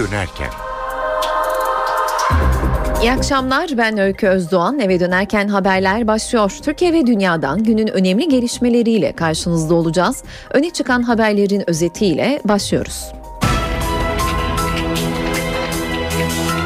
dönerken. 0.00 0.50
İyi 3.02 3.12
akşamlar 3.12 3.70
ben 3.78 3.98
Öykü 3.98 4.26
Özdoğan. 4.26 4.78
Eve 4.78 5.00
dönerken 5.00 5.48
haberler 5.48 6.06
başlıyor. 6.06 6.58
Türkiye 6.62 6.92
ve 6.92 7.06
dünyadan 7.06 7.64
günün 7.64 7.86
önemli 7.86 8.28
gelişmeleriyle 8.28 9.12
karşınızda 9.12 9.74
olacağız. 9.74 10.24
Öne 10.50 10.70
çıkan 10.70 11.02
haberlerin 11.02 11.70
özetiyle 11.70 12.40
başlıyoruz. 12.44 13.19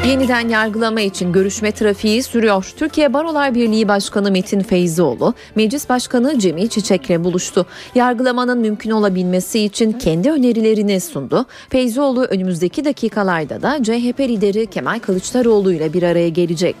Yeniden 0.07 0.49
yargılama 0.49 1.01
için 1.01 1.33
görüşme 1.33 1.71
trafiği 1.71 2.23
sürüyor. 2.23 2.73
Türkiye 2.77 3.13
Barolar 3.13 3.55
Birliği 3.55 3.87
Başkanı 3.87 4.31
Metin 4.31 4.59
Feyzioğlu, 4.59 5.33
Meclis 5.55 5.89
Başkanı 5.89 6.39
Cemil 6.39 6.67
Çiçek'le 6.67 7.23
buluştu. 7.23 7.65
Yargılamanın 7.95 8.57
mümkün 8.59 8.91
olabilmesi 8.91 9.59
için 9.59 9.91
kendi 9.91 10.31
önerilerini 10.31 11.01
sundu. 11.01 11.45
Feyzioğlu 11.69 12.23
önümüzdeki 12.23 12.85
dakikalarda 12.85 13.61
da 13.61 13.83
CHP 13.83 14.19
lideri 14.19 14.67
Kemal 14.67 14.99
Kılıçdaroğlu 14.99 15.73
ile 15.73 15.93
bir 15.93 16.03
araya 16.03 16.29
gelecek. 16.29 16.75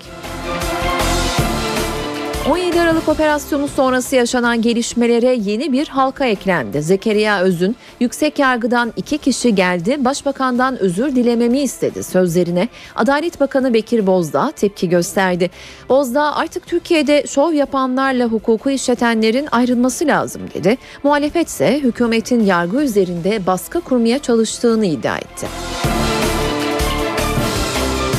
17 2.49 2.81
Aralık 2.81 3.09
operasyonu 3.09 3.67
sonrası 3.67 4.15
yaşanan 4.15 4.61
gelişmelere 4.61 5.35
yeni 5.35 5.71
bir 5.71 5.87
halka 5.87 6.25
eklendi. 6.25 6.81
Zekeriya 6.81 7.41
Özün, 7.41 7.75
yüksek 7.99 8.39
yargıdan 8.39 8.93
iki 8.95 9.17
kişi 9.17 9.55
geldi, 9.55 10.05
başbakandan 10.05 10.79
özür 10.79 11.15
dilememi 11.15 11.59
istedi 11.59 12.03
sözlerine. 12.03 12.67
Adalet 12.95 13.39
Bakanı 13.39 13.73
Bekir 13.73 14.07
Bozdağ 14.07 14.51
tepki 14.55 14.89
gösterdi. 14.89 15.49
Bozdağ 15.89 16.35
artık 16.35 16.67
Türkiye'de 16.67 17.23
şov 17.27 17.53
yapanlarla 17.53 18.25
hukuku 18.25 18.69
işletenlerin 18.69 19.47
ayrılması 19.51 20.07
lazım 20.07 20.41
dedi. 20.53 20.77
Muhalefet 21.03 21.47
ise 21.47 21.79
hükümetin 21.79 22.45
yargı 22.45 22.81
üzerinde 22.81 23.45
baskı 23.47 23.81
kurmaya 23.81 24.19
çalıştığını 24.19 24.85
iddia 24.85 25.17
etti. 25.17 25.47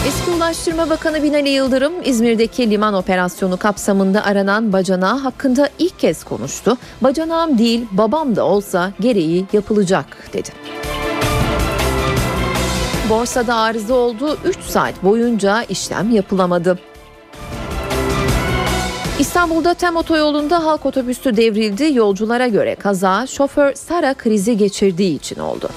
Eski 0.06 0.30
Ulaştırma 0.30 0.90
Bakanı 0.90 1.22
Binali 1.22 1.48
Yıldırım 1.48 1.92
İzmir'deki 2.04 2.70
liman 2.70 2.94
operasyonu 2.94 3.56
kapsamında 3.56 4.24
aranan 4.24 4.72
bacanağı 4.72 5.18
hakkında 5.18 5.68
ilk 5.78 5.98
kez 5.98 6.24
konuştu. 6.24 6.76
Bacanağım 7.00 7.58
değil 7.58 7.86
babam 7.92 8.36
da 8.36 8.44
olsa 8.44 8.92
gereği 9.00 9.46
yapılacak 9.52 10.06
dedi. 10.32 10.48
Borsada 13.10 13.54
arıza 13.54 13.94
oldu 13.94 14.38
3 14.44 14.60
saat 14.60 15.02
boyunca 15.02 15.62
işlem 15.62 16.10
yapılamadı. 16.10 16.78
İstanbul'da 19.18 19.74
TEM 19.74 19.96
otoyolunda 19.96 20.64
halk 20.64 20.86
otobüsü 20.86 21.36
devrildi. 21.36 21.94
Yolculara 21.94 22.46
göre 22.46 22.74
kaza 22.74 23.26
şoför 23.26 23.74
Sara 23.74 24.14
krizi 24.14 24.56
geçirdiği 24.56 25.16
için 25.16 25.40
oldu. 25.40 25.68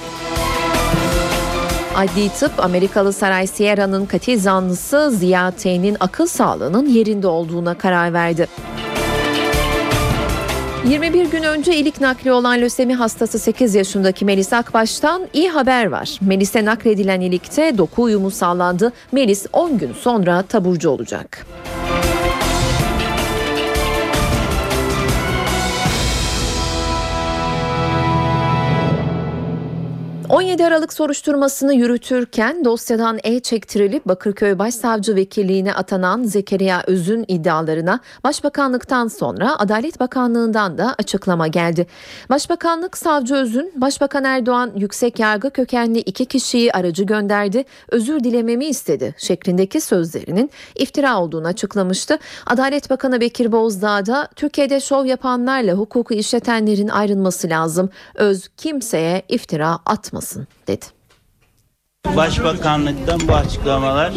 Adli 1.96 2.28
tıp 2.28 2.52
Amerikalı 2.64 3.12
Saray 3.12 3.46
Sierra'nın 3.46 4.06
katil 4.06 4.40
zanlısı 4.40 5.10
Ziya 5.10 5.50
T'nin 5.50 5.96
akıl 6.00 6.26
sağlığının 6.26 6.86
yerinde 6.86 7.26
olduğuna 7.26 7.78
karar 7.78 8.12
verdi. 8.12 8.48
21 10.88 11.30
gün 11.30 11.42
önce 11.42 11.76
ilik 11.76 12.00
nakli 12.00 12.32
olan 12.32 12.60
lösemi 12.60 12.94
hastası 12.94 13.38
8 13.38 13.74
yaşındaki 13.74 14.24
Melis 14.24 14.52
Akbaş'tan 14.52 15.22
iyi 15.32 15.48
haber 15.50 15.86
var. 15.86 16.18
Melis'e 16.20 16.64
nakledilen 16.64 17.20
ilikte 17.20 17.78
doku 17.78 18.02
uyumu 18.02 18.30
sağlandı. 18.30 18.92
Melis 19.12 19.46
10 19.52 19.78
gün 19.78 19.92
sonra 19.92 20.42
taburcu 20.42 20.90
olacak. 20.90 21.46
17 30.30 30.66
Aralık 30.66 30.92
soruşturmasını 30.92 31.74
yürütürken 31.74 32.64
dosyadan 32.64 33.18
el 33.24 33.40
çektirilip 33.40 34.08
Bakırköy 34.08 34.58
Başsavcı 34.58 35.16
Vekilliğine 35.16 35.74
atanan 35.74 36.22
Zekeriya 36.22 36.82
Öz'ün 36.86 37.24
iddialarına 37.28 38.00
Başbakanlıktan 38.24 39.08
sonra 39.08 39.58
Adalet 39.58 40.00
Bakanlığı'ndan 40.00 40.78
da 40.78 40.94
açıklama 40.98 41.46
geldi. 41.46 41.86
Başbakanlık 42.28 42.98
Savcı 42.98 43.34
Öz'ün 43.34 43.72
Başbakan 43.76 44.24
Erdoğan 44.24 44.72
yüksek 44.76 45.18
yargı 45.18 45.50
kökenli 45.50 45.98
iki 45.98 46.24
kişiyi 46.24 46.72
aracı 46.72 47.04
gönderdi, 47.04 47.64
özür 47.88 48.24
dilememi 48.24 48.66
istedi 48.66 49.14
şeklindeki 49.18 49.80
sözlerinin 49.80 50.50
iftira 50.74 51.20
olduğunu 51.20 51.46
açıklamıştı. 51.46 52.18
Adalet 52.46 52.90
Bakanı 52.90 53.20
Bekir 53.20 53.52
Bozdağ 53.52 54.06
da 54.06 54.28
Türkiye'de 54.36 54.80
şov 54.80 55.04
yapanlarla 55.04 55.72
hukuku 55.72 56.14
işletenlerin 56.14 56.88
ayrılması 56.88 57.48
lazım. 57.48 57.90
Öz 58.14 58.48
kimseye 58.56 59.22
iftira 59.28 59.78
atmasın 60.20 60.46
dedi. 60.68 60.86
Başbakanlıktan 62.16 63.20
bu 63.28 63.34
açıklamalar 63.34 64.12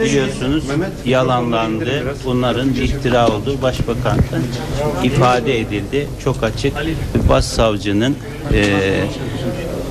biliyorsunuz 0.00 0.64
yalanlandı. 1.04 2.14
Bunların 2.24 2.68
iftira 2.68 3.28
olduğu 3.28 3.62
başbakanlıktan 3.62 4.42
ifade 5.02 5.60
edildi. 5.60 6.08
Çok 6.24 6.42
açık. 6.42 6.74
Başsavcının 7.28 8.16
e, 8.52 8.64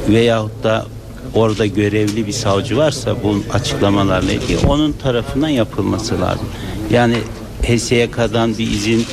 veyahut 0.09 0.63
da 0.63 0.85
orada 1.33 1.66
görevli 1.66 2.28
bir 2.28 2.31
savcı 2.31 2.78
varsa 2.78 3.23
bu 3.23 3.44
açıklamalarla 3.53 4.31
ilgili 4.31 4.67
onun 4.67 4.91
tarafından 4.91 5.49
yapılması 5.49 6.22
lazım. 6.22 6.47
Yani 6.91 7.17
HSYK'dan 7.63 8.57
bir 8.57 8.72
izin 8.72 9.05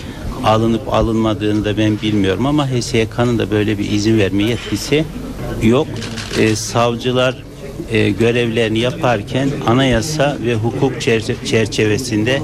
alınıp 0.45 0.95
alınmadığını 0.95 1.65
da 1.65 1.79
ben 1.79 2.01
bilmiyorum 2.03 2.47
ama 2.47 2.69
HSYK'nın 2.71 3.39
da 3.39 3.51
böyle 3.51 3.79
bir 3.79 3.91
izin 3.91 4.19
verme 4.19 4.43
yetkisi 4.43 5.05
yok. 5.63 5.87
E, 6.39 6.57
savcılar 6.57 7.37
e, 7.91 8.11
görevlerini 8.11 8.79
yaparken 8.79 9.49
anayasa 9.67 10.37
ve 10.47 10.55
hukuk 10.55 11.01
çerçevesinde 11.47 12.43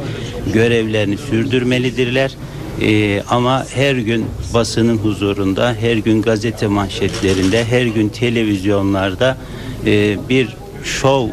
görevlerini 0.52 1.18
sürdürmelidirler. 1.18 2.36
E, 2.80 3.22
ama 3.30 3.66
her 3.74 3.94
gün 3.96 4.26
basının 4.54 4.98
huzurunda, 4.98 5.74
her 5.80 5.96
gün 5.96 6.22
gazete 6.22 6.66
manşetlerinde, 6.66 7.64
her 7.64 7.86
gün 7.86 8.08
televizyonlarda 8.08 9.36
e, 9.86 10.16
bir 10.28 10.48
şov 10.84 11.28
e, 11.28 11.32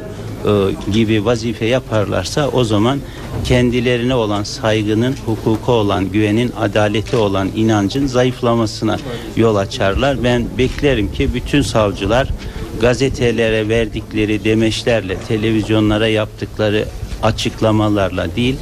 gibi 0.92 1.26
vazife 1.26 1.66
yaparlarsa 1.66 2.48
o 2.48 2.64
zaman 2.64 3.00
kendilerine 3.44 4.16
olan 4.16 4.44
saygının, 4.44 5.16
hukuka 5.26 5.72
olan 5.72 6.12
güvenin, 6.12 6.52
adaleti 6.60 7.16
olan 7.16 7.50
inancın 7.56 8.08
zayıflamasına 8.08 8.98
yol 9.36 9.56
açarlar. 9.56 10.24
Ben 10.24 10.46
beklerim 10.58 11.12
ki 11.12 11.34
bütün 11.34 11.62
savcılar 11.62 12.30
gazetelere 12.82 13.70
verdikleri 13.70 14.44
demeçlerle, 14.44 15.18
televizyonlara 15.18 16.08
yaptıkları 16.08 16.86
açıklamalarla 17.24 18.36
değil, 18.36 18.56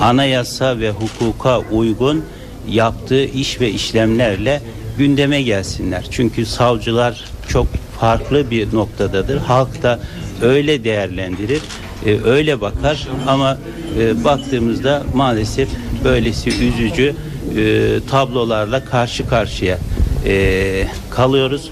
anayasa 0.00 0.78
ve 0.78 0.90
hukuka 0.90 1.58
uygun 1.58 2.24
yaptığı 2.68 3.24
iş 3.24 3.60
ve 3.60 3.70
işlemlerle 3.70 4.62
gündeme 4.98 5.42
gelsinler. 5.42 6.04
Çünkü 6.10 6.46
savcılar 6.46 7.24
çok 7.48 7.66
farklı 8.00 8.50
bir 8.50 8.74
noktadadır. 8.74 9.38
Halk 9.38 9.82
da 9.82 10.00
öyle 10.42 10.84
değerlendirir, 10.84 11.60
e, 12.06 12.18
öyle 12.24 12.60
bakar 12.60 13.08
ama 13.26 13.58
e, 13.98 14.24
baktığımızda 14.24 15.02
maalesef 15.14 15.68
böylesi 16.04 16.50
üzücü 16.50 17.14
e, 17.56 18.00
tablolarla 18.10 18.84
karşı 18.84 19.28
karşıya 19.28 19.78
kalıyoruz. 21.10 21.70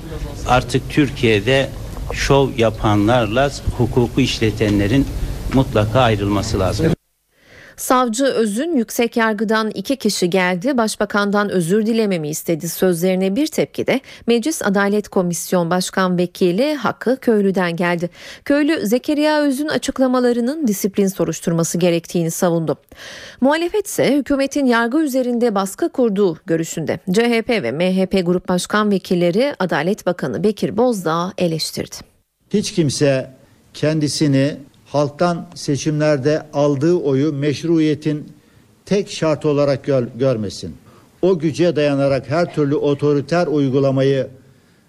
Artık 0.48 0.90
Türkiye'de 0.90 1.68
şov 2.12 2.48
yapanlarla 2.56 3.50
hukuku 3.78 4.20
işletenlerin 4.20 5.06
mutlaka 5.54 6.00
ayrılması 6.00 6.58
lazım. 6.58 6.99
Savcı 7.80 8.24
Öz'ün 8.24 8.76
yüksek 8.76 9.16
yargıdan 9.16 9.70
iki 9.70 9.96
kişi 9.96 10.30
geldi, 10.30 10.76
başbakandan 10.76 11.50
özür 11.50 11.86
dilememi 11.86 12.28
istedi 12.28 12.68
sözlerine 12.68 13.36
bir 13.36 13.46
tepki 13.46 13.86
de 13.86 14.00
Meclis 14.26 14.62
Adalet 14.62 15.08
Komisyon 15.08 15.70
Başkan 15.70 16.18
Vekili 16.18 16.74
Hakkı 16.74 17.16
Köylü'den 17.20 17.76
geldi. 17.76 18.10
Köylü 18.44 18.86
Zekeriya 18.86 19.42
Öz'ün 19.42 19.68
açıklamalarının 19.68 20.66
disiplin 20.66 21.06
soruşturması 21.06 21.78
gerektiğini 21.78 22.30
savundu. 22.30 22.76
Muhalefet 23.40 23.86
ise 23.86 24.16
hükümetin 24.16 24.66
yargı 24.66 24.98
üzerinde 24.98 25.54
baskı 25.54 25.88
kurduğu 25.88 26.38
görüşünde. 26.46 26.98
CHP 27.12 27.48
ve 27.48 27.72
MHP 27.72 28.26
Grup 28.26 28.48
Başkan 28.48 28.90
Vekilleri 28.90 29.54
Adalet 29.58 30.06
Bakanı 30.06 30.44
Bekir 30.44 30.76
Bozdağ 30.76 31.32
eleştirdi. 31.38 31.96
Hiç 32.50 32.72
kimse 32.72 33.30
kendisini 33.74 34.56
halktan 34.92 35.46
seçimlerde 35.54 36.42
aldığı 36.52 36.94
oyu 36.94 37.32
meşruiyetin 37.32 38.32
tek 38.86 39.10
şart 39.10 39.46
olarak 39.46 39.84
gör, 39.84 40.08
görmesin. 40.18 40.76
O 41.22 41.38
güce 41.38 41.76
dayanarak 41.76 42.30
her 42.30 42.54
türlü 42.54 42.74
otoriter 42.74 43.46
uygulamayı 43.46 44.26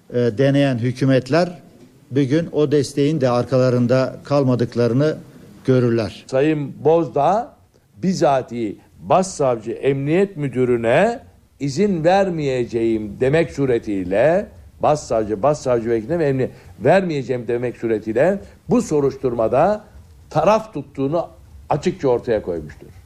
e, 0.09 0.15
deneyen 0.15 0.77
hükümetler 0.77 1.59
bugün 2.12 2.50
o 2.51 2.71
desteğin 2.71 3.21
de 3.21 3.30
arkalarında 3.30 4.15
kalmadıklarını 4.24 5.18
görürler. 5.65 6.25
Sayın 6.27 6.74
Bozdağ 6.83 7.56
bizatihi 8.04 8.77
Başsavcı 9.00 9.71
Emniyet 9.71 10.38
Müdürüne 10.38 11.19
izin 11.59 12.04
vermeyeceğim 12.04 13.18
demek 13.19 13.51
suretiyle 13.51 14.47
başsavcı, 14.80 15.44
başsavcı 15.44 15.89
vekiline 15.89 16.19
ve 16.19 16.25
emni 16.25 16.50
vermeyeceğim 16.80 17.47
demek 17.47 17.77
suretiyle 17.77 18.39
bu 18.69 18.81
soruşturmada 18.81 19.90
taraf 20.31 20.74
tuttuğunu 20.74 21.30
açıkça 21.69 22.07
ortaya 22.07 22.42
koymuştur. 22.42 23.00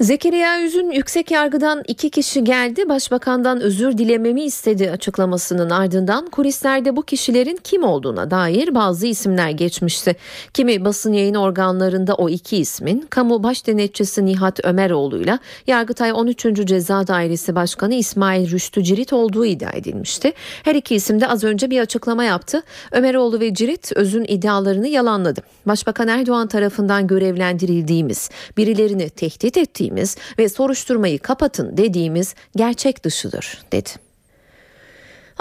Zekeriya 0.00 0.62
Üzün 0.62 0.90
yüksek 0.90 1.30
yargıdan 1.30 1.82
iki 1.88 2.10
kişi 2.10 2.44
geldi 2.44 2.88
başbakandan 2.88 3.60
özür 3.60 3.98
dilememi 3.98 4.42
istedi 4.42 4.90
açıklamasının 4.90 5.70
ardından 5.70 6.26
kulislerde 6.26 6.96
bu 6.96 7.02
kişilerin 7.02 7.58
kim 7.64 7.84
olduğuna 7.84 8.30
dair 8.30 8.74
bazı 8.74 9.06
isimler 9.06 9.50
geçmişti. 9.50 10.16
Kimi 10.54 10.84
basın 10.84 11.12
yayın 11.12 11.34
organlarında 11.34 12.14
o 12.14 12.28
iki 12.28 12.56
ismin 12.56 13.06
kamu 13.10 13.42
baş 13.42 13.66
denetçisi 13.66 14.26
Nihat 14.26 14.64
Ömeroğlu'yla 14.64 15.38
Yargıtay 15.66 16.12
13. 16.12 16.46
Ceza 16.64 17.06
Dairesi 17.06 17.54
Başkanı 17.54 17.94
İsmail 17.94 18.50
Rüştü 18.50 18.84
Cirit 18.84 19.12
olduğu 19.12 19.44
iddia 19.44 19.70
edilmişti. 19.70 20.32
Her 20.62 20.74
iki 20.74 20.94
isim 20.94 21.20
de 21.20 21.28
az 21.28 21.44
önce 21.44 21.70
bir 21.70 21.80
açıklama 21.80 22.24
yaptı. 22.24 22.62
Ömeroğlu 22.92 23.40
ve 23.40 23.54
Cirit 23.54 23.92
Öz'ün 23.92 24.24
iddialarını 24.28 24.88
yalanladı. 24.88 25.42
Başbakan 25.66 26.08
Erdoğan 26.08 26.48
tarafından 26.48 27.06
görevlendirildiğimiz, 27.06 28.30
birilerini 28.56 29.10
tehdit 29.10 29.56
ettiğimiz 29.86 30.16
ve 30.38 30.48
soruşturmayı 30.48 31.18
kapatın 31.18 31.76
dediğimiz 31.76 32.34
gerçek 32.56 33.04
dışıdır 33.04 33.58
dedi. 33.72 34.05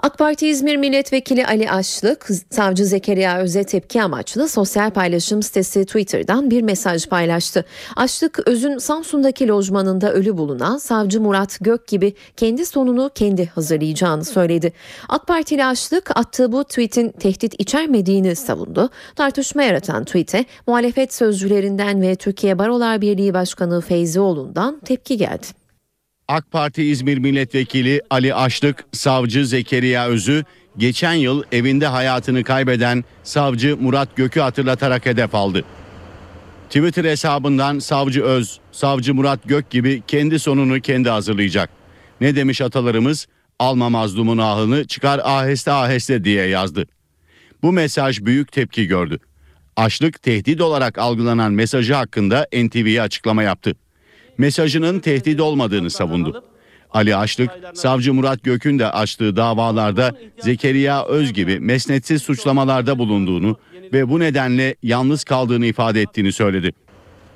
AK 0.04 0.18
Parti 0.18 0.48
İzmir 0.48 0.78
Milletvekili 0.78 1.46
Ali 1.46 1.72
Aşlık, 1.72 2.28
savcı 2.50 2.86
Zekeriya 2.86 3.40
Öz'e 3.40 3.64
tepki 3.64 4.02
amaçlı 4.02 4.50
sosyal 4.50 4.92
paylaşım 4.92 5.44
sitesi 5.44 5.86
Twitter'dan 5.86 6.50
bir 6.52 6.62
mesaj 6.62 7.08
paylaştı. 7.08 7.66
Aşlık, 7.96 8.40
Öz'ün 8.48 8.78
Samsun'daki 8.78 9.48
lojmanında 9.48 10.14
ölü 10.14 10.38
bulunan 10.38 10.78
savcı 10.78 11.22
Murat 11.22 11.58
Gök 11.62 11.88
gibi 11.88 12.14
kendi 12.38 12.66
sonunu 12.66 13.12
kendi 13.16 13.46
hazırlayacağını 13.46 14.26
söyledi. 14.26 14.74
AK 15.10 15.28
Partili 15.28 15.66
Aşlık 15.66 16.18
attığı 16.18 16.52
bu 16.52 16.64
tweetin 16.64 17.10
tehdit 17.10 17.56
içermediğini 17.60 18.36
savundu. 18.36 18.90
Tartışma 19.16 19.64
yaratan 19.64 20.04
tweete 20.04 20.46
muhalefet 20.68 21.14
sözcülerinden 21.14 22.02
ve 22.02 22.16
Türkiye 22.16 22.60
Barolar 22.60 23.02
Birliği 23.02 23.34
Başkanı 23.34 23.82
Feyzioğlu'ndan 23.82 24.80
tepki 24.80 25.18
geldi. 25.18 25.65
AK 26.28 26.52
Parti 26.52 26.84
İzmir 26.84 27.18
Milletvekili 27.18 28.02
Ali 28.10 28.36
Aşlık, 28.36 28.86
savcı 28.92 29.46
Zekeriya 29.46 30.08
Öz'ü 30.08 30.44
geçen 30.78 31.14
yıl 31.14 31.44
evinde 31.52 31.88
hayatını 31.88 32.44
kaybeden 32.44 33.04
savcı 33.24 33.78
Murat 33.78 34.16
Gök'ü 34.16 34.40
hatırlatarak 34.40 35.06
hedef 35.06 35.36
aldı. 35.36 35.66
Twitter 36.70 37.06
hesabından 37.06 37.80
savcı 37.80 38.24
Öz, 38.24 38.60
savcı 38.72 39.14
Murat 39.14 39.40
Gök 39.46 39.70
gibi 39.70 40.04
kendi 40.08 40.40
sonunu 40.40 40.82
kendi 40.82 41.10
hazırlayacak. 41.10 41.70
Ne 42.22 42.36
demiş 42.36 42.62
atalarımız? 42.62 43.28
Alma 43.60 43.90
mazlumun 43.90 44.38
ahını 44.38 44.88
çıkar 44.88 45.22
aheste 45.24 45.72
aheste 45.72 46.24
diye 46.24 46.46
yazdı. 46.46 46.86
Bu 47.64 47.72
mesaj 47.72 48.22
büyük 48.22 48.52
tepki 48.52 48.88
gördü. 48.88 49.20
Aşlık 49.76 50.22
tehdit 50.22 50.62
olarak 50.62 50.98
algılanan 50.98 51.54
mesajı 51.54 51.94
hakkında 51.94 52.48
NTV'ye 52.54 53.02
açıklama 53.02 53.44
yaptı 53.44 53.76
mesajının 54.38 55.00
tehdit 55.00 55.42
olmadığını 55.42 55.90
savundu. 55.90 56.44
Ali 56.92 57.16
Açlık, 57.16 57.52
savcı 57.74 58.14
Murat 58.14 58.44
Gök'ün 58.44 58.80
de 58.80 58.92
açtığı 58.92 59.36
davalarda 59.36 60.12
Zekeriya 60.40 61.06
Öz 61.06 61.34
gibi 61.34 61.60
mesnetsiz 61.60 62.22
suçlamalarda 62.22 63.00
bulunduğunu 63.00 63.58
ve 63.94 64.10
bu 64.10 64.20
nedenle 64.20 64.76
yalnız 64.84 65.24
kaldığını 65.24 65.66
ifade 65.66 66.02
ettiğini 66.02 66.32
söyledi. 66.32 66.72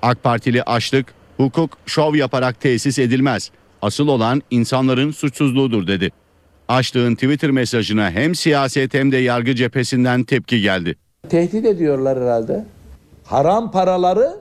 AK 0.01 0.23
Partili 0.23 0.63
Açlık, 0.63 1.13
hukuk 1.37 1.77
şov 1.85 2.15
yaparak 2.15 2.61
tesis 2.61 2.99
edilmez. 2.99 3.51
Asıl 3.81 4.07
olan 4.07 4.41
insanların 4.51 5.11
suçsuzluğudur 5.11 5.87
dedi. 5.87 6.11
Açlık'ın 6.67 7.15
Twitter 7.15 7.51
mesajına 7.51 8.11
hem 8.11 8.35
siyaset 8.35 8.93
hem 8.93 9.11
de 9.11 9.17
yargı 9.17 9.55
cephesinden 9.55 10.23
tepki 10.23 10.61
geldi. 10.61 10.95
Tehdit 11.29 11.65
ediyorlar 11.65 12.19
herhalde. 12.19 12.65
Haram 13.25 13.71
paraları 13.71 14.35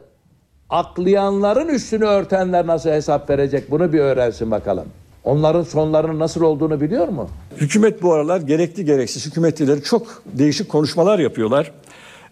aklayanların 0.71 1.69
üstünü 1.69 2.05
örtenler 2.05 2.67
nasıl 2.67 2.91
hesap 2.91 3.31
verecek 3.31 3.71
bunu 3.71 3.93
bir 3.93 3.99
öğrensin 3.99 4.51
bakalım. 4.51 4.85
Onların 5.25 5.63
sonlarının 5.63 6.19
nasıl 6.19 6.43
olduğunu 6.43 6.81
biliyor 6.81 7.09
mu? 7.09 7.31
Hükümet 7.57 8.03
bu 8.03 8.13
aralar 8.13 8.41
gerekli 8.41 8.85
gereksiz 8.85 9.27
hükümetlileri 9.27 9.83
çok 9.83 10.23
değişik 10.27 10.69
konuşmalar 10.69 11.19
yapıyorlar. 11.19 11.73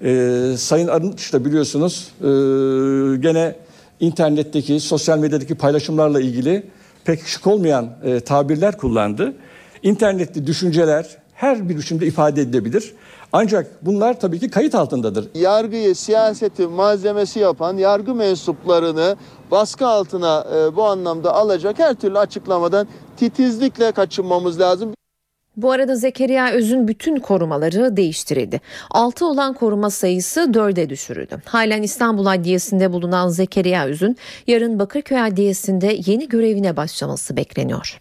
Ee, 0.04 0.54
Sayın 0.58 0.88
Arınç 0.88 1.32
da 1.32 1.44
biliyorsunuz 1.44 2.12
e, 2.20 2.26
gene 3.16 3.54
internetteki, 4.00 4.80
sosyal 4.80 5.18
medyadaki 5.18 5.54
paylaşımlarla 5.54 6.20
ilgili 6.20 6.62
pek 7.04 7.26
şık 7.26 7.46
olmayan 7.46 7.90
e, 8.04 8.20
tabirler 8.20 8.78
kullandı. 8.78 9.34
İnternetli 9.82 10.46
düşünceler 10.46 11.06
her 11.34 11.68
bir 11.68 11.76
biçimde 11.76 12.06
ifade 12.06 12.42
edilebilir. 12.42 12.92
Ancak 13.32 13.66
bunlar 13.82 14.20
tabii 14.20 14.40
ki 14.40 14.50
kayıt 14.50 14.74
altındadır. 14.74 15.28
yargıyı 15.34 15.94
siyaseti 15.94 16.66
malzemesi 16.66 17.38
yapan 17.38 17.76
yargı 17.76 18.14
mensuplarını 18.14 19.16
baskı 19.50 19.86
altına 19.86 20.46
e, 20.56 20.76
bu 20.76 20.84
anlamda 20.84 21.34
alacak 21.34 21.78
her 21.78 21.94
türlü 21.94 22.18
açıklamadan 22.18 22.86
titizlikle 23.16 23.92
kaçınmamız 23.92 24.60
lazım. 24.60 24.92
Bu 25.56 25.72
arada 25.72 25.96
Zekeriya 25.96 26.50
Öz'ün 26.50 26.88
bütün 26.88 27.16
korumaları 27.16 27.96
değiştirildi. 27.96 28.60
6 28.90 29.26
olan 29.26 29.54
koruma 29.54 29.90
sayısı 29.90 30.40
4'e 30.40 30.90
düşürüldü. 30.90 31.42
Halen 31.44 31.82
İstanbul 31.82 32.26
Adliyesi'nde 32.26 32.92
bulunan 32.92 33.28
Zekeriya 33.28 33.86
Öz'ün 33.86 34.16
yarın 34.46 34.78
Bakırköy 34.78 35.20
Adliyesi'nde 35.20 35.98
yeni 36.06 36.28
görevine 36.28 36.76
başlaması 36.76 37.36
bekleniyor. 37.36 38.00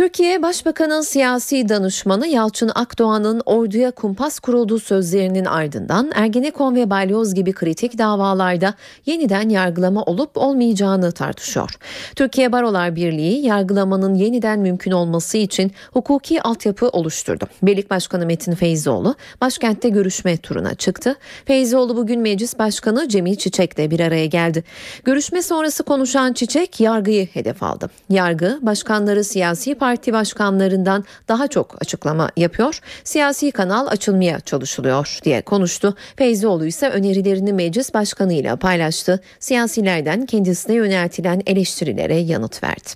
Türkiye 0.00 0.42
Başbakanın 0.42 1.00
siyasi 1.00 1.68
danışmanı 1.68 2.26
Yalçın 2.26 2.70
Akdoğan'ın 2.74 3.42
orduya 3.46 3.90
kumpas 3.90 4.38
kurulduğu 4.38 4.78
sözlerinin 4.78 5.44
ardından 5.44 6.10
Ergenekon 6.14 6.74
ve 6.74 6.90
Balyoz 6.90 7.34
gibi 7.34 7.52
kritik 7.52 7.98
davalarda 7.98 8.74
yeniden 9.06 9.48
yargılama 9.48 10.02
olup 10.02 10.30
olmayacağını 10.34 11.12
tartışıyor. 11.12 11.70
Türkiye 12.16 12.52
Barolar 12.52 12.96
Birliği 12.96 13.46
yargılamanın 13.46 14.14
yeniden 14.14 14.58
mümkün 14.58 14.90
olması 14.90 15.38
için 15.38 15.72
hukuki 15.92 16.42
altyapı 16.42 16.88
oluşturdu. 16.88 17.44
Birlik 17.62 17.90
Başkanı 17.90 18.26
Metin 18.26 18.54
Feyzoğlu 18.54 19.14
başkentte 19.40 19.88
görüşme 19.88 20.36
turuna 20.36 20.74
çıktı. 20.74 21.16
Feyzoğlu 21.44 21.96
bugün 21.96 22.20
Meclis 22.20 22.58
Başkanı 22.58 23.08
Cemil 23.08 23.36
Çiçek'le 23.36 23.90
bir 23.90 24.00
araya 24.00 24.26
geldi. 24.26 24.64
Görüşme 25.04 25.42
sonrası 25.42 25.82
konuşan 25.82 26.32
Çiçek 26.32 26.80
yargıyı 26.80 27.26
hedef 27.26 27.62
aldı. 27.62 27.90
Yargı 28.10 28.58
başkanları 28.62 29.24
siyasi 29.24 29.74
parti 29.74 29.89
başkanlarından 30.12 31.04
daha 31.28 31.48
çok 31.48 31.82
açıklama 31.82 32.30
yapıyor. 32.36 32.78
Siyasi 33.04 33.52
kanal 33.52 33.86
açılmaya 33.86 34.40
çalışılıyor 34.40 35.18
diye 35.24 35.42
konuştu. 35.42 35.94
Feyzioğlu 36.16 36.66
ise 36.66 36.88
önerilerini 36.88 37.52
meclis 37.52 37.94
başkanıyla 37.94 38.56
paylaştı. 38.56 39.20
Siyasilerden 39.38 40.26
kendisine 40.26 40.74
yöneltilen 40.74 41.42
eleştirilere 41.46 42.16
yanıt 42.16 42.62
verdi. 42.62 42.90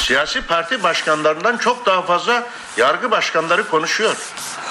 Siyasi 0.00 0.46
parti 0.46 0.82
başkanlarından 0.82 1.56
çok 1.56 1.86
daha 1.86 2.02
fazla 2.02 2.46
yargı 2.76 3.10
başkanları 3.10 3.68
konuşuyor. 3.68 4.16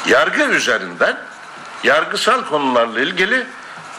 Yargı 0.10 0.44
üzerinden 0.44 1.17
yargısal 1.84 2.46
konularla 2.46 3.01
ilgili 3.01 3.48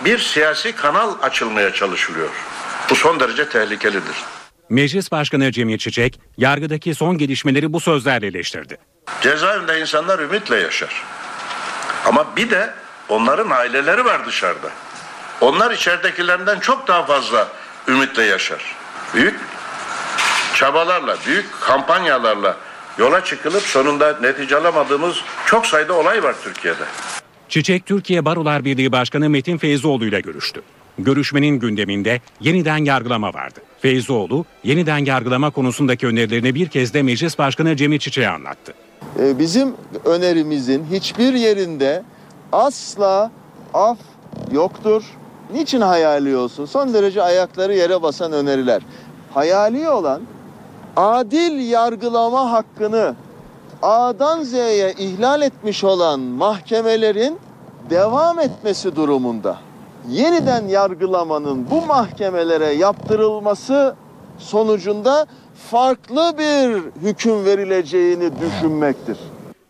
bir 0.04 0.18
siyasi 0.18 0.72
kanal 0.72 1.14
açılmaya 1.22 1.72
çalışılıyor. 1.72 2.30
Bu 2.90 2.94
son 2.94 3.20
derece 3.20 3.48
tehlikelidir. 3.48 4.16
Meclis 4.70 5.12
Başkanı 5.12 5.52
Cemil 5.52 5.78
Çiçek, 5.78 6.20
yargıdaki 6.36 6.94
son 6.94 7.18
gelişmeleri 7.18 7.72
bu 7.72 7.80
sözlerle 7.80 8.26
eleştirdi. 8.26 8.78
Cezaevinde 9.20 9.80
insanlar 9.80 10.18
ümitle 10.18 10.56
yaşar. 10.56 11.02
Ama 12.06 12.26
bir 12.36 12.50
de 12.50 12.70
onların 13.08 13.50
aileleri 13.50 14.04
var 14.04 14.26
dışarıda. 14.26 14.68
Onlar 15.40 15.70
içeridekilerinden 15.70 16.60
çok 16.60 16.88
daha 16.88 17.06
fazla 17.06 17.48
ümitle 17.88 18.22
yaşar. 18.22 18.76
Büyük 19.14 19.40
çabalarla, 20.54 21.16
büyük 21.26 21.46
kampanyalarla 21.60 22.56
yola 22.98 23.24
çıkılıp 23.24 23.62
sonunda 23.62 24.18
netice 24.20 24.56
alamadığımız 24.56 25.16
çok 25.46 25.66
sayıda 25.66 25.92
olay 25.92 26.22
var 26.22 26.34
Türkiye'de. 26.44 26.84
Çiçek, 27.48 27.86
Türkiye 27.86 28.24
Barolar 28.24 28.64
Birliği 28.64 28.92
Başkanı 28.92 29.30
Metin 29.30 29.58
Feyzoğlu 29.58 30.04
ile 30.04 30.20
görüştü. 30.20 30.62
Görüşmenin 30.98 31.58
gündeminde 31.58 32.20
yeniden 32.40 32.84
yargılama 32.84 33.34
vardı. 33.34 33.60
Feyzoğlu, 33.80 34.44
yeniden 34.64 34.98
yargılama 34.98 35.50
konusundaki 35.50 36.06
önerilerini 36.06 36.54
bir 36.54 36.68
kez 36.68 36.94
de 36.94 37.02
Meclis 37.02 37.38
Başkanı 37.38 37.76
Cemil 37.76 37.98
Çiçek'e 37.98 38.28
anlattı. 38.28 38.74
E, 39.20 39.38
Bizim 39.38 39.74
önerimizin 40.04 40.84
hiçbir 40.92 41.32
yerinde 41.34 42.02
asla 42.52 43.30
af 43.74 43.98
yoktur. 44.52 45.02
Niçin 45.52 45.80
hayali 45.80 46.36
olsun? 46.36 46.64
Son 46.64 46.94
derece 46.94 47.22
ayakları 47.22 47.74
yere 47.74 48.02
basan 48.02 48.32
öneriler. 48.32 48.82
Hayali 49.34 49.88
olan 49.88 50.22
adil 50.96 51.70
yargılama 51.70 52.52
hakkını 52.52 53.14
A'dan 53.82 54.42
Z'ye 54.42 54.92
ihlal 54.98 55.42
etmiş 55.42 55.84
olan 55.84 56.20
mahkemelerin 56.20 57.38
devam 57.90 58.38
etmesi 58.38 58.96
durumunda 58.96 59.58
yeniden 60.08 60.68
yargılamanın 60.68 61.70
bu 61.70 61.86
mahkemelere 61.86 62.66
yaptırılması 62.66 63.96
sonucunda 64.38 65.26
farklı 65.70 66.34
bir 66.38 66.82
hüküm 67.08 67.44
verileceğini 67.44 68.30
düşünmektir. 68.40 69.16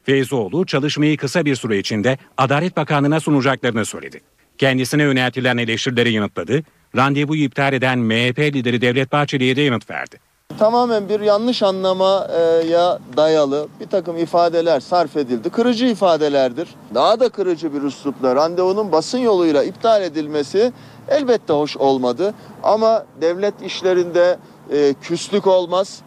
Feyzoğlu 0.02 0.66
çalışmayı 0.66 1.16
kısa 1.16 1.44
bir 1.44 1.56
süre 1.56 1.78
içinde 1.78 2.18
Adalet 2.36 2.76
Bakanlığı'na 2.76 3.20
sunacaklarını 3.20 3.84
söyledi. 3.84 4.20
Kendisine 4.58 5.02
yöneltilen 5.02 5.56
eleştirileri 5.56 6.12
yanıtladı. 6.12 6.62
Randevuyu 6.96 7.42
iptal 7.42 7.72
eden 7.72 7.98
MHP 7.98 8.38
lideri 8.38 8.80
Devlet 8.80 9.12
Bahçeli'ye 9.12 9.56
de 9.56 9.62
yanıt 9.62 9.90
verdi. 9.90 10.27
Tamamen 10.58 11.08
bir 11.08 11.20
yanlış 11.20 11.62
anlamaya 11.62 12.98
dayalı 13.16 13.68
bir 13.80 13.86
takım 13.86 14.18
ifadeler 14.18 14.80
sarf 14.80 15.16
edildi. 15.16 15.50
Kırıcı 15.50 15.86
ifadelerdir. 15.86 16.68
Daha 16.94 17.20
da 17.20 17.28
kırıcı 17.28 17.74
bir 17.74 17.82
üslupla 17.82 18.36
randevunun 18.36 18.92
basın 18.92 19.18
yoluyla 19.18 19.64
iptal 19.64 20.02
edilmesi 20.02 20.72
elbette 21.08 21.52
hoş 21.52 21.76
olmadı. 21.76 22.34
Ama 22.62 23.04
devlet 23.20 23.62
işlerinde 23.62 24.38
e, 24.70 24.94
küslük 25.02 25.46
olmaz. 25.46 26.02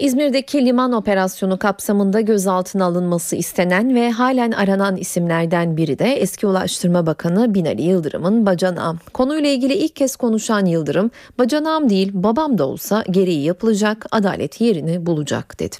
İzmir'deki 0.00 0.66
liman 0.66 0.92
operasyonu 0.92 1.58
kapsamında 1.58 2.20
gözaltına 2.20 2.84
alınması 2.84 3.36
istenen 3.36 3.94
ve 3.94 4.10
halen 4.10 4.52
aranan 4.52 4.96
isimlerden 4.96 5.76
biri 5.76 5.98
de 5.98 6.04
eski 6.04 6.46
Ulaştırma 6.46 7.06
Bakanı 7.06 7.54
Binali 7.54 7.82
Yıldırım'ın 7.82 8.46
bacanağım. 8.46 8.98
Konuyla 9.14 9.50
ilgili 9.50 9.74
ilk 9.74 9.96
kez 9.96 10.16
konuşan 10.16 10.66
Yıldırım, 10.66 11.10
bacanağım 11.38 11.90
değil 11.90 12.10
babam 12.14 12.58
da 12.58 12.66
olsa 12.66 13.04
gereği 13.10 13.44
yapılacak, 13.44 14.06
adalet 14.10 14.60
yerini 14.60 15.06
bulacak 15.06 15.60
dedi. 15.60 15.76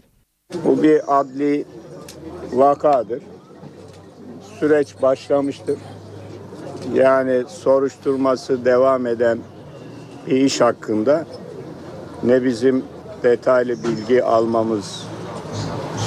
Bu 0.65 0.83
bir 0.83 1.21
adli 1.21 1.65
vakadır. 2.53 3.23
Süreç 4.59 5.03
başlamıştır. 5.03 5.79
Yani 6.95 7.43
soruşturması 7.49 8.65
devam 8.65 9.07
eden 9.07 9.39
bir 10.27 10.37
iş 10.37 10.61
hakkında 10.61 11.27
ne 12.23 12.45
bizim 12.45 12.85
detaylı 13.23 13.85
bilgi 13.85 14.25
almamız 14.25 15.05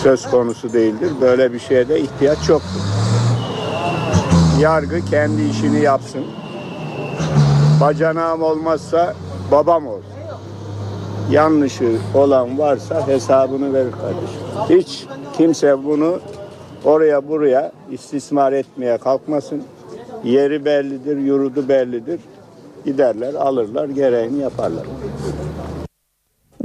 söz 0.03 0.29
konusu 0.31 0.73
değildir. 0.73 1.11
Böyle 1.21 1.53
bir 1.53 1.59
şeye 1.59 1.87
de 1.89 1.99
ihtiyaç 1.99 2.49
yoktur. 2.49 2.81
Yargı 4.59 5.05
kendi 5.05 5.41
işini 5.41 5.79
yapsın. 5.79 6.23
Bacanağım 7.81 8.41
olmazsa 8.41 9.13
babam 9.51 9.87
olsun. 9.87 10.03
Yanlışı 11.31 11.97
olan 12.15 12.57
varsa 12.59 13.07
hesabını 13.07 13.73
verir 13.73 13.91
kardeşim. 13.91 14.79
Hiç 14.79 15.05
kimse 15.37 15.85
bunu 15.85 16.19
oraya 16.85 17.29
buraya 17.29 17.71
istismar 17.91 18.53
etmeye 18.53 18.97
kalkmasın. 18.97 19.63
Yeri 20.23 20.65
bellidir, 20.65 21.17
yurdu 21.17 21.67
bellidir. 21.69 22.19
Giderler, 22.85 23.33
alırlar, 23.33 23.89
gereğini 23.89 24.39
yaparlar. 24.39 24.83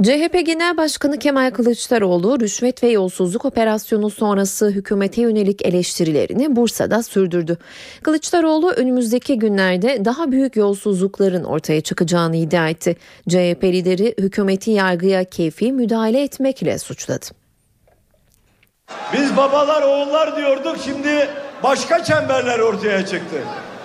CHP 0.03 0.45
Genel 0.45 0.77
Başkanı 0.77 1.19
Kemal 1.19 1.51
Kılıçdaroğlu 1.51 2.39
rüşvet 2.39 2.83
ve 2.83 2.87
yolsuzluk 2.87 3.45
operasyonu 3.45 4.09
sonrası 4.09 4.69
hükümete 4.69 5.21
yönelik 5.21 5.65
eleştirilerini 5.65 6.55
Bursa'da 6.55 7.03
sürdürdü. 7.03 7.57
Kılıçdaroğlu 8.03 8.71
önümüzdeki 8.71 9.39
günlerde 9.39 10.05
daha 10.05 10.31
büyük 10.31 10.55
yolsuzlukların 10.55 11.43
ortaya 11.43 11.81
çıkacağını 11.81 12.35
iddia 12.35 12.69
etti. 12.69 12.95
CHP 13.29 13.63
lideri 13.63 14.15
hükümeti 14.19 14.71
yargıya 14.71 15.23
keyfi 15.23 15.71
müdahale 15.71 16.23
etmekle 16.23 16.79
suçladı. 16.79 17.25
Biz 19.13 19.37
babalar 19.37 19.81
oğullar 19.81 20.37
diyorduk 20.37 20.77
şimdi 20.85 21.29
başka 21.63 22.03
çemberler 22.03 22.59
ortaya 22.59 23.05
çıktı. 23.05 23.37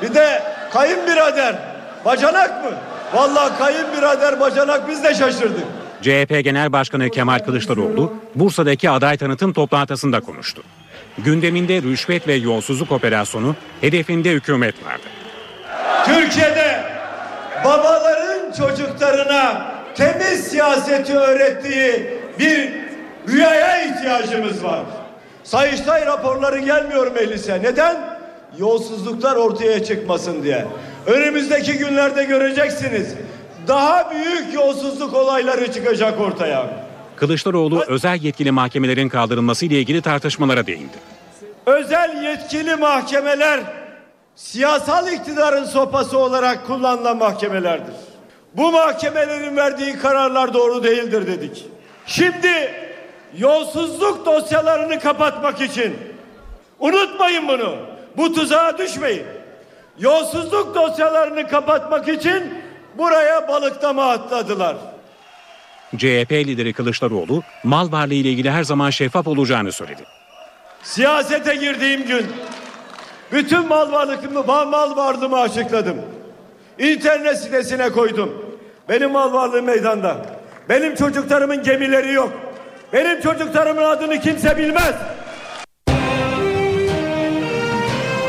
Bir 0.02 0.14
de 0.14 0.42
kayınbirader 0.72 1.56
bacanak 2.04 2.64
mı? 2.64 2.70
Vallahi 3.14 3.58
kayınbirader 3.58 4.40
bacanak 4.40 4.88
biz 4.88 5.04
de 5.04 5.14
şaşırdık. 5.14 5.83
CHP 6.04 6.44
Genel 6.44 6.72
Başkanı 6.72 7.10
Kemal 7.10 7.38
Kılıçdaroğlu 7.38 8.12
Bursa'daki 8.34 8.90
aday 8.90 9.16
tanıtım 9.16 9.52
toplantısında 9.52 10.20
konuştu. 10.20 10.62
Gündeminde 11.18 11.82
rüşvet 11.82 12.28
ve 12.28 12.34
yolsuzluk 12.34 12.92
operasyonu 12.92 13.56
hedefinde 13.80 14.30
hükümet 14.30 14.74
vardı. 14.86 15.02
Türkiye'de 16.04 16.84
babaların 17.64 18.52
çocuklarına 18.52 19.74
temiz 19.94 20.46
siyaseti 20.46 21.18
öğrettiği 21.18 22.06
bir 22.38 22.72
rüyaya 23.28 23.84
ihtiyacımız 23.84 24.64
var. 24.64 24.82
Sayıştay 25.44 26.06
raporları 26.06 26.58
gelmiyor 26.58 27.12
meclise. 27.12 27.62
Neden? 27.62 28.18
Yolsuzluklar 28.58 29.36
ortaya 29.36 29.84
çıkmasın 29.84 30.42
diye. 30.42 30.66
Önümüzdeki 31.06 31.72
günlerde 31.78 32.24
göreceksiniz. 32.24 33.14
Daha 33.68 34.10
büyük 34.10 34.54
yolsuzluk 34.54 35.14
olayları 35.14 35.72
çıkacak 35.72 36.20
ortaya. 36.20 36.70
Kılıçdaroğlu 37.16 37.84
özel 37.88 38.22
yetkili 38.22 38.50
mahkemelerin 38.50 39.08
kaldırılması 39.08 39.66
ile 39.66 39.78
ilgili 39.78 40.02
tartışmalara 40.02 40.66
değindi. 40.66 40.96
Özel 41.66 42.22
yetkili 42.22 42.76
mahkemeler 42.76 43.60
siyasal 44.36 45.12
iktidarın 45.12 45.64
sopası 45.64 46.18
olarak 46.18 46.66
kullanılan 46.66 47.16
mahkemelerdir. 47.16 47.94
Bu 48.54 48.72
mahkemelerin 48.72 49.56
verdiği 49.56 49.98
kararlar 49.98 50.54
doğru 50.54 50.84
değildir 50.84 51.26
dedik. 51.26 51.64
Şimdi 52.06 52.74
yolsuzluk 53.36 54.26
dosyalarını 54.26 55.00
kapatmak 55.00 55.60
için 55.60 55.96
unutmayın 56.78 57.48
bunu. 57.48 57.76
Bu 58.16 58.32
tuzağa 58.32 58.78
düşmeyin. 58.78 59.24
Yolsuzluk 59.98 60.74
dosyalarını 60.74 61.48
kapatmak 61.48 62.08
için 62.08 62.63
buraya 62.98 63.48
balıklama 63.48 64.10
atladılar. 64.10 64.76
CHP 65.96 66.32
lideri 66.32 66.72
Kılıçdaroğlu 66.72 67.42
mal 67.64 67.92
varlığı 67.92 68.14
ile 68.14 68.28
ilgili 68.28 68.50
her 68.50 68.64
zaman 68.64 68.90
şeffaf 68.90 69.26
olacağını 69.26 69.72
söyledi. 69.72 70.02
Siyasete 70.82 71.54
girdiğim 71.54 72.06
gün 72.06 72.26
bütün 73.32 73.68
mal 73.68 73.92
varlığımı, 73.92 74.44
mal 74.44 74.96
varlığımı 74.96 75.40
açıkladım. 75.40 75.96
İnternet 76.78 77.38
sitesine 77.38 77.90
koydum. 77.90 78.44
Benim 78.88 79.10
mal 79.10 79.32
varlığım 79.32 79.64
meydanda. 79.64 80.26
Benim 80.68 80.94
çocuklarımın 80.94 81.62
gemileri 81.62 82.12
yok. 82.12 82.32
Benim 82.92 83.20
çocuklarımın 83.20 83.82
adını 83.82 84.20
kimse 84.20 84.56
bilmez. 84.56 84.94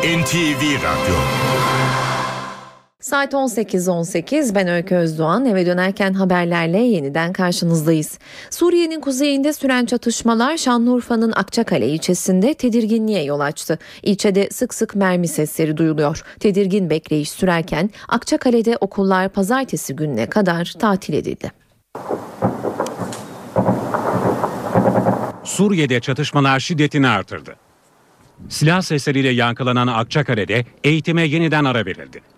NTV 0.06 0.62
Radyo 0.84 1.16
Saat 3.06 3.34
18.18 3.34 4.56
ben 4.56 4.68
Öykü 4.68 4.96
Özdoğan 4.96 5.46
eve 5.46 5.66
dönerken 5.66 6.14
haberlerle 6.14 6.78
yeniden 6.78 7.34
karşınızdayız. 7.34 8.20
Suriye'nin 8.50 9.02
kuzeyinde 9.02 9.54
süren 9.54 9.86
çatışmalar 9.86 10.58
Şanlıurfa'nın 10.58 11.32
Akçakale 11.32 11.90
ilçesinde 11.90 12.54
tedirginliğe 12.54 13.24
yol 13.24 13.40
açtı. 13.40 13.80
İlçede 14.04 14.50
sık 14.50 14.74
sık 14.74 14.96
mermi 14.96 15.28
sesleri 15.28 15.78
duyuluyor. 15.78 16.24
Tedirgin 16.40 16.90
bekleyiş 16.90 17.30
sürerken 17.30 17.90
Akçakale'de 18.08 18.78
okullar 18.82 19.30
pazartesi 19.30 19.96
gününe 19.96 20.30
kadar 20.30 20.74
tatil 20.80 21.14
edildi. 21.14 21.52
Suriye'de 25.44 26.00
çatışmalar 26.00 26.60
şiddetini 26.60 27.08
artırdı. 27.08 27.56
Silah 28.50 28.82
sesleriyle 28.82 29.30
yankılanan 29.30 29.88
Akçakale'de 29.88 30.66
eğitime 30.84 31.24
yeniden 31.24 31.66
ara 31.66 31.86
verildi. 31.86 32.35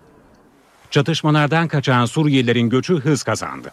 Çatışmalardan 0.90 1.68
kaçan 1.68 2.04
Suriyelilerin 2.04 2.70
göçü 2.70 2.94
hız 2.94 3.22
kazandı. 3.22 3.70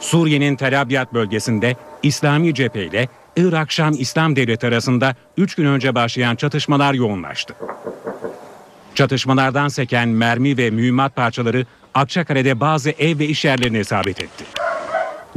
Suriye'nin 0.00 0.56
Tel 0.56 0.80
Abyad 0.80 1.14
bölgesinde 1.14 1.76
İslami 2.02 2.54
cephe 2.54 2.86
ile 2.86 3.08
Irak 3.36 3.72
Şam 3.72 3.94
İslam 3.98 4.36
Devleti 4.36 4.66
arasında 4.66 5.14
3 5.36 5.54
gün 5.54 5.64
önce 5.64 5.94
başlayan 5.94 6.36
çatışmalar 6.36 6.94
yoğunlaştı. 6.94 7.54
Çatışmalardan 8.94 9.68
seken 9.68 10.08
mermi 10.08 10.56
ve 10.56 10.70
mühimmat 10.70 11.16
parçaları 11.16 11.66
Akçakale'de 11.94 12.60
bazı 12.60 12.90
ev 12.90 13.18
ve 13.18 13.26
iş 13.26 13.44
yerlerine 13.44 13.80
isabet 13.80 14.22
etti. 14.22 14.44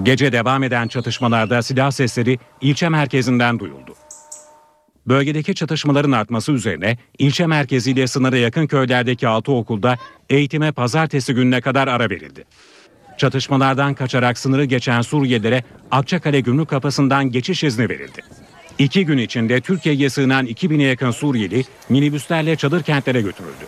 Gece 0.03 0.31
devam 0.31 0.63
eden 0.63 0.87
çatışmalarda 0.87 1.61
silah 1.61 1.91
sesleri 1.91 2.39
ilçe 2.61 2.89
merkezinden 2.89 3.59
duyuldu. 3.59 3.93
Bölgedeki 5.07 5.55
çatışmaların 5.55 6.11
artması 6.11 6.51
üzerine 6.51 6.97
ilçe 7.17 7.45
merkeziyle 7.45 8.07
sınıra 8.07 8.37
yakın 8.37 8.67
köylerdeki 8.67 9.27
6 9.27 9.51
okulda 9.51 9.97
eğitime 10.29 10.71
pazartesi 10.71 11.33
gününe 11.33 11.61
kadar 11.61 11.87
ara 11.87 12.09
verildi. 12.09 12.43
Çatışmalardan 13.17 13.93
kaçarak 13.93 14.37
sınırı 14.37 14.65
geçen 14.65 15.01
Suriyelilere 15.01 15.63
Akçakale 15.91 16.39
Gümrük 16.39 16.69
Kapısı'ndan 16.69 17.31
geçiş 17.31 17.63
izni 17.63 17.89
verildi. 17.89 18.21
İki 18.79 19.05
gün 19.05 19.17
içinde 19.17 19.61
Türkiye'ye 19.61 20.09
sığınan 20.09 20.47
2000'e 20.47 20.83
yakın 20.83 21.11
Suriyeli 21.11 21.63
minibüslerle 21.89 22.55
çadır 22.55 22.83
kentlere 22.83 23.21
götürüldü. 23.21 23.65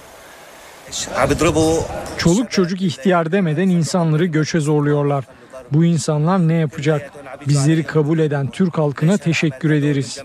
Çoluk 2.18 2.52
çocuk 2.52 2.82
ihtiyar 2.82 3.32
demeden 3.32 3.70
insanları 3.70 4.26
göçe 4.26 4.60
zorluyorlar. 4.60 5.26
Bu 5.72 5.86
insanlar 5.86 6.48
ne 6.48 6.54
yapacak? 6.54 7.12
Bizleri 7.48 7.84
kabul 7.84 8.20
eden 8.20 8.48
Türk 8.48 8.78
halkına 8.78 9.18
teşekkür 9.18 9.72
ederiz. 9.72 10.24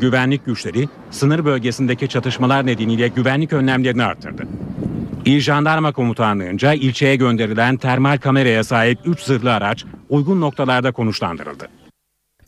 Güvenlik 0.00 0.46
güçleri 0.46 0.88
sınır 1.10 1.44
bölgesindeki 1.44 2.08
çatışmalar 2.08 2.66
nedeniyle 2.66 3.08
güvenlik 3.08 3.52
önlemlerini 3.52 4.04
artırdı. 4.04 4.42
İl 5.24 5.40
Jandarma 5.40 5.92
Komutanlığı'nca 5.92 6.72
ilçeye 6.72 7.16
gönderilen 7.16 7.76
termal 7.76 8.18
kameraya 8.18 8.64
sahip 8.64 8.98
3 9.04 9.20
zırhlı 9.20 9.52
araç 9.54 9.84
uygun 10.08 10.40
noktalarda 10.40 10.92
konuşlandırıldı. 10.92 11.68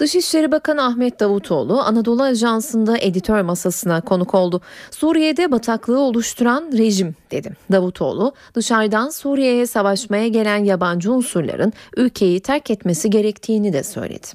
Dışişleri 0.00 0.52
Bakanı 0.52 0.85
Ahmet 0.85 1.21
Davutoğlu 1.21 1.80
Anadolu 1.80 2.23
Ajansı'nda 2.23 2.99
editör 2.99 3.40
masasına 3.40 4.00
konuk 4.00 4.35
oldu. 4.35 4.61
Suriye'de 4.90 5.52
bataklığı 5.52 6.00
oluşturan 6.00 6.71
rejim 6.78 7.14
dedi. 7.30 7.57
Davutoğlu 7.73 8.35
dışarıdan 8.54 9.11
Suriye'ye 9.11 9.66
savaşmaya 9.66 10.28
gelen 10.28 10.64
yabancı 10.64 11.12
unsurların 11.12 11.73
ülkeyi 11.97 12.40
terk 12.40 12.71
etmesi 12.71 13.11
gerektiğini 13.11 13.73
de 13.73 13.83
söyledi. 13.83 14.26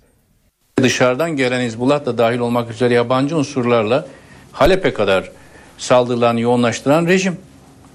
Dışarıdan 0.82 1.32
gelen 1.32 1.62
Hizbullah 1.62 2.06
da 2.06 2.18
dahil 2.18 2.40
olmak 2.40 2.72
üzere 2.72 2.94
yabancı 2.94 3.38
unsurlarla 3.38 4.08
Halep'e 4.52 4.94
kadar 4.94 5.32
saldırılarını 5.78 6.42
yoğunlaştıran 6.42 7.06
rejim. 7.06 7.38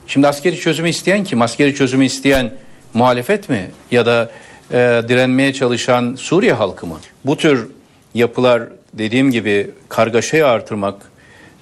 Şimdi 0.06 0.28
askeri 0.28 0.56
çözümü 0.56 0.88
isteyen 0.88 1.24
kim? 1.24 1.42
Askeri 1.42 1.74
çözümü 1.74 2.04
isteyen 2.04 2.52
muhalefet 2.94 3.48
mi? 3.48 3.70
Ya 3.90 4.06
da 4.06 4.30
e, 4.72 5.02
direnmeye 5.08 5.52
çalışan 5.52 6.14
Suriye 6.14 6.52
halkı 6.52 6.86
mı? 6.86 6.98
Bu 7.24 7.36
tür 7.36 7.68
yapılar 8.14 8.62
dediğim 8.94 9.30
gibi 9.30 9.70
kargaşayı 9.88 10.46
artırmak, 10.46 10.94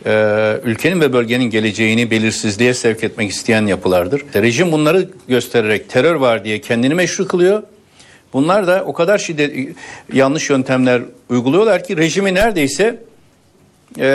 e, 0.07 0.55
ülkenin 0.65 1.01
ve 1.01 1.13
bölgenin 1.13 1.45
geleceğini 1.51 2.11
belirsizliğe 2.11 2.75
sevk 2.75 3.05
etmek 3.05 3.31
isteyen 3.31 3.67
yapılardır. 3.67 4.23
Rejim 4.35 4.73
bunları 4.73 5.09
göstererek 5.29 5.91
terör 5.91 6.15
var 6.15 6.45
diye 6.45 6.61
kendini 6.61 6.95
meşru 6.95 7.29
kılıyor. 7.29 7.63
Bunlar 8.33 8.67
da 8.67 8.85
o 8.87 8.93
kadar 8.93 9.19
şiddet 9.19 9.77
yanlış 10.13 10.51
yöntemler 10.51 11.03
uyguluyorlar 11.29 11.85
ki 11.85 11.97
rejimi 11.97 12.35
neredeyse 12.35 12.99
e, 13.99 14.07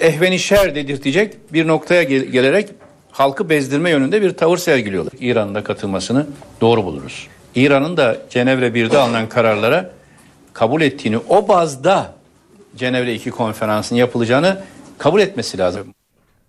ehveni 0.00 0.38
şer 0.38 0.74
dedirtecek 0.74 1.34
bir 1.52 1.66
noktaya 1.66 2.02
gel- 2.02 2.24
gelerek 2.24 2.68
halkı 3.10 3.50
bezdirme 3.50 3.90
yönünde 3.90 4.22
bir 4.22 4.30
tavır 4.30 4.56
sergiliyorlar. 4.56 5.12
İran'ın 5.20 5.54
da 5.54 5.64
katılmasını 5.64 6.26
doğru 6.60 6.84
buluruz. 6.84 7.26
İran'ın 7.54 7.96
da 7.96 8.16
Cenevre 8.30 8.68
1'de 8.68 8.98
alınan 8.98 9.28
kararlara 9.28 9.90
kabul 10.52 10.82
ettiğini 10.82 11.18
o 11.28 11.48
bazda 11.48 12.14
Cenevre 12.76 13.14
2 13.14 13.30
konferansının 13.30 13.98
yapılacağını 13.98 14.58
kabul 14.98 15.20
etmesi 15.20 15.58
lazım. 15.58 15.94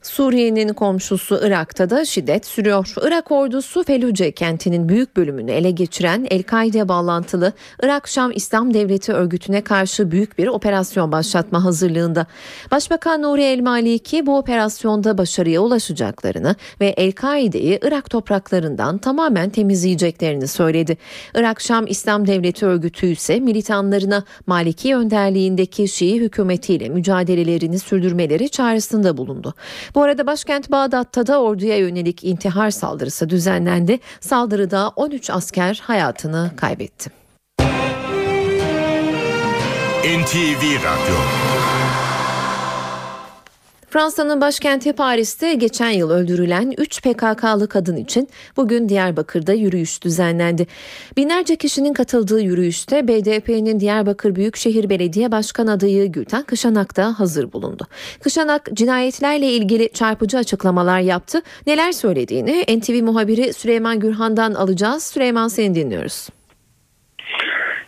Suriye'nin 0.05 0.73
komşusu 0.73 1.39
Irak'ta 1.43 1.89
da 1.89 2.05
şiddet 2.05 2.45
sürüyor. 2.45 2.93
Irak 3.01 3.31
ordusu 3.31 3.83
Felluce 3.83 4.31
kentinin 4.31 4.89
büyük 4.89 5.17
bölümünü 5.17 5.51
ele 5.51 5.71
geçiren 5.71 6.27
El-Kaide 6.29 6.87
bağlantılı 6.87 7.53
Irak-Şam 7.83 8.31
İslam 8.35 8.73
Devleti 8.73 9.13
örgütüne 9.13 9.61
karşı 9.61 10.11
büyük 10.11 10.37
bir 10.37 10.47
operasyon 10.47 11.11
başlatma 11.11 11.63
hazırlığında. 11.63 12.25
Başbakan 12.71 13.21
Nuri 13.21 13.43
El-Maliki 13.43 14.25
bu 14.25 14.37
operasyonda 14.37 15.17
başarıya 15.17 15.61
ulaşacaklarını 15.61 16.55
ve 16.81 16.87
El-Kaide'yi 16.87 17.79
Irak 17.81 18.09
topraklarından 18.09 18.97
tamamen 18.97 19.49
temizleyeceklerini 19.49 20.47
söyledi. 20.47 20.97
Irak-Şam 21.35 21.87
İslam 21.87 22.27
Devleti 22.27 22.65
örgütü 22.65 23.07
ise 23.07 23.39
militanlarına 23.39 24.23
Maliki 24.47 24.95
önderliğindeki 24.95 25.87
Şii 25.87 26.19
hükümetiyle 26.19 26.89
mücadelelerini 26.89 27.79
sürdürmeleri 27.79 28.49
çağrısında 28.49 29.17
bulundu. 29.17 29.53
Bu 29.95 30.03
arada 30.03 30.27
başkent 30.27 30.71
Bağdat'ta 30.71 31.27
da 31.27 31.41
orduya 31.41 31.77
yönelik 31.77 32.23
intihar 32.23 32.71
saldırısı 32.71 33.29
düzenlendi. 33.29 33.99
Saldırıda 34.19 34.91
13 34.95 35.29
asker 35.29 35.81
hayatını 35.83 36.51
kaybetti. 36.57 37.11
NTV 40.05 40.63
Radyo 40.83 41.15
Fransa'nın 43.95 44.41
başkenti 44.41 44.93
Paris'te 44.93 45.53
geçen 45.53 45.89
yıl 45.89 46.11
öldürülen 46.11 46.73
3 46.77 47.01
PKK'lı 47.01 47.69
kadın 47.69 47.95
için 47.95 48.27
bugün 48.57 48.89
Diyarbakır'da 48.89 49.53
yürüyüş 49.53 50.03
düzenlendi. 50.03 50.65
Binlerce 51.17 51.55
kişinin 51.55 51.93
katıldığı 51.93 52.41
yürüyüşte 52.41 53.07
BDP'nin 53.07 53.79
Diyarbakır 53.79 54.35
Büyükşehir 54.35 54.89
Belediye 54.89 55.31
Başkan 55.31 55.67
adayı 55.67 56.11
Gülten 56.11 56.43
Kışanak 56.43 56.97
da 56.97 57.19
hazır 57.19 57.53
bulundu. 57.53 57.83
Kışanak 58.23 58.69
cinayetlerle 58.73 59.45
ilgili 59.45 59.93
çarpıcı 59.93 60.37
açıklamalar 60.37 60.99
yaptı. 60.99 61.41
Neler 61.67 61.91
söylediğini 61.91 62.63
NTV 62.77 63.03
muhabiri 63.03 63.53
Süleyman 63.53 63.99
Gürhan'dan 63.99 64.53
alacağız. 64.53 65.03
Süleyman 65.03 65.47
seni 65.47 65.75
dinliyoruz. 65.75 66.29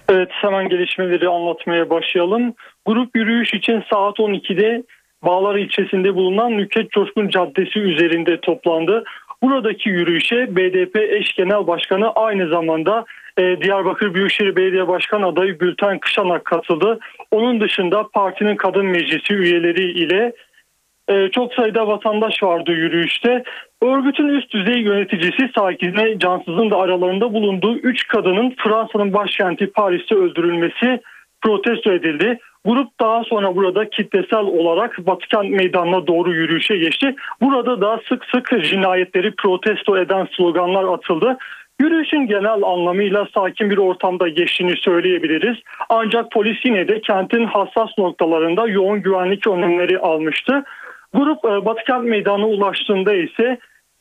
Evet 0.10 0.30
hemen 0.32 0.70
gelişmeleri 0.70 1.30
anlatmaya 1.30 1.90
başlayalım. 1.90 2.54
Grup 2.86 3.16
yürüyüş 3.16 3.54
için 3.54 3.84
saat 3.90 4.20
12'de 4.20 4.84
Bağlar 5.28 5.56
ilçesinde 5.56 6.16
bulunan 6.16 6.58
Nükhet 6.58 6.92
Coşkun 6.92 7.30
Caddesi 7.30 7.80
üzerinde 7.80 8.40
toplandı. 8.42 9.04
Buradaki 9.44 9.90
yürüyüşe 9.90 10.56
BDP 10.56 10.96
eş 10.96 11.34
genel 11.34 11.68
başkanı 11.68 12.12
aynı 12.12 12.50
zamanda 12.50 13.06
e, 13.38 13.62
Diyarbakır 13.62 14.14
Büyükşehir 14.14 14.56
Belediye 14.56 14.88
Başkan 14.88 15.22
adayı 15.22 15.58
Gülten 15.58 16.00
Kışanak 16.00 16.46
katıldı. 16.46 17.00
Onun 17.32 17.62
dışında 17.62 18.08
partinin 18.14 18.56
kadın 18.56 18.86
meclisi 18.86 19.34
üyeleri 19.34 19.92
ile 19.92 20.34
e, 21.10 21.30
çok 21.32 21.54
sayıda 21.54 21.88
vatandaş 21.88 22.44
vardı 22.44 22.72
yürüyüşte. 22.72 23.44
Örgütün 23.82 24.28
üst 24.28 24.54
düzey 24.54 24.82
yöneticisi 24.82 25.50
Sakine 25.58 26.20
Cansız'ın 26.20 26.72
da 26.72 26.78
aralarında 26.78 27.34
bulunduğu 27.34 27.78
3 27.78 28.08
kadının 28.08 28.56
Fransa'nın 28.58 29.14
başkenti 29.14 29.68
Paris'te 29.68 30.16
öldürülmesi 30.16 31.02
protesto 31.42 31.92
edildi. 31.92 32.40
Grup 32.66 33.00
daha 33.00 33.24
sonra 33.24 33.56
burada 33.56 33.90
kitlesel 33.90 34.40
olarak 34.40 35.00
Vatikan 35.08 35.48
meydanına 35.48 36.08
doğru 36.08 36.34
yürüyüşe 36.34 36.78
geçti. 36.78 37.16
Burada 37.42 37.82
da 37.82 38.00
sık 38.10 38.26
sık 38.26 38.64
cinayetleri 38.64 39.36
protesto 39.36 39.98
eden 39.98 40.28
sloganlar 40.38 40.94
atıldı. 40.94 41.38
Yürüyüşün 41.80 42.28
genel 42.28 42.64
anlamıyla 42.64 43.28
sakin 43.34 43.70
bir 43.70 43.78
ortamda 43.78 44.28
geçtiğini 44.28 44.78
söyleyebiliriz. 44.78 45.58
Ancak 45.90 46.32
polis 46.32 46.58
yine 46.66 46.88
de 46.88 47.02
kentin 47.02 47.46
hassas 47.46 47.90
noktalarında 47.98 48.68
yoğun 48.68 49.02
güvenlik 49.02 49.48
önlemleri 49.48 50.00
almıştı. 50.00 50.64
Grup 51.14 51.46
e, 51.46 51.66
Vatikan 51.66 52.04
Meydanı'na 52.04 52.48
ulaştığında 52.48 53.14
ise 53.14 53.58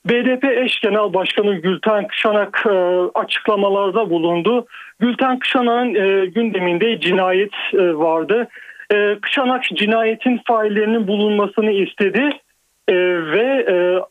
BDP 0.08 0.44
eş 0.44 0.80
genel 0.80 1.14
başkanı 1.14 1.54
Gülten 1.54 2.06
Kışanak 2.06 2.62
e, 2.66 2.70
açıklamalarda 3.14 4.10
bulundu. 4.10 4.66
Gülten 5.00 5.38
Kışanak'ın 5.38 5.94
e, 5.94 6.26
gündeminde 6.26 7.00
cinayet 7.00 7.52
e, 7.72 7.78
vardı. 7.78 8.48
E, 8.94 9.18
Kışanak 9.22 9.64
cinayetin 9.64 10.40
faillerinin 10.46 11.06
bulunmasını 11.06 11.70
istedi 11.70 12.30
ve 13.32 13.66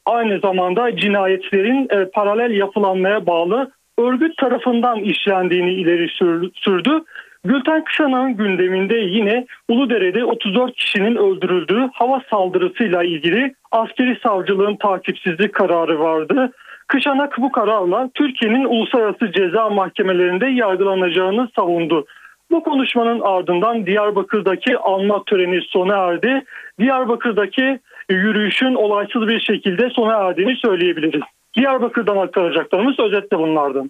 aynı 0.05 0.39
zamanda 0.39 0.97
cinayetlerin 0.97 1.89
paralel 2.13 2.51
yapılanmaya 2.51 3.25
bağlı 3.25 3.71
örgüt 3.99 4.37
tarafından 4.37 4.99
işlendiğini 4.99 5.73
ileri 5.73 6.07
sür- 6.09 6.49
sürdü. 6.53 7.01
Gülten 7.45 7.83
Kışanak'ın 7.83 8.37
gündeminde 8.37 8.95
yine 8.95 9.45
Uludere'de 9.69 10.25
34 10.25 10.75
kişinin 10.75 11.15
öldürüldüğü 11.15 11.89
hava 11.93 12.21
saldırısıyla 12.29 13.03
ilgili 13.03 13.55
askeri 13.71 14.19
savcılığın 14.23 14.75
takipsizlik 14.75 15.53
kararı 15.53 15.99
vardı. 15.99 16.51
Kışanak 16.87 17.37
bu 17.37 17.51
kararla 17.51 18.09
Türkiye'nin 18.13 18.65
uluslararası 18.65 19.31
ceza 19.31 19.69
mahkemelerinde 19.69 20.45
yargılanacağını 20.45 21.49
savundu. 21.55 22.05
Bu 22.51 22.63
konuşmanın 22.63 23.19
ardından 23.19 23.85
Diyarbakır'daki 23.85 24.77
anma 24.77 25.23
töreni 25.23 25.61
sona 25.61 25.95
erdi. 25.95 26.43
Diyarbakır'daki 26.79 27.79
yürüyüşün 28.09 28.75
olaysız 28.75 29.27
bir 29.27 29.39
şekilde 29.39 29.89
sona 29.89 30.13
erdiğini 30.13 30.55
söyleyebiliriz. 30.55 31.21
Diyarbakır'dan 31.57 32.17
aktaracaklarımız 32.17 32.99
özetle 32.99 33.37
bunlardı. 33.37 33.83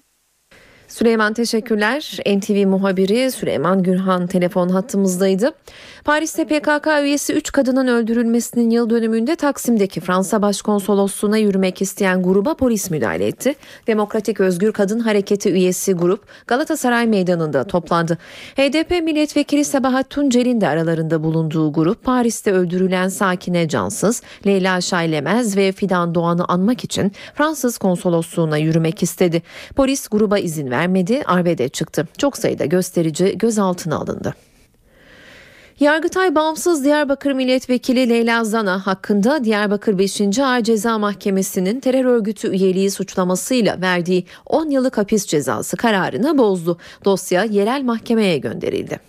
Süleyman 0.88 1.34
teşekkürler. 1.34 2.20
NTV 2.38 2.68
muhabiri 2.68 3.32
Süleyman 3.32 3.84
Gürhan 3.84 4.28
telefon 4.28 4.70
hattımızdaydı. 4.70 5.52
Paris'te 6.06 6.46
PKK 6.46 6.88
üyesi 7.04 7.34
3 7.34 7.52
kadının 7.52 7.88
öldürülmesinin 7.88 8.70
yıl 8.70 8.90
dönümünde 8.90 9.36
Taksim'deki 9.36 10.02
Fransa 10.02 10.42
Başkonsolosluğu'na 10.42 11.38
yürümek 11.38 11.82
isteyen 11.82 12.24
gruba 12.24 12.54
polis 12.54 12.90
müdahale 12.90 13.28
etti. 13.28 13.56
Demokratik 13.88 14.40
Özgür 14.40 14.72
Kadın 14.72 15.00
Hareketi 15.00 15.50
üyesi 15.50 15.94
grup 15.94 16.26
Galatasaray 16.48 17.08
Meydanı'nda 17.08 17.64
toplandı. 17.64 18.18
HDP 18.56 18.92
milletvekili 19.04 19.66
Sabahat 19.66 20.10
Tuncel'in 20.10 20.62
de 20.62 20.68
aralarında 20.68 21.24
bulunduğu 21.24 21.74
grup 21.74 22.04
Paris'te 22.04 22.52
öldürülen 22.52 23.10
Sakine 23.10 23.68
Cansız, 23.68 24.22
Leyla 24.46 24.82
Şaylemez 24.82 25.58
ve 25.58 25.72
Fidan 25.72 26.16
Doğan'ı 26.16 26.46
anmak 26.46 26.84
için 26.84 27.12
Fransız 27.34 27.78
konsolosluğuna 27.78 28.58
yürümek 28.58 29.04
istedi. 29.04 29.44
Polis 29.76 30.08
gruba 30.08 30.40
izin 30.40 30.72
vermedi, 30.72 31.22
arbede 31.26 31.70
çıktı. 31.70 32.08
Çok 32.18 32.38
sayıda 32.38 32.66
gösterici 32.66 33.38
gözaltına 33.38 33.96
alındı. 33.96 34.36
Yargıtay 35.80 36.36
Bağımsız 36.36 36.84
Diyarbakır 36.84 37.32
Milletvekili 37.32 38.10
Leyla 38.10 38.44
Zana 38.44 38.88
hakkında 38.88 39.44
Diyarbakır 39.44 39.98
5. 40.00 40.40
Ağır 40.40 40.62
Ceza 40.64 40.98
Mahkemesi'nin 40.98 41.80
terör 41.80 42.06
örgütü 42.06 42.48
üyeliği 42.48 42.92
suçlamasıyla 42.92 43.82
verdiği 43.82 44.26
10 44.46 44.70
yıllık 44.70 44.98
hapis 44.98 45.26
cezası 45.26 45.78
kararını 45.78 46.38
bozdu. 46.38 46.78
Dosya 47.06 47.44
yerel 47.44 47.84
mahkemeye 47.84 48.38
gönderildi. 48.38 49.00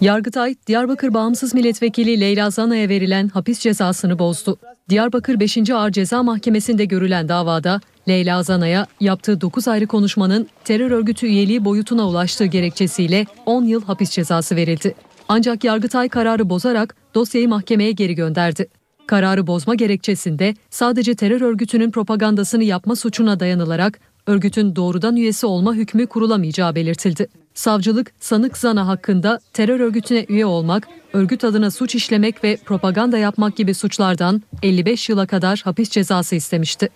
Yargıtay, 0.00 0.54
Diyarbakır 0.66 1.14
Bağımsız 1.14 1.54
Milletvekili 1.54 2.20
Leyla 2.20 2.50
Zana'ya 2.50 2.88
verilen 2.88 3.28
hapis 3.28 3.58
cezasını 3.58 4.18
bozdu. 4.18 4.58
Diyarbakır 4.88 5.40
5. 5.40 5.70
Ağır 5.70 5.90
Ceza 5.90 6.22
Mahkemesi'nde 6.22 6.84
görülen 6.84 7.28
davada 7.28 7.80
Leyla 8.08 8.42
Zana'ya 8.42 8.86
yaptığı 9.00 9.40
9 9.40 9.68
ayrı 9.68 9.86
konuşmanın 9.86 10.48
terör 10.64 10.90
örgütü 10.90 11.26
üyeliği 11.26 11.64
boyutuna 11.64 12.08
ulaştığı 12.08 12.46
gerekçesiyle 12.46 13.26
10 13.46 13.64
yıl 13.64 13.84
hapis 13.84 14.10
cezası 14.10 14.56
verildi. 14.56 14.94
Ancak 15.28 15.64
Yargıtay 15.64 16.08
kararı 16.08 16.50
bozarak 16.50 16.96
dosyayı 17.14 17.48
mahkemeye 17.48 17.92
geri 17.92 18.14
gönderdi. 18.14 18.68
Kararı 19.06 19.46
bozma 19.46 19.74
gerekçesinde 19.74 20.54
sadece 20.70 21.14
terör 21.14 21.40
örgütünün 21.40 21.90
propagandasını 21.90 22.64
yapma 22.64 22.96
suçuna 22.96 23.40
dayanılarak 23.40 24.00
örgütün 24.26 24.76
doğrudan 24.76 25.16
üyesi 25.16 25.46
olma 25.46 25.74
hükmü 25.74 26.06
kurulamayacağı 26.06 26.74
belirtildi. 26.74 27.28
Savcılık 27.54 28.12
sanık 28.20 28.58
Zana 28.58 28.86
hakkında 28.88 29.40
terör 29.52 29.80
örgütüne 29.80 30.26
üye 30.28 30.46
olmak, 30.46 30.88
örgüt 31.12 31.44
adına 31.44 31.70
suç 31.70 31.94
işlemek 31.94 32.44
ve 32.44 32.56
propaganda 32.56 33.18
yapmak 33.18 33.56
gibi 33.56 33.74
suçlardan 33.74 34.42
55 34.62 35.08
yıla 35.08 35.26
kadar 35.26 35.60
hapis 35.64 35.90
cezası 35.90 36.34
istemişti. 36.34 36.88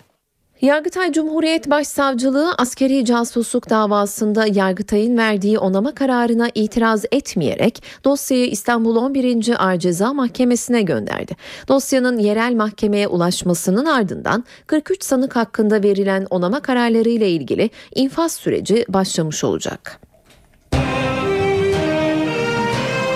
Yargıtay 0.61 1.11
Cumhuriyet 1.11 1.69
Başsavcılığı 1.69 2.53
askeri 2.57 3.05
casusluk 3.05 3.69
davasında 3.69 4.45
Yargıtay'ın 4.47 5.17
verdiği 5.17 5.59
onama 5.59 5.95
kararına 5.95 6.49
itiraz 6.55 7.05
etmeyerek 7.11 7.83
dosyayı 8.03 8.47
İstanbul 8.47 8.95
11. 8.95 9.65
Ağır 9.65 9.79
Ceza 9.79 10.13
Mahkemesi'ne 10.13 10.81
gönderdi. 10.81 11.35
Dosyanın 11.67 12.17
yerel 12.17 12.53
mahkemeye 12.55 13.07
ulaşmasının 13.07 13.85
ardından 13.85 14.43
43 14.67 15.03
sanık 15.03 15.35
hakkında 15.35 15.83
verilen 15.83 16.27
onama 16.29 16.59
kararları 16.59 17.09
ile 17.09 17.29
ilgili 17.29 17.69
infaz 17.95 18.31
süreci 18.31 18.85
başlamış 18.89 19.43
olacak. 19.43 19.99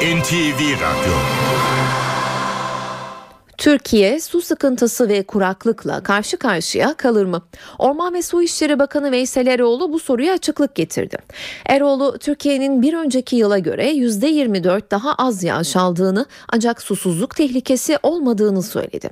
NTV 0.02 0.60
Radyo 0.60 1.14
Türkiye 3.62 4.20
su 4.20 4.42
sıkıntısı 4.42 5.10
ve 5.10 5.24
kuraklıkla 5.24 6.04
karşı 6.04 6.38
karşıya 6.38 6.94
kalır 6.94 7.26
mı? 7.26 7.42
Orman 7.80 8.14
ve 8.14 8.22
Su 8.22 8.42
İşleri 8.42 8.80
Bakanı 8.80 9.12
Veysel 9.12 9.48
Eroğlu 9.48 9.94
bu 9.94 10.00
soruya 10.00 10.34
açıklık 10.34 10.76
getirdi. 10.76 11.18
Eroğlu 11.66 12.18
Türkiye'nin 12.18 12.82
bir 12.82 12.94
önceki 12.94 13.36
yıla 13.36 13.60
göre 13.60 13.92
%24 13.92 14.92
daha 14.92 15.14
az 15.14 15.44
yağış 15.44 15.76
aldığını 15.76 16.26
ancak 16.50 16.82
susuzluk 16.82 17.36
tehlikesi 17.36 17.98
olmadığını 18.04 18.64
söyledi. 18.64 19.10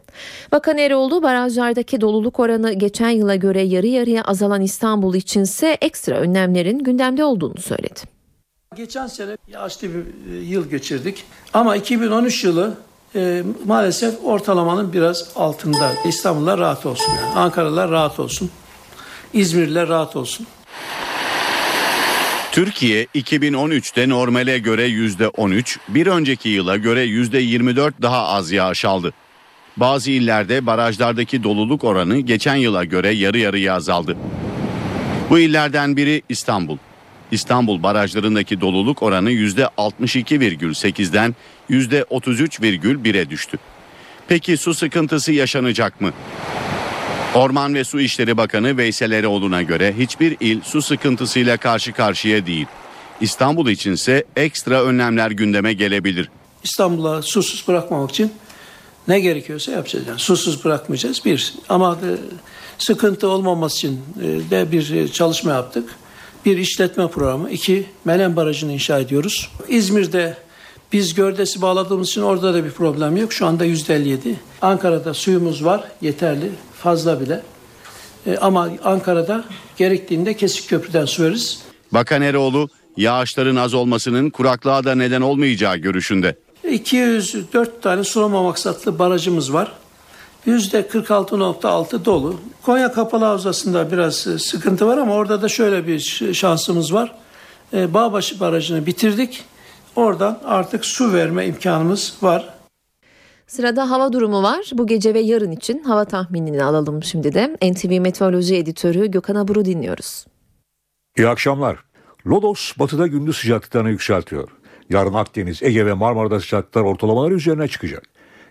Bakan 0.52 0.78
Eroğlu 0.78 1.24
barajlardaki 1.24 2.02
doluluk 2.02 2.40
oranı 2.40 2.74
geçen 2.74 3.10
yıla 3.10 3.36
göre 3.36 3.62
yarı 3.62 3.88
yarıya 3.88 4.24
azalan 4.24 4.62
İstanbul 4.62 5.16
içinse 5.16 5.78
ekstra 5.82 6.16
önlemlerin 6.16 6.80
gündemde 6.80 7.24
olduğunu 7.24 7.62
söyledi. 7.62 8.00
Geçen 8.76 9.08
sene 9.08 9.38
yağışlı 9.48 9.88
bir 9.88 10.34
e, 10.34 10.38
yıl 10.38 10.70
geçirdik 10.70 11.24
ama 11.54 11.76
2013 11.76 12.44
yılı 12.44 12.78
e, 13.16 13.44
maalesef 13.66 14.16
ortalamanın 14.24 14.94
biraz 14.94 15.30
altında. 15.36 15.94
İstanbul'lar 16.06 16.60
rahat 16.60 16.86
olsun 16.86 17.14
yani. 17.14 17.36
Ankara'lar 17.36 17.92
rahat 17.92 18.20
olsun. 18.20 18.52
İzmirliler 19.34 19.88
rahat 19.88 20.16
olsun. 20.16 20.48
Türkiye 22.52 23.06
2013'te 23.06 24.10
normale 24.10 24.60
göre 24.60 24.88
%13, 24.88 25.78
bir 25.90 26.08
önceki 26.08 26.50
yıla 26.50 26.78
göre 26.78 27.06
%24 27.06 27.94
daha 28.02 28.28
az 28.28 28.52
yağış 28.52 28.86
aldı. 28.86 29.14
Bazı 29.78 30.12
illerde 30.12 30.66
barajlardaki 30.66 31.44
doluluk 31.44 31.84
oranı 31.84 32.20
geçen 32.20 32.56
yıla 32.56 32.84
göre 32.84 33.10
yarı 33.10 33.38
yarıya 33.38 33.76
azaldı. 33.76 34.18
Bu 35.30 35.40
illerden 35.40 35.98
biri 35.98 36.22
İstanbul. 36.30 36.78
İstanbul 37.32 37.84
barajlarındaki 37.84 38.62
doluluk 38.62 39.04
oranı 39.04 39.32
%62,8'den 39.32 41.36
%33,1'e 41.70 43.30
düştü. 43.30 43.58
Peki 44.28 44.58
su 44.58 44.74
sıkıntısı 44.74 45.32
yaşanacak 45.32 46.02
mı? 46.02 46.12
Orman 47.36 47.74
ve 47.74 47.84
Su 47.84 48.00
İşleri 48.00 48.38
Bakanı 48.38 48.78
Veysel 48.78 49.12
Eroğlu'na 49.12 49.62
göre 49.62 49.94
hiçbir 49.98 50.38
il 50.40 50.62
su 50.62 50.82
sıkıntısıyla 50.82 51.58
karşı 51.58 51.94
karşıya 51.94 52.46
değil. 52.46 52.66
İstanbul 53.22 53.70
içinse 53.70 54.24
ekstra 54.36 54.84
önlemler 54.84 55.32
gündeme 55.32 55.74
gelebilir. 55.74 56.30
İstanbul'a 56.64 57.22
susuz 57.22 57.68
bırakmamak 57.68 58.12
için 58.12 58.32
ne 59.08 59.20
gerekiyorsa 59.20 59.72
yapacağız. 59.72 60.08
Yani 60.08 60.20
susuz 60.20 60.66
bırakmayacağız 60.66 61.26
bir. 61.26 61.54
Ama 61.70 61.98
sıkıntı 62.78 63.28
olmaması 63.28 63.78
için 63.78 64.02
e, 64.22 64.50
de 64.50 64.72
bir 64.72 64.92
e, 64.92 65.08
çalışma 65.08 65.52
yaptık. 65.52 65.96
Bir 66.46 66.58
işletme 66.58 67.08
programı. 67.08 67.50
iki 67.50 67.86
Melen 68.06 68.36
Barajı'nı 68.36 68.72
inşa 68.74 69.00
ediyoruz. 69.00 69.52
İzmir'de 69.68 70.38
biz 70.94 71.14
gördesi 71.14 71.62
bağladığımız 71.62 72.10
için 72.10 72.22
orada 72.22 72.54
da 72.54 72.66
bir 72.66 72.72
problem 72.72 73.18
yok. 73.18 73.34
Şu 73.34 73.46
anda 73.46 73.66
yüzde 73.66 73.96
57. 73.96 74.36
Ankara'da 74.62 75.14
suyumuz 75.14 75.66
var 75.66 75.84
yeterli 76.02 76.52
fazla 76.74 77.20
bile. 77.22 77.42
E, 78.26 78.38
ama 78.38 78.70
Ankara'da 78.84 79.44
gerektiğinde 79.78 80.34
kesik 80.34 80.70
köprüden 80.70 81.06
su 81.06 81.24
veririz. 81.24 81.62
Bakan 81.92 82.22
Eroğlu 82.22 82.70
yağışların 82.98 83.56
az 83.56 83.74
olmasının 83.74 84.30
kuraklığa 84.30 84.84
da 84.84 84.96
neden 84.96 85.22
olmayacağı 85.22 85.78
görüşünde. 85.78 86.36
204 86.72 87.82
tane 87.82 88.04
sulama 88.04 88.44
maksatlı 88.44 89.00
barajımız 89.00 89.54
var. 89.54 89.72
%46.6 90.48 92.06
dolu. 92.06 92.40
Konya 92.62 92.92
Kapalı 92.92 93.26
Havzası'nda 93.26 93.92
biraz 93.92 94.28
e, 94.28 94.40
sıkıntı 94.40 94.88
var 94.88 94.98
ama 94.98 95.14
orada 95.14 95.42
da 95.42 95.50
şöyle 95.50 95.88
bir 95.88 96.00
şansımız 96.34 96.94
var. 96.94 97.16
E, 97.74 97.94
Bağbaşı 97.94 98.40
Barajı'nı 98.40 98.86
bitirdik. 98.86 99.44
Oradan 99.96 100.40
artık 100.46 100.86
su 100.86 101.14
verme 101.14 101.46
imkanımız 101.46 102.14
var. 102.22 102.54
Sırada 103.48 103.90
hava 103.90 104.14
durumu 104.14 104.44
var. 104.44 104.72
Bu 104.74 104.88
gece 104.88 105.14
ve 105.14 105.20
yarın 105.20 105.52
için 105.52 105.84
hava 105.84 106.06
tahminini 106.06 106.64
alalım 106.64 107.04
şimdi 107.04 107.34
de. 107.34 107.58
NTV 107.72 108.00
Meteoroloji 108.02 108.56
Editörü 108.56 109.12
Gökhan 109.12 109.36
Abur'u 109.36 109.66
dinliyoruz. 109.66 110.26
İyi 111.18 111.28
akşamlar. 111.28 111.78
Lodos 112.28 112.74
batıda 112.80 113.08
gündüz 113.08 113.38
sıcaklıklarını 113.38 113.90
yükseltiyor. 113.90 114.50
Yarın 114.90 115.14
Akdeniz, 115.14 115.64
Ege 115.64 115.86
ve 115.86 115.94
Marmara'da 115.94 116.40
sıcaklıklar 116.40 116.82
ortalamalar 116.82 117.32
üzerine 117.32 117.68
çıkacak. 117.68 118.04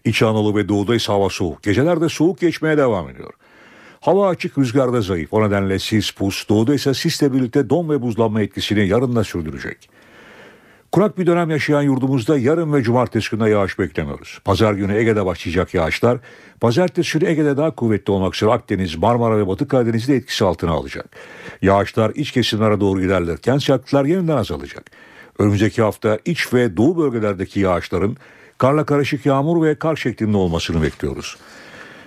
İç 0.05 0.23
Anadolu 0.23 0.57
ve 0.57 0.69
Doğu'da 0.69 0.95
ise 0.95 1.13
hava 1.13 1.29
soğuk. 1.29 1.63
Gecelerde 1.63 2.09
soğuk 2.09 2.41
geçmeye 2.41 2.79
devam 2.79 3.09
ediyor. 3.09 3.33
Hava 4.01 4.29
açık, 4.29 4.59
rüzgarda 4.59 5.01
zayıf. 5.01 5.33
O 5.33 5.47
nedenle 5.47 5.79
sis, 5.79 6.11
pus, 6.11 6.49
doğuda 6.49 6.75
ise 6.75 6.95
sisle 6.95 7.33
birlikte 7.33 7.71
don 7.71 7.89
ve 7.89 8.03
buzlanma 8.03 8.43
etkisini 8.43 8.89
yarın 8.89 9.17
da 9.17 9.25
sürdürecek. 9.25 9.91
Kurak 10.93 11.19
bir 11.19 11.27
dönem 11.27 11.51
yaşayan 11.51 11.83
yurdumuzda 11.83 12.39
yarın 12.39 12.73
ve 12.73 12.83
cumartesi 12.83 13.31
günü 13.31 13.49
yağış 13.49 13.79
beklemiyoruz. 13.79 14.39
Pazar 14.45 14.73
günü 14.73 14.97
Ege'de 14.97 15.27
başlayacak 15.27 15.75
yağışlar, 15.75 16.19
pazartesi 16.61 17.19
günü 17.19 17.31
Ege'de 17.31 17.57
daha 17.57 17.71
kuvvetli 17.71 18.11
olmak 18.11 18.35
üzere 18.35 18.51
Akdeniz, 18.51 18.97
Marmara 18.97 19.39
ve 19.39 19.49
Batı 19.49 19.69
Karadeniz'de 19.69 20.17
etkisi 20.17 20.45
altına 20.45 20.71
alacak. 20.71 21.17
Yağışlar 21.63 22.13
iç 22.15 22.33
kesimlere 22.33 22.81
doğru 22.81 23.01
ilerlerken 23.01 23.59
sıcaklıklar 23.59 24.05
yeniden 24.05 24.37
azalacak. 24.37 24.91
Önümüzdeki 25.39 25.83
hafta 25.83 26.19
iç 26.25 26.55
ve 26.55 26.77
doğu 26.77 26.97
bölgelerdeki 26.97 27.61
yağışların 27.61 28.17
karla 28.59 28.85
karışık 28.85 29.27
yağmur 29.27 29.67
ve 29.67 29.75
kar 29.75 29.97
şeklinde 29.97 30.37
olmasını 30.37 30.83
bekliyoruz. 30.83 31.37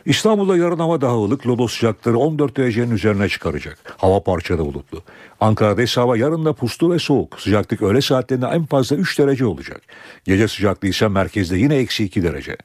İstanbul'da 0.06 0.58
yarın 0.58 0.80
hava 0.80 1.02
daha 1.02 1.16
ılık, 1.16 1.48
lodos 1.48 1.74
sıcaklıkları 1.74 2.18
14 2.18 2.58
derecenin 2.58 2.92
üzerine 2.92 3.30
çıkaracak. 3.30 3.96
Hava 3.98 4.24
parçalı 4.24 4.66
bulutlu. 4.66 5.04
Ankara'da 5.40 5.82
ise 5.82 6.02
hava 6.02 6.18
yarın 6.18 6.46
da 6.46 6.54
puslu 6.54 6.94
ve 6.94 7.00
soğuk. 7.00 7.40
Sıcaklık 7.40 7.82
öğle 7.82 8.02
saatlerinde 8.02 8.46
en 8.46 8.66
fazla 8.66 8.96
3 8.96 9.20
derece 9.20 9.46
olacak. 9.46 9.82
Gece 10.26 10.48
sıcaklığı 10.48 10.88
ise 10.88 11.08
merkezde 11.08 11.58
yine 11.58 11.76
eksi 11.76 12.04
2 12.04 12.24
derece. 12.24 12.58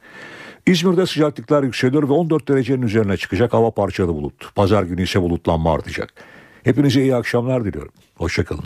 İzmir'de 0.67 1.07
sıcaklıklar 1.07 1.63
yükseliyor 1.63 2.09
ve 2.09 2.13
14 2.13 2.49
derecenin 2.49 2.83
üzerine 2.83 3.17
çıkacak 3.17 3.53
hava 3.53 3.71
parçalı 3.71 4.15
bulut. 4.15 4.55
Pazar 4.55 4.83
günü 4.83 5.03
ise 5.03 5.23
bulutlanma 5.23 5.75
artacak. 5.75 6.15
Hepinize 6.65 7.03
iyi 7.03 7.15
akşamlar 7.15 7.65
diliyorum. 7.65 7.93
Hoşçakalın. 8.15 8.65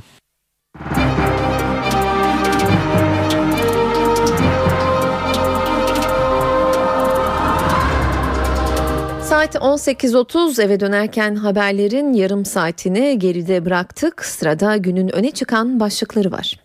Saat 9.41 9.55
18.30 9.55 10.63
eve 10.63 10.81
dönerken 10.81 11.35
haberlerin 11.35 12.13
yarım 12.13 12.45
saatini 12.45 13.19
geride 13.19 13.65
bıraktık. 13.65 14.25
Sırada 14.25 14.77
günün 14.77 15.09
öne 15.09 15.31
çıkan 15.31 15.81
başlıkları 15.81 16.33
var. 16.33 16.61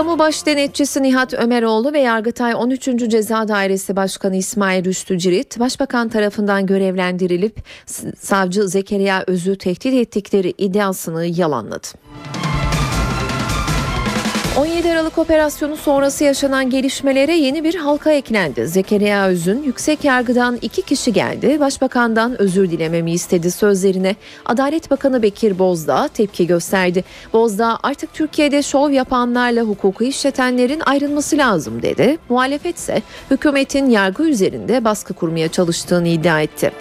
Kamu 0.00 0.18
Baş 0.18 0.46
Denetçisi 0.46 1.02
Nihat 1.02 1.34
Ömeroğlu 1.34 1.92
ve 1.92 2.00
Yargıtay 2.00 2.54
13. 2.54 2.84
Ceza 2.84 3.48
Dairesi 3.48 3.96
Başkanı 3.96 4.36
İsmail 4.36 4.84
Rüştü 4.84 5.18
Cirit, 5.18 5.60
Başbakan 5.60 6.08
tarafından 6.08 6.66
görevlendirilip 6.66 7.56
savcı 8.18 8.68
Zekeriya 8.68 9.24
Öz'ü 9.26 9.58
tehdit 9.58 9.94
ettikleri 9.94 10.54
iddiasını 10.58 11.26
yalanladı. 11.26 11.86
17 14.56 14.90
Aralık 14.90 15.18
operasyonu 15.18 15.76
sonrası 15.76 16.24
yaşanan 16.24 16.70
gelişmelere 16.70 17.34
yeni 17.36 17.64
bir 17.64 17.74
halka 17.74 18.12
eklendi. 18.12 18.68
Zekeriya 18.68 19.28
Öz'ün 19.28 19.62
yüksek 19.62 20.04
yargıdan 20.04 20.58
iki 20.62 20.82
kişi 20.82 21.12
geldi. 21.12 21.60
Başbakandan 21.60 22.40
özür 22.40 22.70
dilememi 22.70 23.12
istedi 23.12 23.50
sözlerine. 23.50 24.16
Adalet 24.46 24.90
Bakanı 24.90 25.22
Bekir 25.22 25.58
Bozdağ 25.58 26.08
tepki 26.08 26.46
gösterdi. 26.46 27.04
Bozdağ 27.32 27.78
artık 27.82 28.14
Türkiye'de 28.14 28.62
şov 28.62 28.90
yapanlarla 28.90 29.62
hukuku 29.62 30.04
işletenlerin 30.04 30.82
ayrılması 30.86 31.36
lazım 31.36 31.82
dedi. 31.82 32.18
Muhalefet 32.28 32.76
ise 32.76 33.02
hükümetin 33.30 33.90
yargı 33.90 34.22
üzerinde 34.22 34.84
baskı 34.84 35.14
kurmaya 35.14 35.48
çalıştığını 35.48 36.08
iddia 36.08 36.40
etti. 36.40 36.72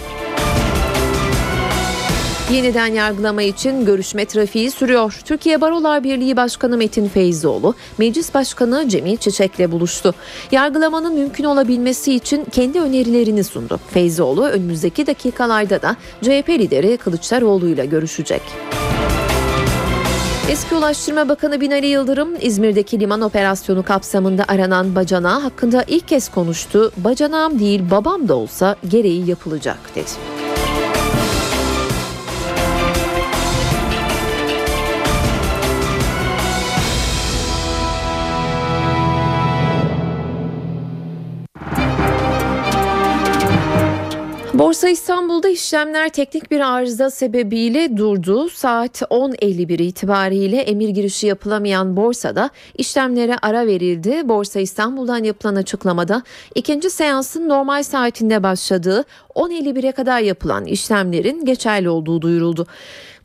Yeniden 2.54 2.88
yargılama 2.88 3.42
için 3.42 3.86
görüşme 3.86 4.26
trafiği 4.26 4.72
sürüyor. 4.72 5.22
Türkiye 5.26 5.62
Barolar 5.62 6.04
Birliği 6.04 6.38
Başkanı 6.38 6.78
Metin 6.78 7.08
Feyzoğlu, 7.08 7.76
Meclis 7.98 8.34
Başkanı 8.34 8.90
Cemil 8.90 9.18
Çiçek'le 9.18 9.72
buluştu. 9.72 10.14
Yargılamanın 10.52 11.14
mümkün 11.14 11.44
olabilmesi 11.44 12.16
için 12.16 12.46
kendi 12.46 12.80
önerilerini 12.80 13.44
sundu. 13.44 13.80
Feyzoğlu 13.94 14.46
önümüzdeki 14.46 15.08
dakikalarda 15.08 15.82
da 15.82 15.96
CHP 16.22 16.50
lideri 16.50 16.98
Kılıçdaroğlu'yla 16.98 17.86
görüşecek. 17.86 18.42
Eski 20.50 20.76
Ulaştırma 20.76 21.30
Bakanı 21.30 21.62
Binali 21.62 21.88
Yıldırım, 21.88 22.30
İzmir'deki 22.42 23.00
liman 23.00 23.22
operasyonu 23.22 23.84
kapsamında 23.84 24.46
aranan 24.48 24.96
bacanağı 24.96 25.40
hakkında 25.40 25.84
ilk 25.88 26.08
kez 26.08 26.30
konuştu. 26.30 26.92
Bacanağım 26.98 27.60
değil 27.60 27.82
babam 27.92 28.28
da 28.28 28.36
olsa 28.36 28.76
gereği 28.88 29.30
yapılacak 29.30 29.78
dedi. 29.96 30.39
Borsa 44.60 44.90
İstanbul'da 44.90 45.50
işlemler 45.50 46.10
teknik 46.10 46.52
bir 46.52 46.60
arıza 46.60 47.10
sebebiyle 47.10 47.98
durdu. 47.98 48.50
Saat 48.50 49.02
10.51 49.02 49.82
itibariyle 49.84 50.58
emir 50.58 50.90
girişi 50.90 51.28
yapılamayan 51.28 51.98
borsada 51.98 52.50
işlemlere 52.78 53.36
ara 53.42 53.68
verildi. 53.68 54.30
Borsa 54.30 54.60
İstanbul'dan 54.60 55.24
yapılan 55.24 55.56
açıklamada 55.56 56.24
ikinci 56.56 56.90
seansın 56.90 57.50
normal 57.50 57.84
saatinde 57.84 58.44
başladığı 58.44 59.06
10.51'e 59.36 59.92
kadar 59.92 60.20
yapılan 60.20 60.66
işlemlerin 60.66 61.46
geçerli 61.46 61.90
olduğu 61.90 62.22
duyuruldu. 62.22 62.68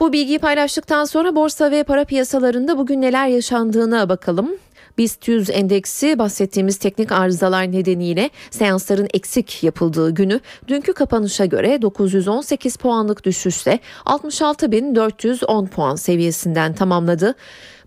Bu 0.01 0.13
bilgiyi 0.13 0.39
paylaştıktan 0.39 1.05
sonra 1.05 1.37
borsa 1.37 1.71
ve 1.71 1.83
para 1.83 2.05
piyasalarında 2.05 2.79
bugün 2.79 3.03
neler 3.03 3.29
yaşandığına 3.29 4.09
bakalım. 4.09 4.51
BIST 4.99 5.29
100 5.29 5.51
endeksi 5.51 6.19
bahsettiğimiz 6.19 6.77
teknik 6.77 7.13
arızalar 7.13 7.73
nedeniyle 7.73 8.31
seansların 8.51 9.09
eksik 9.15 9.63
yapıldığı 9.63 10.11
günü 10.11 10.41
dünkü 10.69 10.93
kapanışa 10.93 11.45
göre 11.45 11.83
918 11.83 12.77
puanlık 12.77 13.25
düşüşle 13.25 13.81
66.410 14.07 15.69
puan 15.69 15.97
seviyesinden 15.97 16.75
tamamladı. 16.75 17.35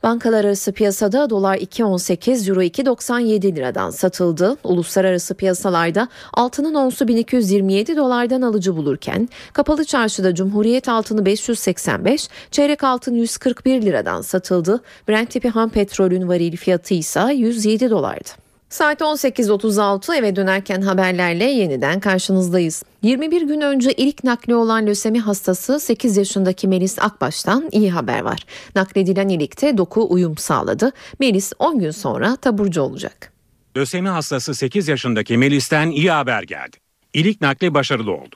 Bankalar 0.04 0.46
arası 0.46 0.72
piyasada 0.72 1.30
dolar 1.30 1.58
2.18, 1.58 2.50
euro 2.50 2.62
2.97 2.62 3.56
liradan 3.56 3.90
satıldı. 3.90 4.58
Uluslararası 4.64 5.36
piyasalarda 5.36 6.08
altının 6.34 6.76
onsu 6.76 7.08
1227 7.08 7.98
dolardan 7.98 8.42
alıcı 8.42 8.78
bulurken 8.78 9.30
kapalı 9.54 9.86
çarşıda 9.86 10.36
Cumhuriyet 10.36 10.90
altını 10.90 11.26
585, 11.26 12.30
çeyrek 12.52 12.84
altın 12.84 13.16
141 13.16 13.82
liradan 13.82 14.22
satıldı. 14.22 14.82
Brent 15.10 15.30
tipi 15.30 15.50
ham 15.50 15.70
petrolün 15.70 16.28
varil 16.28 16.58
fiyatı 16.58 16.94
ise 16.94 17.34
107 17.34 17.90
dolardı. 17.90 18.47
Saat 18.70 19.02
18.36 19.02 20.16
eve 20.16 20.36
dönerken 20.36 20.82
haberlerle 20.82 21.44
yeniden 21.44 22.00
karşınızdayız. 22.00 22.84
21 23.04 23.42
gün 23.42 23.62
önce 23.62 23.94
ilk 23.94 24.24
nakli 24.24 24.56
olan 24.56 24.88
lösemi 24.88 25.20
hastası 25.20 25.80
8 25.80 26.18
yaşındaki 26.18 26.68
Melis 26.68 27.00
Akbaş'tan 27.00 27.70
iyi 27.72 27.92
haber 27.92 28.22
var. 28.22 28.40
Nakledilen 28.76 29.30
ilikte 29.30 29.78
doku 29.78 30.08
uyum 30.10 30.38
sağladı. 30.38 30.92
Melis 31.20 31.54
10 31.60 31.80
gün 31.80 31.92
sonra 31.92 32.36
taburcu 32.36 32.82
olacak. 32.82 33.34
Lösemi 33.78 34.10
hastası 34.10 34.56
8 34.56 34.88
yaşındaki 34.88 35.38
Melis'ten 35.38 35.90
iyi 35.90 36.12
haber 36.12 36.44
geldi. 36.44 36.78
İlik 37.14 37.42
nakli 37.42 37.74
başarılı 37.74 38.12
oldu. 38.12 38.36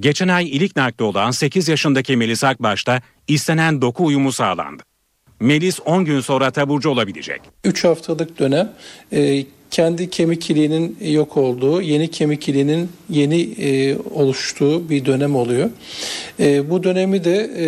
Geçen 0.00 0.28
ay 0.28 0.56
ilik 0.56 0.76
nakli 0.76 1.04
olan 1.04 1.30
8 1.30 1.68
yaşındaki 1.68 2.16
Melis 2.16 2.44
Akbaş'ta 2.44 3.02
istenen 3.28 3.82
doku 3.82 4.04
uyumu 4.04 4.32
sağlandı. 4.32 4.82
Melis 5.40 5.80
10 5.84 6.04
gün 6.04 6.20
sonra 6.20 6.50
taburcu 6.50 6.90
olabilecek. 6.90 7.40
3 7.64 7.84
haftalık 7.84 8.38
dönem 8.38 8.72
e, 9.12 9.44
kendi 9.74 10.10
kemik 10.10 10.50
iliğinin 10.50 10.96
yok 11.00 11.36
olduğu, 11.36 11.82
yeni 11.82 12.08
kemik 12.10 12.48
iliğinin 12.48 12.88
yeni 13.10 13.40
e, 13.42 13.96
oluştuğu 14.14 14.88
bir 14.90 15.04
dönem 15.04 15.36
oluyor. 15.36 15.70
E, 16.40 16.70
bu 16.70 16.82
dönemi 16.82 17.24
de 17.24 17.50
e, 17.58 17.66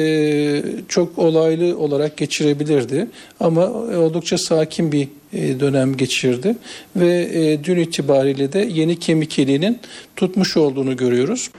çok 0.88 1.19
olaylı 1.19 1.79
olarak 1.79 2.16
geçirebilirdi 2.16 3.07
ama 3.40 3.71
oldukça 3.73 4.38
sakin 4.38 4.92
bir 4.92 5.09
e, 5.33 5.61
dönem 5.61 5.97
geçirdi 5.97 6.57
ve 6.97 7.29
e, 7.33 7.64
dün 7.64 7.77
itibariyle 7.77 8.53
de 8.53 8.69
yeni 8.73 8.99
kemik 8.99 9.38
iliğinin 9.38 9.79
tutmuş 10.16 10.57
olduğunu 10.57 10.97
görüyoruz. 10.97 11.51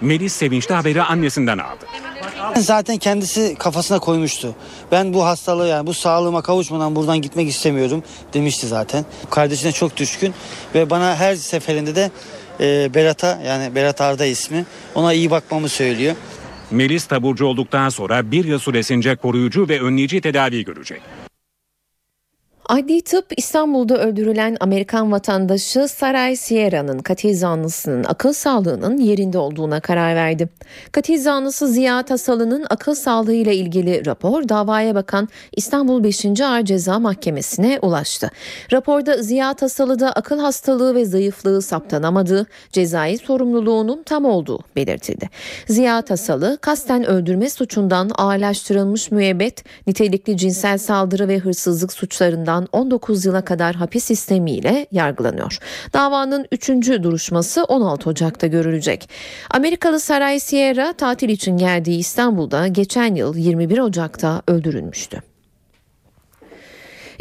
Melis 0.00 0.32
sevinçli 0.32 0.74
haberi 0.74 1.02
annesinden 1.02 1.58
aldı. 1.58 1.84
Zaten 2.56 2.96
kendisi 2.96 3.56
kafasına 3.58 3.98
koymuştu. 3.98 4.54
Ben 4.92 5.14
bu 5.14 5.24
hastalığı 5.24 5.68
yani 5.68 5.86
bu 5.86 5.94
sağlığıma 5.94 6.42
kavuşmadan 6.42 6.96
buradan 6.96 7.22
gitmek 7.22 7.48
istemiyorum 7.48 8.02
demişti 8.34 8.66
zaten. 8.66 9.04
Kardeşine 9.30 9.72
çok 9.72 9.96
düşkün 9.96 10.34
ve 10.74 10.90
bana 10.90 11.16
her 11.16 11.34
seferinde 11.34 11.94
de 11.94 12.10
e, 12.60 12.94
Berat'a 12.94 13.40
yani 13.46 13.74
Berat 13.74 14.00
Arda 14.00 14.26
ismi 14.26 14.64
ona 14.94 15.12
iyi 15.12 15.30
bakmamı 15.30 15.68
söylüyor. 15.68 16.16
Melis 16.70 17.06
taburcu 17.06 17.46
olduktan 17.46 17.88
sonra 17.88 18.30
bir 18.30 18.44
yıl 18.44 18.58
süresince 18.58 19.16
koruyucu 19.16 19.68
ve 19.68 19.80
önleyici 19.80 20.20
tedavi 20.20 20.64
görecek. 20.64 21.02
Adli 22.68 23.02
tıp 23.02 23.26
İstanbul'da 23.36 23.98
öldürülen 23.98 24.56
Amerikan 24.60 25.12
vatandaşı 25.12 25.88
Saray 25.88 26.36
Sierra'nın 26.36 26.98
katil 26.98 27.36
zanlısının 27.36 28.04
akıl 28.04 28.32
sağlığının 28.32 28.98
yerinde 28.98 29.38
olduğuna 29.38 29.80
karar 29.80 30.14
verdi. 30.14 30.48
Katil 30.92 31.22
zanlısı 31.22 31.68
Ziya 31.68 32.02
Tasalı'nın 32.02 32.66
akıl 32.70 32.94
sağlığıyla 32.94 33.52
ilgili 33.52 34.06
rapor 34.06 34.48
davaya 34.48 34.94
bakan 34.94 35.28
İstanbul 35.52 36.04
5. 36.04 36.40
Ağır 36.40 36.62
Ceza 36.62 36.98
Mahkemesi'ne 36.98 37.78
ulaştı. 37.82 38.30
Raporda 38.72 39.22
Ziya 39.22 39.54
Tasalı'da 39.54 40.12
akıl 40.12 40.38
hastalığı 40.38 40.94
ve 40.94 41.04
zayıflığı 41.04 41.62
saptanamadığı, 41.62 42.46
cezai 42.72 43.18
sorumluluğunun 43.18 44.02
tam 44.02 44.24
olduğu 44.24 44.60
belirtildi. 44.76 45.30
Ziya 45.66 46.02
Tasalı 46.02 46.58
kasten 46.60 47.06
öldürme 47.06 47.50
suçundan 47.50 48.10
ağırlaştırılmış 48.14 49.10
müebbet, 49.10 49.64
nitelikli 49.86 50.36
cinsel 50.36 50.78
saldırı 50.78 51.28
ve 51.28 51.38
hırsızlık 51.38 51.92
suçlarından 51.92 52.55
19 52.72 53.24
yıla 53.24 53.44
kadar 53.44 53.74
hapis 53.74 54.04
sistemiyle 54.04 54.86
yargılanıyor. 54.92 55.58
Davanın 55.92 56.46
3. 56.52 56.68
duruşması 57.02 57.64
16 57.64 58.10
Ocak'ta 58.10 58.46
görülecek. 58.46 59.08
Amerikalı 59.50 60.00
Saray 60.00 60.40
Sierra 60.40 60.92
tatil 60.92 61.28
için 61.28 61.56
geldiği 61.56 61.98
İstanbul'da 61.98 62.66
geçen 62.66 63.14
yıl 63.14 63.36
21 63.36 63.78
Ocak'ta 63.78 64.42
öldürülmüştü. 64.48 65.22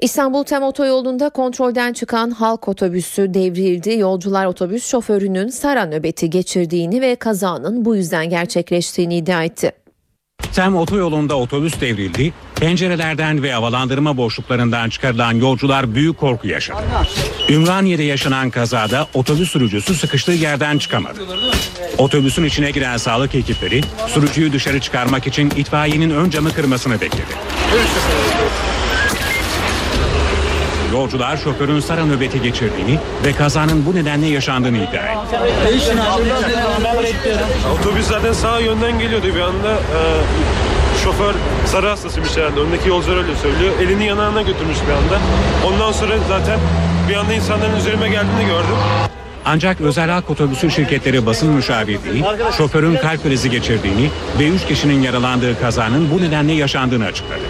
İstanbul 0.02 0.43
Tem 0.43 0.63
Otoyolu'nda 0.63 1.30
kontrolden 1.30 1.93
çıkan 1.93 2.32
halk 2.32 2.67
otobüsü 2.67 3.34
devrildi. 3.34 3.98
Yolcular 3.98 4.45
otobüs 4.45 4.86
şoförünün 4.86 5.48
Sara 5.48 5.86
nöbeti 5.86 6.30
geçirdiğini 6.30 7.02
ve 7.02 7.15
kazanın 7.15 7.86
bu 7.86 7.95
yüzden 7.95 8.30
gerçekleştiğini 8.30 9.17
iddia 9.17 9.43
etti. 9.43 9.85
Tem 10.56 10.76
otoyolunda 10.76 11.36
otobüs 11.36 11.82
devrildi. 11.82 12.34
Pencerelerden 12.56 13.43
ve 13.43 13.54
havalandırma 13.54 14.17
boşluklarından 14.17 14.89
çıkarılan 14.89 15.34
yolcular 15.34 15.95
büyük 15.95 16.17
korku 16.17 16.48
yaşadı. 16.48 16.84
Ümraniye'de 17.50 18.04
yaşanan 18.04 18.50
kazada 18.50 19.08
otobüs 19.13 19.52
sürücüsü 19.52 19.95
sıkıştığı 19.95 20.32
yerden 20.32 20.78
çıkamadı. 20.78 21.19
Otobüsün 21.98 22.43
içine 22.43 22.71
giren 22.71 22.98
sağlık 22.98 23.36
ekipleri 23.36 23.82
sürücüyü 24.08 24.54
dışarı 24.54 24.80
çıkarmak 24.80 25.28
için 25.28 25.50
itfaiyenin 25.50 26.10
ön 26.10 26.30
camı 26.30 26.54
kırmasını 26.54 27.02
bekledi. 27.02 27.36
Yolcular 30.95 31.38
şoförün 31.38 31.79
Sara 31.79 32.05
nöbeti 32.05 32.41
geçirdiğini 32.41 32.99
ve 33.25 33.34
kazanın 33.34 33.86
bu 33.86 33.95
nedenle 33.95 34.27
yaşandığını 34.27 34.77
iddia 34.77 35.03
etti. 35.03 35.38
Otobüs 37.79 38.08
zaten 38.08 38.34
sağ 38.34 38.60
yönden 38.60 38.99
geliyordu 38.99 39.27
bir 39.36 39.39
anda. 39.39 39.71
Ee, 39.71 41.03
şoför 41.03 41.34
sarı 41.65 41.88
hastasıymış 41.88 42.38
herhalde. 42.38 42.60
Öndeki 42.60 42.89
yolcular 42.89 43.17
öyle 43.17 43.36
söylüyor. 43.36 43.73
Elini 43.81 44.05
yanağına 44.05 44.41
götürmüş 44.41 44.77
bir 44.88 44.93
anda. 44.93 45.19
Ondan 45.67 45.91
sonra 45.91 46.13
zaten 46.27 46.60
bir 47.10 47.15
anda 47.15 47.34
insanların 47.34 47.77
üzerime 47.77 48.10
geldiğini 48.10 48.45
gördüm. 48.45 48.77
Ancak 49.45 49.81
özel 49.81 50.10
halk 50.10 50.29
otobüsü 50.29 50.71
şirketleri 50.71 51.25
basın 51.25 51.49
müşavirliği 51.49 52.23
şoförün 52.58 52.95
kalp 52.95 53.23
krizi 53.23 53.49
geçirdiğini 53.49 54.10
ve 54.39 54.47
3 54.47 54.65
kişinin 54.65 55.01
yaralandığı 55.01 55.62
kazanın 55.62 56.12
bu 56.12 56.21
nedenle 56.21 56.53
yaşandığını 56.53 57.05
açıkladı. 57.05 57.41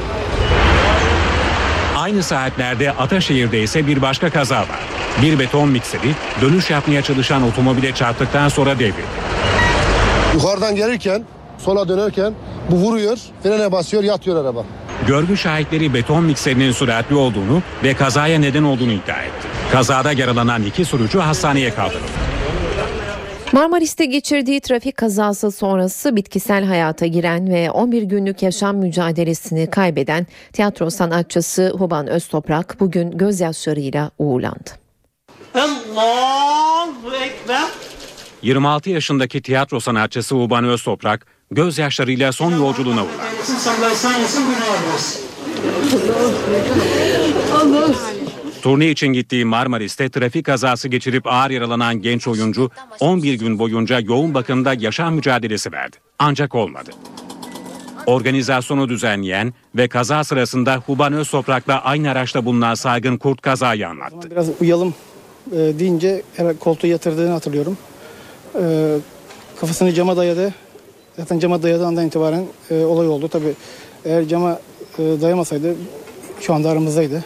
Aynı 2.05 2.23
saatlerde 2.23 2.91
Ataşehir'de 2.91 3.63
ise 3.63 3.87
bir 3.87 4.01
başka 4.01 4.29
kaza 4.29 4.59
var. 4.59 4.79
Bir 5.21 5.39
beton 5.39 5.69
mikseri 5.69 6.15
dönüş 6.41 6.69
yapmaya 6.69 7.01
çalışan 7.01 7.43
otomobile 7.43 7.93
çarptıktan 7.93 8.49
sonra 8.49 8.79
devrildi. 8.79 8.95
Yukarıdan 10.33 10.75
gelirken 10.75 11.23
sola 11.57 11.87
dönerken 11.87 12.33
bu 12.71 12.75
vuruyor, 12.75 13.17
frene 13.43 13.71
basıyor, 13.71 14.03
yatıyor 14.03 14.45
araba. 14.45 14.63
Görgü 15.07 15.37
şahitleri 15.37 15.93
beton 15.93 16.23
mikserinin 16.23 16.71
süratli 16.71 17.15
olduğunu 17.15 17.61
ve 17.83 17.93
kazaya 17.93 18.39
neden 18.39 18.63
olduğunu 18.63 18.91
iddia 18.91 19.21
etti. 19.21 19.47
Kazada 19.71 20.11
yaralanan 20.11 20.63
iki 20.63 20.85
sürücü 20.85 21.19
hastaneye 21.19 21.73
kaldırıldı. 21.73 22.24
Marmaris'te 23.55 24.05
geçirdiği 24.05 24.61
trafik 24.61 24.97
kazası 24.97 25.51
sonrası 25.51 26.15
bitkisel 26.15 26.63
hayata 26.63 27.05
giren 27.05 27.49
ve 27.49 27.71
11 27.71 28.03
günlük 28.03 28.41
yaşam 28.41 28.77
mücadelesini 28.77 29.69
kaybeden 29.69 30.27
tiyatro 30.53 30.89
sanatçısı 30.89 31.73
Huban 31.77 32.07
Öztoprak 32.07 32.75
bugün 32.79 33.17
gözyaşlarıyla 33.17 34.11
uğurlandı. 34.19 34.69
Allahu 35.53 37.15
Ekber. 37.23 37.67
26 38.41 38.89
yaşındaki 38.89 39.41
tiyatro 39.41 39.79
sanatçısı 39.79 40.35
Uban 40.35 40.65
Öztoprak 40.65 41.25
gözyaşlarıyla 41.51 42.31
son 42.31 42.51
yolculuğuna 42.51 43.03
uğurlandı. 43.03 43.39
Olsun. 43.41 43.55
Allah. 47.53 48.14
Turne 48.65 48.89
için 48.89 49.07
gittiği 49.07 49.45
Marmaris'te 49.45 50.09
trafik 50.09 50.45
kazası 50.45 50.87
geçirip 50.87 51.27
ağır 51.27 51.49
yaralanan 51.49 52.01
genç 52.01 52.27
oyuncu 52.27 52.71
11 52.99 53.33
gün 53.33 53.59
boyunca 53.59 53.99
yoğun 53.99 54.33
bakımda 54.33 54.73
yaşam 54.73 55.15
mücadelesi 55.15 55.71
verdi. 55.71 55.97
Ancak 56.19 56.55
olmadı. 56.55 56.91
Organizasyonu 58.05 58.89
düzenleyen 58.89 59.53
ve 59.75 59.87
kaza 59.87 60.23
sırasında 60.23 60.75
Huban 60.75 61.13
Öztoprak'la 61.13 61.83
aynı 61.83 62.11
araçta 62.11 62.45
bulunan 62.45 62.75
Saygın 62.75 63.17
Kurt 63.17 63.41
kazayı 63.41 63.87
anlattı. 63.87 64.31
Biraz 64.31 64.47
uyalım 64.61 64.93
e, 65.51 65.57
deyince 65.57 66.21
koltuğu 66.59 66.87
yatırdığını 66.87 67.31
hatırlıyorum. 67.31 67.77
E, 68.61 68.95
kafasını 69.59 69.93
cama 69.93 70.17
dayadı. 70.17 70.53
Zaten 71.17 71.39
cama 71.39 71.63
dayadığı 71.63 71.85
andan 71.85 72.07
itibaren 72.07 72.45
e, 72.71 72.85
olay 72.85 73.07
oldu. 73.07 73.27
Tabii 73.27 73.53
eğer 74.05 74.27
cama 74.27 74.59
e, 74.99 75.03
dayamasaydı 75.21 75.75
şu 76.41 76.53
anda 76.53 76.69
aramızdaydı. 76.69 77.23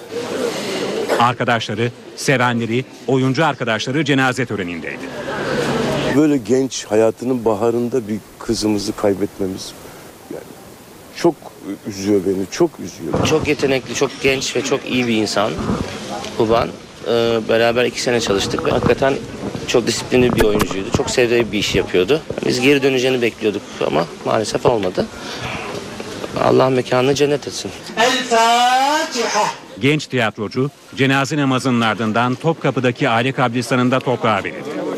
Arkadaşları, 1.19 1.91
sevenleri, 2.15 2.85
oyuncu 3.07 3.45
arkadaşları 3.45 4.05
cenaze 4.05 4.45
törenindeydi. 4.45 5.09
Böyle 6.15 6.37
genç 6.37 6.85
hayatının 6.85 7.45
baharında 7.45 8.07
bir 8.07 8.19
kızımızı 8.39 8.95
kaybetmemiz 8.95 9.73
yani 10.33 10.43
çok 11.15 11.35
üzüyor 11.87 12.21
beni, 12.25 12.45
çok 12.51 12.71
üzüyor. 12.79 13.27
Çok 13.27 13.47
yetenekli, 13.47 13.95
çok 13.95 14.11
genç 14.23 14.55
ve 14.55 14.61
çok 14.61 14.85
iyi 14.85 15.07
bir 15.07 15.15
insan. 15.15 15.51
Kuban. 16.37 16.69
Ee, 17.07 17.39
beraber 17.49 17.85
iki 17.85 18.01
sene 18.01 18.21
çalıştık 18.21 18.71
hakikaten 18.71 19.13
çok 19.67 19.87
disiplinli 19.87 20.35
bir 20.35 20.43
oyuncuydu. 20.43 20.91
Çok 20.97 21.09
sevdiği 21.09 21.51
bir 21.51 21.59
iş 21.59 21.75
yapıyordu. 21.75 22.21
Biz 22.45 22.61
geri 22.61 22.83
döneceğini 22.83 23.21
bekliyorduk 23.21 23.61
ama 23.87 24.05
maalesef 24.25 24.65
olmadı. 24.65 25.05
Allah 26.43 26.69
mekanını 26.69 27.15
cennet 27.15 27.47
etsin. 27.47 27.71
El 27.97 28.23
Fatiha. 28.23 29.68
Genç 29.81 30.07
tiyatrocu 30.07 30.69
cenaze 30.95 31.37
namazının 31.37 31.81
ardından 31.81 32.35
Topkapı'daki 32.35 33.09
aile 33.09 33.31
kabristanında 33.31 33.99
toprağa 33.99 34.43
verildi. 34.43 34.88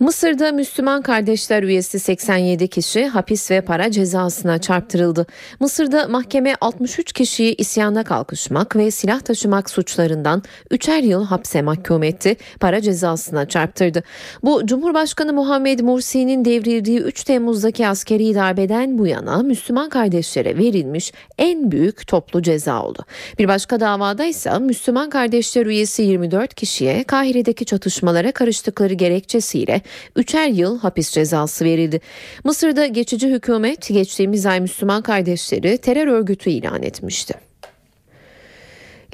Mısır'da 0.00 0.52
Müslüman 0.52 1.02
Kardeşler 1.02 1.62
üyesi 1.62 1.98
87 1.98 2.68
kişi 2.68 3.06
hapis 3.06 3.50
ve 3.50 3.60
para 3.60 3.90
cezasına 3.90 4.58
çarptırıldı. 4.58 5.26
Mısır'da 5.60 6.08
mahkeme 6.08 6.54
63 6.60 7.12
kişiyi 7.12 7.54
isyana 7.54 8.04
kalkışmak 8.04 8.76
ve 8.76 8.90
silah 8.90 9.20
taşımak 9.20 9.70
suçlarından 9.70 10.42
3'er 10.70 11.04
yıl 11.04 11.24
hapse 11.24 11.62
mahkum 11.62 12.02
etti, 12.02 12.36
para 12.60 12.80
cezasına 12.80 13.48
çarptırdı. 13.48 14.02
Bu 14.42 14.66
Cumhurbaşkanı 14.66 15.32
Muhammed 15.32 15.80
Mursi'nin 15.80 16.44
devrildiği 16.44 17.00
3 17.00 17.24
Temmuz'daki 17.24 17.88
askeri 17.88 18.34
darbeden 18.34 18.98
bu 18.98 19.06
yana 19.06 19.42
Müslüman 19.42 19.88
kardeşlere 19.88 20.58
verilmiş 20.58 21.12
en 21.38 21.70
büyük 21.70 22.06
toplu 22.06 22.42
ceza 22.42 22.82
oldu. 22.82 23.04
Bir 23.38 23.48
başka 23.48 23.80
davada 23.80 24.24
ise 24.24 24.58
Müslüman 24.58 25.10
Kardeşler 25.10 25.66
üyesi 25.66 26.02
24 26.02 26.54
kişiye 26.54 27.04
Kahire'deki 27.04 27.64
çatışmalara 27.64 28.32
karıştıkları 28.32 28.94
gerekçesiyle 28.94 29.82
üçer 30.16 30.48
yıl 30.48 30.78
hapis 30.78 31.10
cezası 31.10 31.64
verildi. 31.64 32.00
Mısır'da 32.44 32.86
geçici 32.86 33.28
hükümet 33.28 33.88
geçtiğimiz 33.88 34.46
ay 34.46 34.60
Müslüman 34.60 35.02
kardeşleri 35.02 35.78
terör 35.78 36.06
örgütü 36.06 36.50
ilan 36.50 36.82
etmişti. 36.82 37.34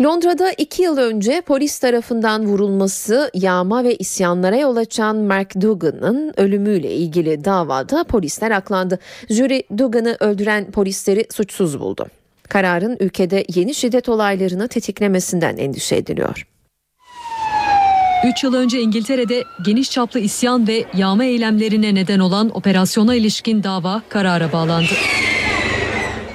Londra'da 0.03 0.53
iki 0.53 0.83
yıl 0.83 0.97
önce 0.97 1.41
polis 1.41 1.79
tarafından 1.79 2.47
vurulması, 2.47 3.31
yağma 3.35 3.85
ve 3.85 3.95
isyanlara 3.95 4.57
yol 4.57 4.77
açan 4.77 5.17
Mark 5.17 5.61
Dugan'ın 5.61 6.35
ölümüyle 6.37 6.91
ilgili 6.91 7.45
davada 7.45 8.05
polisler 8.05 8.51
aklandı. 8.51 8.99
Jüri 9.31 9.63
Dugan'ı 9.79 10.17
öldüren 10.21 10.71
polisleri 10.71 11.27
suçsuz 11.31 11.81
buldu. 11.81 12.07
Kararın 12.49 12.97
ülkede 13.01 13.45
yeni 13.55 13.75
şiddet 13.75 14.09
olaylarını 14.09 14.69
tetiklemesinden 14.69 15.57
endişe 15.57 15.97
ediliyor. 15.97 16.47
3 18.25 18.45
yıl 18.45 18.55
önce 18.55 18.81
İngiltere'de 18.81 19.45
geniş 19.65 19.91
çaplı 19.91 20.21
isyan 20.21 20.69
ve 20.69 20.85
yağma 20.95 21.25
eylemlerine 21.25 21.95
neden 21.95 22.19
olan 22.19 22.57
operasyona 22.57 23.15
ilişkin 23.15 23.63
dava 23.63 24.03
karara 24.09 24.53
bağlandı. 24.53 24.93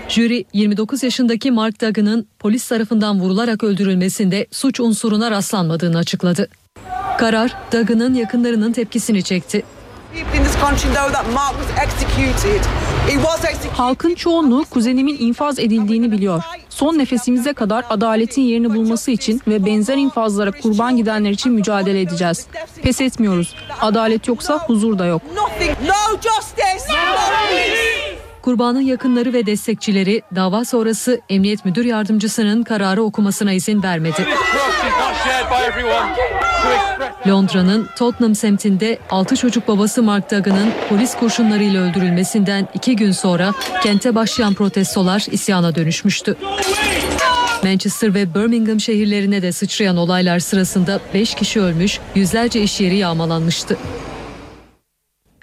Jüri 0.10 0.46
29 0.54 1.04
yaşındaki 1.04 1.52
Mark 1.52 1.82
Duggan'ın 1.82 2.28
polis 2.40 2.68
tarafından 2.68 3.20
vurularak 3.20 3.64
öldürülmesinde 3.64 4.48
suç 4.52 4.80
unsuruna 4.80 5.32
rastlanmadığını 5.32 5.98
açıkladı. 5.98 6.50
Karar 7.18 7.56
Duggan'ın 7.72 8.14
yakınlarının 8.14 8.72
tepkisini 8.72 9.24
çekti. 9.24 9.64
Halkın 13.72 14.16
çoğunluğu 14.16 14.66
kuzenimin 14.70 15.18
infaz 15.20 15.60
edildiğini 15.60 16.12
biliyor. 16.12 16.44
Son 16.80 16.98
nefesimize 16.98 17.54
kadar 17.54 17.86
adaletin 17.90 18.42
yerini 18.42 18.76
bulması 18.76 19.12
için 19.12 19.42
ve 19.48 19.66
benzer 19.66 19.98
infazlara 19.98 20.52
kurban 20.52 20.98
gidenler 20.98 21.30
için 21.30 21.52
mücadele 21.52 22.02
edeceğiz. 22.02 22.48
Pes 22.82 23.02
etmiyoruz. 23.02 23.56
Adalet 23.82 24.28
yoksa 24.28 24.58
huzur 24.68 25.00
da 25.00 25.06
yok. 25.06 25.22
Kurbanın 28.42 28.82
yakınları 28.82 29.34
ve 29.34 29.46
destekçileri 29.46 30.22
dava 30.36 30.66
sonrası 30.66 31.22
Emniyet 31.30 31.66
Müdür 31.66 31.86
Yardımcısının 31.86 32.64
kararı 32.64 33.04
okumasına 33.04 33.54
izin 33.54 33.84
vermedi. 33.84 34.26
Londra'nın 37.28 37.90
Tottenham 37.98 38.36
semtinde 38.36 39.00
6 39.10 39.36
çocuk 39.36 39.68
babası 39.68 40.04
Mark 40.04 40.32
Duggan'ın 40.32 40.72
polis 40.90 41.16
kurşunlarıyla 41.16 41.82
öldürülmesinden 41.82 42.68
2 42.74 42.96
gün 42.96 43.12
sonra 43.12 43.54
kente 43.84 44.16
başlayan 44.16 44.54
protestolar 44.54 45.26
isyana 45.32 45.76
dönüşmüştü. 45.76 46.36
Manchester 47.64 48.14
ve 48.14 48.36
Birmingham 48.36 48.80
şehirlerine 48.80 49.42
de 49.42 49.52
sıçrayan 49.52 49.98
olaylar 49.98 50.40
sırasında 50.40 51.00
5 51.14 51.34
kişi 51.34 51.62
ölmüş, 51.62 52.00
yüzlerce 52.16 52.62
iş 52.62 52.82
yeri 52.82 52.98
yağmalanmıştı. 52.98 53.78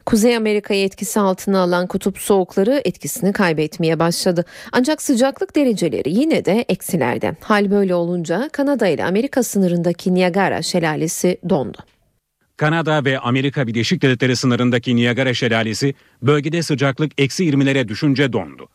Kuzey 0.07 0.37
Amerika'yı 0.37 0.85
etkisi 0.85 1.21
altına 1.21 1.61
alan 1.61 1.87
kutup 1.87 2.19
soğukları 2.19 2.83
etkisini 2.85 3.33
kaybetmeye 3.33 3.99
başladı. 3.99 4.45
Ancak 4.73 5.03
sıcaklık 5.03 5.57
dereceleri 5.57 6.11
yine 6.11 6.45
de 6.45 6.65
eksilerde. 6.69 7.37
Hal 7.41 7.71
böyle 7.71 7.95
olunca 7.95 8.49
Kanada 8.53 8.87
ile 8.87 9.05
Amerika 9.05 9.43
sınırındaki 9.43 10.15
Niagara 10.15 10.63
şelalesi 10.63 11.39
dondu. 11.49 11.79
Kanada 12.57 13.05
ve 13.05 13.19
Amerika 13.19 13.67
Birleşik 13.67 14.03
Devletleri 14.03 14.37
sınırındaki 14.37 14.97
Niagara 14.97 15.35
şelalesi 15.35 15.95
bölgede 16.23 16.63
sıcaklık 16.63 17.13
eksi 17.19 17.45
20'lere 17.45 17.89
düşünce 17.89 18.33
dondu. 18.33 18.69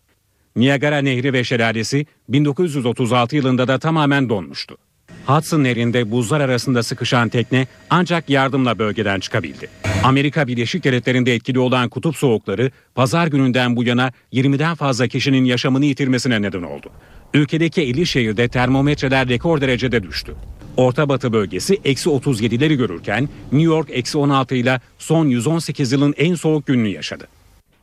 Niagara 0.56 0.98
Nehri 0.98 1.34
ve 1.34 1.44
şelalesi 1.44 2.06
1936 2.30 3.36
yılında 3.36 3.68
da 3.68 3.80
tamamen 3.80 4.30
donmuştu. 4.30 4.78
Hudson 5.26 5.64
Nehri'nde 5.64 6.12
buzlar 6.12 6.42
arasında 6.42 6.84
sıkışan 6.84 7.30
tekne 7.30 7.68
ancak 7.90 8.30
yardımla 8.30 8.80
bölgeden 8.80 9.20
çıkabildi. 9.20 9.70
Amerika 10.04 10.48
Birleşik 10.48 10.84
Devletleri'nde 10.84 11.36
etkili 11.36 11.60
olan 11.60 11.90
kutup 11.90 12.16
soğukları 12.16 12.72
pazar 12.96 13.28
gününden 13.28 13.76
bu 13.76 13.84
yana 13.84 14.12
20'den 14.34 14.76
fazla 14.76 15.08
kişinin 15.08 15.46
yaşamını 15.46 15.86
yitirmesine 15.86 16.42
neden 16.42 16.64
oldu. 16.64 16.90
Ülkedeki 17.34 17.82
50 17.82 18.06
şehirde 18.06 18.48
termometreler 18.48 19.30
rekor 19.30 19.62
derecede 19.62 20.04
düştü. 20.04 20.36
Orta 20.78 21.10
Batı 21.10 21.34
bölgesi 21.34 21.80
eksi 21.86 22.10
37'leri 22.10 22.76
görürken 22.76 23.30
New 23.52 23.74
York 23.74 23.88
eksi 23.92 24.18
16 24.18 24.56
ile 24.56 24.80
son 24.98 25.28
118 25.28 25.92
yılın 25.92 26.14
en 26.18 26.36
soğuk 26.36 26.66
gününü 26.68 26.88
yaşadı. 26.88 27.28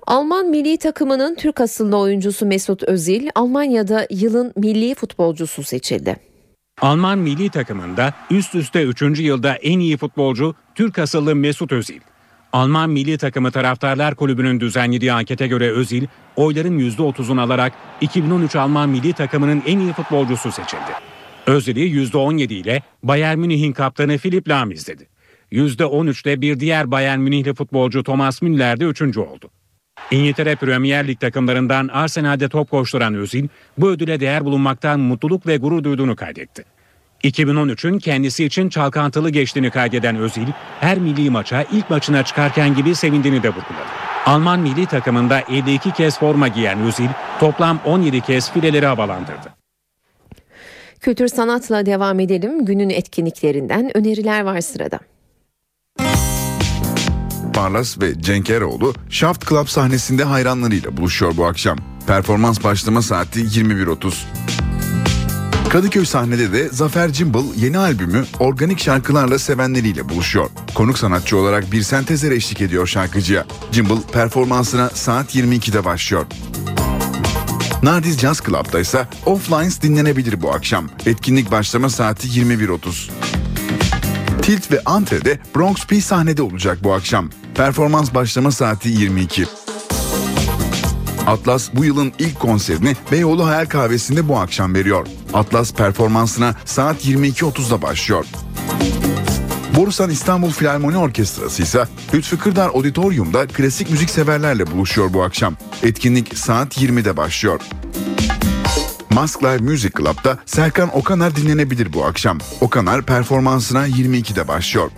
Alman 0.06 0.46
milli 0.46 0.78
takımının 0.78 1.34
Türk 1.34 1.60
asıllı 1.60 1.96
oyuncusu 1.96 2.46
Mesut 2.46 2.82
Özil 2.82 3.28
Almanya'da 3.34 4.06
yılın 4.10 4.52
milli 4.56 4.94
futbolcusu 4.94 5.62
seçildi. 5.62 6.27
Alman 6.80 7.18
milli 7.18 7.50
takımında 7.50 8.14
üst 8.30 8.54
üste 8.54 8.82
3. 8.82 9.02
yılda 9.02 9.54
en 9.54 9.78
iyi 9.78 9.96
futbolcu 9.96 10.54
Türk 10.74 10.98
asıllı 10.98 11.34
Mesut 11.34 11.72
Özil. 11.72 12.00
Alman 12.52 12.90
milli 12.90 13.18
takımı 13.18 13.50
taraftarlar 13.50 14.14
kulübünün 14.14 14.60
düzenlediği 14.60 15.12
ankete 15.12 15.46
göre 15.46 15.70
Özil 15.70 16.06
oyların 16.36 16.78
%30'unu 16.78 17.40
alarak 17.40 17.72
2013 18.00 18.56
Alman 18.56 18.88
milli 18.88 19.12
takımının 19.12 19.62
en 19.66 19.78
iyi 19.78 19.92
futbolcusu 19.92 20.52
seçildi. 20.52 20.92
Özil'i 21.46 21.80
%17 21.80 22.52
ile 22.52 22.82
Bayern 23.02 23.38
Münih'in 23.38 23.72
kaptanı 23.72 24.18
Philipp 24.18 24.48
Lahm 24.48 24.70
izledi. 24.70 25.08
%13'te 25.52 26.40
bir 26.40 26.60
diğer 26.60 26.90
Bayern 26.90 27.20
Münihli 27.20 27.54
futbolcu 27.54 28.02
Thomas 28.02 28.42
Müller 28.42 28.80
de 28.80 28.84
üçüncü 28.84 29.20
oldu. 29.20 29.50
İngiltere 30.10 30.56
Premier 30.56 31.08
Lig 31.08 31.20
takımlarından 31.20 31.88
Arsenal'de 31.88 32.48
top 32.48 32.70
koşturan 32.70 33.14
Özil 33.14 33.48
bu 33.78 33.88
ödüle 33.88 34.20
değer 34.20 34.44
bulunmaktan 34.44 35.00
mutluluk 35.00 35.46
ve 35.46 35.56
gurur 35.56 35.84
duyduğunu 35.84 36.16
kaydetti. 36.16 36.64
2013'ün 37.24 37.98
kendisi 37.98 38.44
için 38.44 38.68
çalkantılı 38.68 39.30
geçtiğini 39.30 39.70
kaydeden 39.70 40.16
Özil, 40.16 40.46
her 40.80 40.98
milli 40.98 41.30
maça 41.30 41.64
ilk 41.72 41.90
maçına 41.90 42.24
çıkarken 42.24 42.74
gibi 42.74 42.94
sevindiğini 42.94 43.42
de 43.42 43.48
vurguladı. 43.48 43.88
Alman 44.26 44.60
milli 44.60 44.86
takımında 44.86 45.40
52 45.40 45.92
kez 45.92 46.18
forma 46.18 46.48
giyen 46.48 46.80
Özil, 46.80 47.08
toplam 47.40 47.80
17 47.84 48.20
kez 48.20 48.52
fileleri 48.52 48.86
havalandırdı. 48.86 49.58
Kültür 51.00 51.28
sanatla 51.28 51.86
devam 51.86 52.20
edelim. 52.20 52.64
Günün 52.64 52.90
etkinliklerinden 52.90 53.96
öneriler 53.96 54.40
var 54.40 54.60
sırada. 54.60 54.98
Barlas 57.58 58.00
ve 58.00 58.22
Cenk 58.22 58.50
Eroğlu 58.50 58.94
Shaft 59.10 59.48
Club 59.48 59.66
sahnesinde 59.66 60.24
hayranlarıyla 60.24 60.96
buluşuyor 60.96 61.36
bu 61.36 61.46
akşam. 61.46 61.78
Performans 62.06 62.64
başlama 62.64 63.02
saati 63.02 63.40
21.30. 63.40 64.12
Kadıköy 65.68 66.04
sahnede 66.04 66.52
de 66.52 66.68
Zafer 66.68 67.12
Cimbal 67.12 67.44
yeni 67.56 67.78
albümü 67.78 68.24
organik 68.38 68.78
şarkılarla 68.78 69.38
sevenleriyle 69.38 70.08
buluşuyor. 70.08 70.50
Konuk 70.74 70.98
sanatçı 70.98 71.36
olarak 71.36 71.72
bir 71.72 71.82
sentezer 71.82 72.30
eşlik 72.30 72.60
ediyor 72.60 72.86
şarkıcıya. 72.86 73.46
Cimbal 73.72 74.00
performansına 74.12 74.90
saat 74.90 75.34
22'de 75.34 75.84
başlıyor. 75.84 76.26
Nardiz 77.82 78.18
Jazz 78.18 78.40
Club'da 78.40 78.80
ise 78.80 79.06
Offlines 79.26 79.82
dinlenebilir 79.82 80.42
bu 80.42 80.52
akşam. 80.52 80.88
Etkinlik 81.06 81.50
başlama 81.50 81.90
saati 81.90 82.28
21.30. 82.28 83.10
Tilt 84.42 84.72
ve 84.72 84.80
Antre'de 84.86 85.38
Bronx 85.56 85.86
P 85.86 86.00
sahnede 86.00 86.42
olacak 86.42 86.78
bu 86.82 86.92
akşam. 86.92 87.30
Performans 87.54 88.14
başlama 88.14 88.50
saati 88.50 88.88
22. 88.88 89.46
Atlas 91.26 91.70
bu 91.74 91.84
yılın 91.84 92.12
ilk 92.18 92.40
konserini 92.40 92.96
Beyoğlu 93.12 93.46
Hayal 93.46 93.66
Kahvesi'nde 93.66 94.28
bu 94.28 94.38
akşam 94.38 94.74
veriyor. 94.74 95.06
Atlas 95.34 95.74
performansına 95.74 96.54
saat 96.64 97.06
22.30'da 97.06 97.82
başlıyor. 97.82 98.24
Borusan 99.76 100.10
İstanbul 100.10 100.50
Filarmoni 100.50 100.96
Orkestrası 100.96 101.62
ise 101.62 101.84
Lütfü 102.14 102.38
Kırdar 102.38 102.68
Auditorium'da 102.68 103.46
klasik 103.46 103.90
müzik 103.90 104.10
severlerle 104.10 104.66
buluşuyor 104.66 105.12
bu 105.12 105.22
akşam. 105.22 105.56
Etkinlik 105.82 106.38
saat 106.38 106.82
20'de 106.82 107.16
başlıyor. 107.16 107.60
Mask 109.18 109.42
Live 109.42 109.58
Music 109.58 109.90
Club'da 109.98 110.38
Serkan 110.46 110.96
Okaner 110.96 111.36
dinlenebilir 111.36 111.92
bu 111.92 112.04
akşam. 112.04 112.38
Okaner 112.60 113.02
performansına 113.02 113.88
22'de 113.88 114.48
başlıyor. 114.48 114.90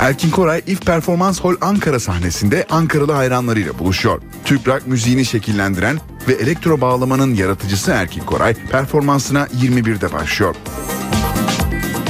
Erkin 0.00 0.30
Koray 0.30 0.62
İF 0.66 0.86
Performans 0.86 1.40
Hall 1.40 1.56
Ankara 1.60 2.00
sahnesinde 2.00 2.66
Ankaralı 2.70 3.12
hayranlarıyla 3.12 3.78
buluşuyor. 3.78 4.22
Türk 4.44 4.68
rock 4.68 4.86
müziğini 4.86 5.24
şekillendiren 5.24 5.98
ve 6.28 6.32
elektro 6.32 6.80
bağlamanın 6.80 7.34
yaratıcısı 7.34 7.90
Erkin 7.90 8.24
Koray 8.24 8.54
performansına 8.54 9.46
21'de 9.46 10.12
başlıyor. 10.12 10.54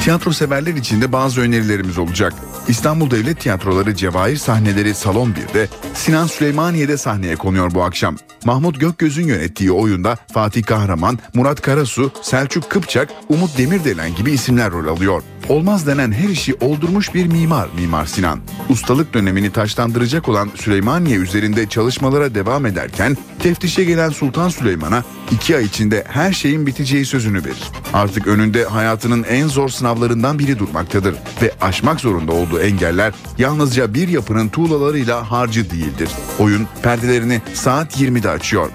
Tiyatro 0.04 0.32
severler 0.32 0.74
için 0.74 1.00
de 1.00 1.12
bazı 1.12 1.40
önerilerimiz 1.40 1.98
olacak. 1.98 2.34
İstanbul 2.68 3.10
Devlet 3.10 3.40
Tiyatroları 3.40 3.94
Cevahir 3.94 4.36
sahneleri 4.36 4.94
Salon 4.94 5.30
1'de, 5.30 5.68
Sinan 5.94 6.26
Süleymaniye'de 6.26 6.96
sahneye 6.96 7.36
konuyor 7.36 7.74
bu 7.74 7.82
akşam. 7.82 8.16
Mahmut 8.44 8.80
Gökgöz'ün 8.80 9.26
yönettiği 9.26 9.72
oyunda 9.72 10.16
Fatih 10.32 10.64
Kahraman, 10.64 11.18
Murat 11.34 11.60
Karasu, 11.60 12.12
Selçuk 12.22 12.70
Kıpçak, 12.70 13.08
Umut 13.28 13.58
Demirdelen 13.58 14.14
gibi 14.14 14.30
isimler 14.30 14.70
rol 14.70 14.86
alıyor. 14.86 15.22
Olmaz 15.48 15.86
denen 15.86 16.12
her 16.12 16.28
işi 16.28 16.54
oldurmuş 16.54 17.14
bir 17.14 17.26
mimar 17.26 17.68
Mimar 17.76 18.06
Sinan. 18.06 18.40
Ustalık 18.68 19.14
dönemini 19.14 19.52
taşlandıracak 19.52 20.28
olan 20.28 20.50
Süleymaniye 20.54 21.16
üzerinde 21.16 21.68
çalışmalara 21.68 22.34
devam 22.34 22.66
ederken 22.66 23.16
teftişe 23.38 23.84
gelen 23.84 24.10
Sultan 24.10 24.48
Süleyman'a 24.48 25.04
iki 25.30 25.56
ay 25.56 25.64
içinde 25.64 26.04
her 26.08 26.32
şeyin 26.32 26.66
biteceği 26.66 27.04
sözünü 27.04 27.44
verir. 27.44 27.70
Artık 27.92 28.26
önünde 28.26 28.64
hayatının 28.64 29.22
en 29.22 29.46
zor 29.46 29.68
sınavlarından 29.68 30.38
biri 30.38 30.58
durmaktadır 30.58 31.14
ve 31.42 31.52
aşmak 31.60 32.00
zorunda 32.00 32.32
olduğu 32.32 32.53
engeller 32.60 33.14
yalnızca 33.38 33.94
bir 33.94 34.08
yapının 34.08 34.48
tuğlalarıyla 34.48 35.30
harcı 35.30 35.70
değildir. 35.70 36.10
Oyun 36.38 36.66
perdelerini 36.82 37.42
saat 37.54 38.00
20'de 38.00 38.30
açıyor. 38.30 38.70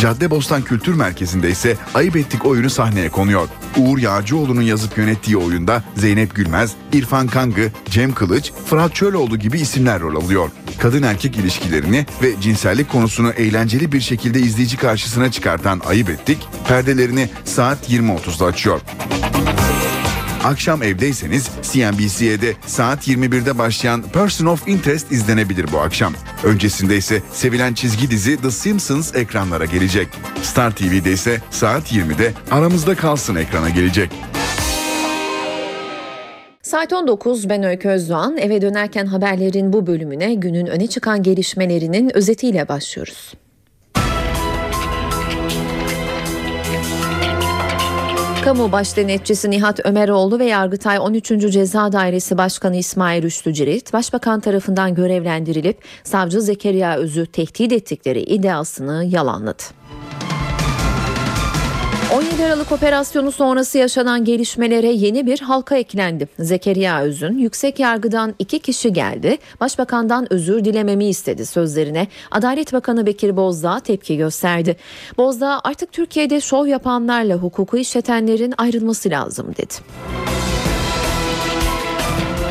Caddebostan 0.00 0.62
Kültür 0.62 0.94
Merkezi'nde 0.94 1.50
ise 1.50 1.76
Ayıp 1.94 2.16
Ettik 2.16 2.46
oyunu 2.46 2.70
sahneye 2.70 3.08
konuyor. 3.08 3.48
Uğur 3.76 3.98
Yağcıoğlu'nun 3.98 4.62
yazıp 4.62 4.98
yönettiği 4.98 5.36
oyunda 5.36 5.84
Zeynep 5.96 6.34
Gülmez, 6.34 6.72
İrfan 6.92 7.26
Kangı, 7.26 7.70
Cem 7.90 8.14
Kılıç, 8.14 8.52
Fırat 8.66 8.94
Çöloğlu 8.94 9.38
gibi 9.38 9.60
isimler 9.60 10.00
rol 10.00 10.24
alıyor. 10.24 10.50
Kadın 10.78 11.02
erkek 11.02 11.36
ilişkilerini 11.36 12.06
ve 12.22 12.40
cinsellik 12.40 12.88
konusunu 12.88 13.30
eğlenceli 13.30 13.92
bir 13.92 14.00
şekilde 14.00 14.40
izleyici 14.40 14.76
karşısına 14.76 15.30
çıkartan 15.30 15.80
Ayıp 15.88 16.10
Ettik, 16.10 16.48
perdelerini 16.68 17.28
saat 17.44 17.90
20.30'da 17.90 18.46
açıyor. 18.46 18.80
Akşam 20.44 20.82
evdeyseniz 20.82 21.50
CNBC'de 21.62 22.54
saat 22.66 23.08
21'de 23.08 23.58
başlayan 23.58 24.02
Person 24.02 24.46
of 24.46 24.68
Interest 24.68 25.12
izlenebilir 25.12 25.72
bu 25.72 25.78
akşam. 25.78 26.12
Öncesinde 26.44 26.96
ise 26.96 27.22
sevilen 27.32 27.74
çizgi 27.74 28.10
dizi 28.10 28.42
The 28.42 28.50
Simpsons 28.50 29.16
ekranlara 29.16 29.64
gelecek. 29.64 30.08
Star 30.42 30.76
TV'de 30.76 31.12
ise 31.12 31.38
saat 31.50 31.92
20'de 31.92 32.32
aramızda 32.50 32.94
kalsın 32.94 33.34
ekrana 33.34 33.68
gelecek. 33.68 34.10
Saat 36.62 36.92
19 36.92 37.48
ben 37.48 37.62
Öykü 37.62 37.88
Özdoğan. 37.88 38.36
Eve 38.36 38.62
dönerken 38.62 39.06
haberlerin 39.06 39.72
bu 39.72 39.86
bölümüne 39.86 40.34
günün 40.34 40.66
öne 40.66 40.86
çıkan 40.86 41.22
gelişmelerinin 41.22 42.16
özetiyle 42.16 42.68
başlıyoruz. 42.68 43.32
Kamu 48.50 48.72
Baş 48.72 48.96
Denetçisi 48.96 49.50
Nihat 49.50 49.86
Ömeroğlu 49.86 50.38
ve 50.38 50.44
Yargıtay 50.44 50.98
13. 50.98 51.28
Ceza 51.28 51.92
Dairesi 51.92 52.38
Başkanı 52.38 52.76
İsmail 52.76 53.22
Rüştü 53.22 53.54
Cirit, 53.54 53.92
Başbakan 53.92 54.40
tarafından 54.40 54.94
görevlendirilip 54.94 55.84
Savcı 56.04 56.40
Zekeriya 56.40 56.96
Öz'ü 56.96 57.26
tehdit 57.26 57.72
ettikleri 57.72 58.20
iddiasını 58.22 59.04
yalanladı. 59.04 59.62
17 62.14 62.44
Aralık 62.44 62.72
operasyonu 62.72 63.32
sonrası 63.32 63.78
yaşanan 63.78 64.24
gelişmelere 64.24 64.86
yeni 64.86 65.26
bir 65.26 65.40
halka 65.40 65.76
eklendi. 65.76 66.28
Zekeriya 66.38 67.02
Öz'ün 67.02 67.38
yüksek 67.38 67.78
yargıdan 67.78 68.34
iki 68.38 68.58
kişi 68.58 68.92
geldi, 68.92 69.38
başbakandan 69.60 70.32
özür 70.32 70.64
dilememi 70.64 71.04
istedi 71.04 71.46
sözlerine 71.46 72.06
Adalet 72.30 72.72
Bakanı 72.72 73.06
Bekir 73.06 73.36
Bozdağ 73.36 73.80
tepki 73.80 74.16
gösterdi. 74.16 74.76
Bozdağ 75.18 75.60
artık 75.64 75.92
Türkiye'de 75.92 76.40
şov 76.40 76.66
yapanlarla 76.66 77.34
hukuku 77.34 77.78
işletenlerin 77.78 78.54
ayrılması 78.58 79.10
lazım 79.10 79.54
dedi. 79.56 79.74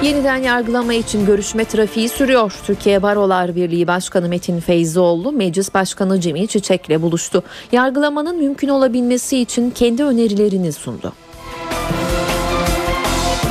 Yeniden 0.04 0.38
yargılama 0.38 0.94
için 0.94 1.26
görüşme 1.26 1.66
trafiği 1.66 2.10
sürüyor. 2.10 2.54
Türkiye 2.66 3.04
Barolar 3.04 3.56
Birliği 3.56 3.88
Başkanı 3.88 4.30
Metin 4.30 4.60
Feyzioğlu, 4.60 5.32
Meclis 5.32 5.74
Başkanı 5.74 6.22
Cemil 6.22 6.48
Çiçek'le 6.48 7.02
buluştu. 7.02 7.44
Yargılamanın 7.72 8.38
mümkün 8.38 8.68
olabilmesi 8.68 9.38
için 9.38 9.72
kendi 9.72 10.04
önerilerini 10.04 10.72
sundu. 10.74 11.14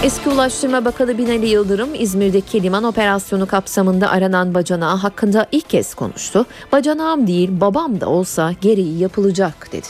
Eski 0.03 0.29
Ulaştırma 0.29 0.85
Bakanı 0.85 1.19
Binali 1.19 1.49
Yıldırım 1.49 1.89
İzmir'deki 1.99 2.63
liman 2.63 2.85
operasyonu 2.85 3.47
kapsamında 3.47 4.11
aranan 4.11 4.55
bacanağı 4.55 4.97
hakkında 4.97 5.47
ilk 5.53 5.71
kez 5.71 5.95
konuştu. 5.95 6.47
Bacanağım 6.73 7.27
değil 7.27 7.51
babam 7.53 8.01
da 8.01 8.09
olsa 8.09 8.53
gereği 8.61 8.99
yapılacak 8.99 9.73
dedi. 9.73 9.89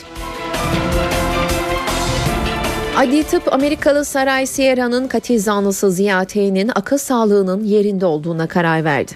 Adli 2.99 3.23
tıp 3.23 3.53
Amerikalı 3.53 4.05
Saray 4.05 4.45
Sierra'nın 4.45 5.07
katil 5.07 5.39
zanlısı 5.39 5.91
Ziya 5.91 6.25
T'nin 6.25 6.71
akıl 6.75 6.97
sağlığının 6.97 7.63
yerinde 7.63 8.05
olduğuna 8.05 8.47
karar 8.47 8.83
verdi. 8.83 9.11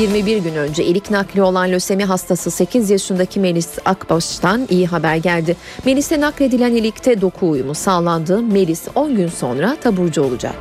21 0.00 0.36
gün 0.36 0.54
önce 0.54 0.84
ilik 0.84 1.10
nakli 1.10 1.42
olan 1.42 1.72
lösemi 1.72 2.04
hastası 2.04 2.50
8 2.50 2.90
yaşındaki 2.90 3.40
Melis 3.40 3.78
Akbaş'tan 3.84 4.66
iyi 4.70 4.86
haber 4.86 5.16
geldi. 5.16 5.56
Melis'e 5.84 6.20
nakledilen 6.20 6.72
ilikte 6.72 7.20
doku 7.20 7.50
uyumu 7.50 7.74
sağlandı. 7.74 8.42
Melis 8.42 8.88
10 8.94 9.16
gün 9.16 9.28
sonra 9.28 9.76
taburcu 9.80 10.22
olacak. 10.22 10.56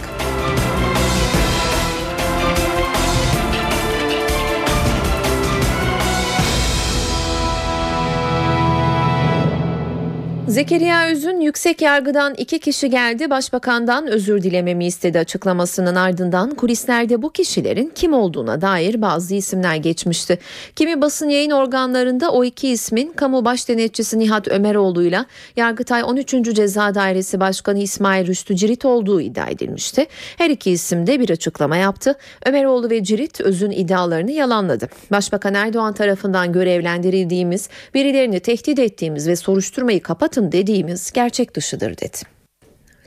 Zekeriya 10.58 11.08
Öz'ün 11.08 11.39
yüksek 11.39 11.82
yargıdan 11.82 12.34
iki 12.34 12.60
kişi 12.60 12.89
geldi 12.89 13.30
başbakandan 13.30 14.08
özür 14.08 14.43
dilememi 14.43 14.86
istedi 14.86 15.20
açıklamasının 15.20 15.95
ardından 15.95 16.55
kulislerde 16.55 17.22
bu 17.22 17.30
kişilerin 17.30 17.91
kim 17.95 18.14
olduğuna 18.14 18.62
dair 18.62 19.01
bazı 19.01 19.36
isimler 19.36 19.76
geçmişti. 19.76 20.39
Kimi 20.76 21.01
basın 21.01 21.30
yayın 21.30 21.51
organlarında 21.51 22.32
o 22.32 22.43
iki 22.43 22.70
ismin 22.70 23.14
kamu 23.14 23.45
baş 23.45 23.70
denetçisi 23.70 24.20
Nihat 24.20 24.47
Ömeroğlu'yla 24.47 25.26
Yargıtay 25.55 26.03
13. 26.03 26.55
Ceza 26.55 26.95
Dairesi 26.95 27.39
Başkanı 27.39 27.80
İsmail 27.80 28.28
Rüştü 28.28 28.55
Cirit 28.55 28.86
olduğu 28.86 29.22
iddia 29.22 29.47
edilmişti. 29.47 30.05
Her 30.38 30.49
iki 30.49 30.72
isim 30.72 31.08
de 31.08 31.20
bir 31.20 31.30
açıklama 31.30 31.78
yaptı. 31.78 32.16
Ömeroğlu 32.45 32.89
ve 32.89 33.03
Cirit 33.03 33.41
Öz'ün 33.41 33.72
iddialarını 33.72 34.32
yalanladı. 34.32 34.89
Başbakan 35.12 35.53
Erdoğan 35.53 35.93
tarafından 35.93 36.53
görevlendirildiğimiz, 36.53 37.70
birilerini 37.93 38.39
tehdit 38.39 38.80
ettiğimiz 38.80 39.28
ve 39.28 39.36
soruşturmayı 39.36 40.01
kapatın 40.01 40.47
dediğimiz 40.52 41.12
gerçek 41.12 41.56
dışıdır 41.56 41.98
dedi. 41.98 42.38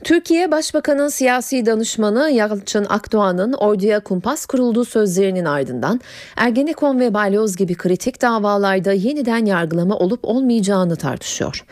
Türkiye 0.03 0.51
Başbakanın 0.51 1.07
siyasi 1.07 1.65
danışmanı 1.65 2.29
Yalçın 2.29 2.85
Akdoğan'ın 2.89 3.53
orduya 3.53 3.99
kumpas 3.99 4.45
kurulduğu 4.45 4.85
sözlerinin 4.85 5.45
ardından 5.45 6.01
Ergenekon 6.35 6.99
ve 6.99 7.13
Balyoz 7.13 7.55
gibi 7.55 7.75
kritik 7.75 8.21
davalarda 8.21 8.93
yeniden 8.93 9.45
yargılama 9.45 9.97
olup 9.97 10.19
olmayacağını 10.23 10.95
tartışıyor. 10.95 11.65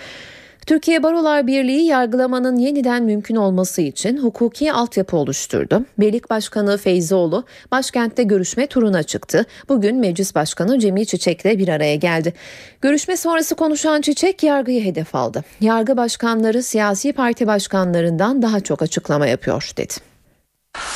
Türkiye 0.69 1.03
Barolar 1.03 1.47
Birliği 1.47 1.85
yargılamanın 1.85 2.55
yeniden 2.55 3.03
mümkün 3.03 3.35
olması 3.35 3.81
için 3.81 4.17
hukuki 4.17 4.73
altyapı 4.73 5.17
oluşturdu. 5.17 5.85
Birlik 5.99 6.29
Başkanı 6.29 6.77
Feyzoğlu 6.77 7.45
başkentte 7.71 8.23
görüşme 8.23 8.67
turuna 8.67 9.03
çıktı. 9.03 9.45
Bugün 9.69 9.99
Meclis 9.99 10.35
Başkanı 10.35 10.79
Cemil 10.79 11.05
Çiçek'le 11.05 11.45
bir 11.45 11.67
araya 11.67 11.95
geldi. 11.95 12.33
Görüşme 12.81 13.17
sonrası 13.17 13.55
konuşan 13.55 14.01
Çiçek 14.01 14.43
yargıyı 14.43 14.85
hedef 14.85 15.15
aldı. 15.15 15.43
Yargı 15.61 15.97
başkanları 15.97 16.63
siyasi 16.63 17.13
parti 17.13 17.47
başkanlarından 17.47 18.41
daha 18.41 18.59
çok 18.59 18.81
açıklama 18.81 19.27
yapıyor 19.27 19.71
dedi. 19.77 19.93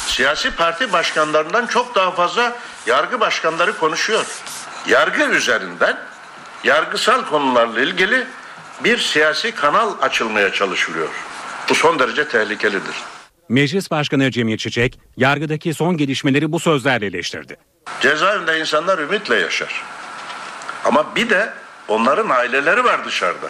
Siyasi 0.08 0.56
parti 0.56 0.94
başkanlarından 0.94 1.66
çok 1.66 1.96
daha 1.96 2.12
fazla 2.12 2.54
yargı 2.88 3.20
başkanları 3.20 3.78
konuşuyor. 3.78 4.44
Yargı 4.90 5.24
üzerinden 5.24 5.98
yargısal 6.64 7.26
konularla 7.26 7.82
ilgili 7.82 8.24
bir 8.84 8.98
siyasi 8.98 9.52
kanal 9.52 9.94
açılmaya 10.02 10.52
çalışılıyor. 10.54 11.10
Bu 11.70 11.76
son 11.76 12.00
derece 12.00 12.28
tehlikelidir. 12.28 12.96
Meclis 13.50 13.92
Başkanı 13.92 14.32
Cemil 14.32 14.58
Çiçek, 14.58 15.00
yargıdaki 15.18 15.74
son 15.74 15.98
gelişmeleri 15.98 16.52
bu 16.52 16.60
sözlerle 16.60 17.06
eleştirdi. 17.06 17.58
Cezaevinde 18.02 18.60
insanlar 18.60 19.00
ümitle 19.00 19.36
yaşar. 19.36 19.84
Ama 20.86 21.16
bir 21.16 21.30
de 21.30 21.54
onların 21.88 22.30
aileleri 22.30 22.84
var 22.84 23.06
dışarıda. 23.06 23.50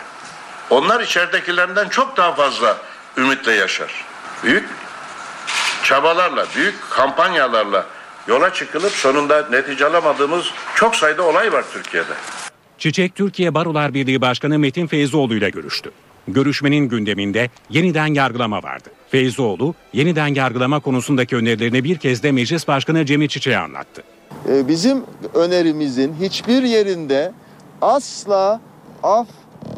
Onlar 0.69 1.01
içeridekilerinden 1.01 1.89
çok 1.89 2.17
daha 2.17 2.35
fazla 2.35 2.77
ümitle 3.17 3.53
yaşar. 3.53 4.05
Büyük 4.43 4.69
çabalarla, 5.83 6.45
büyük 6.55 6.75
kampanyalarla 6.89 7.85
yola 8.27 8.53
çıkılıp 8.53 8.91
sonunda 8.91 9.47
netice 9.49 9.85
alamadığımız 9.85 10.45
çok 10.75 10.95
sayıda 10.95 11.23
olay 11.23 11.53
var 11.53 11.65
Türkiye'de. 11.73 12.13
Çiçek 12.83 13.15
Türkiye 13.15 13.53
Barolar 13.53 13.93
Birliği 13.93 14.21
Başkanı 14.21 14.59
Metin 14.59 14.87
Feyzoğlu 14.87 15.35
ile 15.35 15.49
görüştü. 15.49 15.91
Görüşmenin 16.27 16.89
gündeminde 16.89 17.49
yeniden 17.69 18.13
yargılama 18.13 18.63
vardı. 18.63 18.89
Feyzoğlu 19.09 19.75
yeniden 19.93 20.27
yargılama 20.27 20.79
konusundaki 20.79 21.35
önerilerini 21.35 21.83
bir 21.83 21.97
kez 21.97 22.23
de 22.23 22.31
Meclis 22.31 22.67
Başkanı 22.67 23.05
Cemil 23.05 23.27
Çiçek'e 23.27 23.57
anlattı. 23.57 24.03
Ee, 24.49 24.67
Bizim 24.67 25.03
önerimizin 25.33 26.13
hiçbir 26.21 26.63
yerinde 26.63 27.31
asla 27.81 28.61
af 29.03 29.27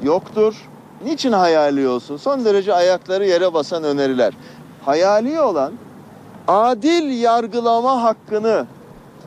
yoktur. 0.03 0.55
Niçin 1.03 1.31
hayali 1.31 1.87
olsun? 1.87 2.17
Son 2.17 2.45
derece 2.45 2.73
ayakları 2.73 3.25
yere 3.25 3.53
basan 3.53 3.83
öneriler. 3.83 4.33
Hayali 4.85 5.39
olan 5.41 5.73
adil 6.47 7.21
yargılama 7.21 8.03
hakkını 8.03 8.65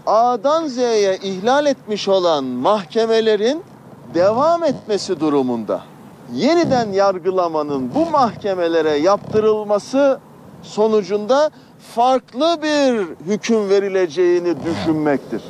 A'dan 0.09 0.67
Z'ye 0.67 1.19
ihlal 1.23 1.67
etmiş 1.67 2.09
olan 2.09 2.45
mahkemelerin 2.45 3.63
devam 4.15 4.65
etmesi 4.65 5.21
durumunda 5.21 5.85
yeniden 6.35 6.93
yargılamanın 6.93 7.95
bu 7.95 8.11
mahkemelere 8.11 8.91
yaptırılması 8.91 10.21
sonucunda 10.63 11.51
farklı 11.95 12.59
bir 12.63 13.07
hüküm 13.33 13.69
verileceğini 13.69 14.55
düşünmektir. 14.65 15.43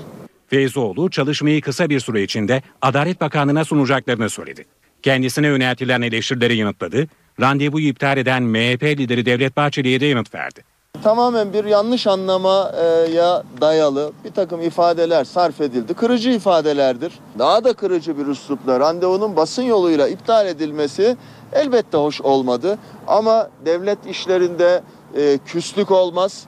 Feyzoğlu 0.46 1.10
çalışmayı 1.10 1.60
kısa 1.60 1.90
bir 1.90 2.00
süre 2.00 2.22
içinde 2.22 2.62
Adalet 2.82 3.20
Bakanlığı'na 3.20 3.64
sunacaklarını 3.64 4.30
söyledi. 4.30 4.64
Kendisine 5.02 5.46
yöneltilen 5.46 6.02
eleştirileri 6.02 6.56
yanıtladı. 6.56 7.06
Randevuyu 7.40 7.88
iptal 7.88 8.18
eden 8.18 8.42
MHP 8.42 8.82
lideri 8.82 9.26
Devlet 9.26 9.56
Bahçeli'ye 9.56 10.00
de 10.00 10.06
yanıt 10.06 10.34
verdi. 10.34 10.64
Tamamen 11.02 11.52
bir 11.52 11.64
yanlış 11.64 12.06
anlamaya 12.06 13.42
dayalı 13.60 14.12
bir 14.24 14.30
takım 14.30 14.62
ifadeler 14.62 15.24
sarf 15.24 15.60
edildi. 15.60 15.94
Kırıcı 15.94 16.30
ifadelerdir. 16.30 17.12
Daha 17.38 17.64
da 17.64 17.72
kırıcı 17.72 18.18
bir 18.18 18.26
üslupla 18.26 18.80
randevunun 18.80 19.36
basın 19.36 19.62
yoluyla 19.62 20.08
iptal 20.08 20.46
edilmesi 20.46 21.16
elbette 21.52 21.98
hoş 21.98 22.20
olmadı. 22.20 22.78
Ama 23.06 23.50
devlet 23.64 24.06
işlerinde 24.06 24.82
e, 25.16 25.38
küslük 25.46 25.90
olmaz. 25.90 26.46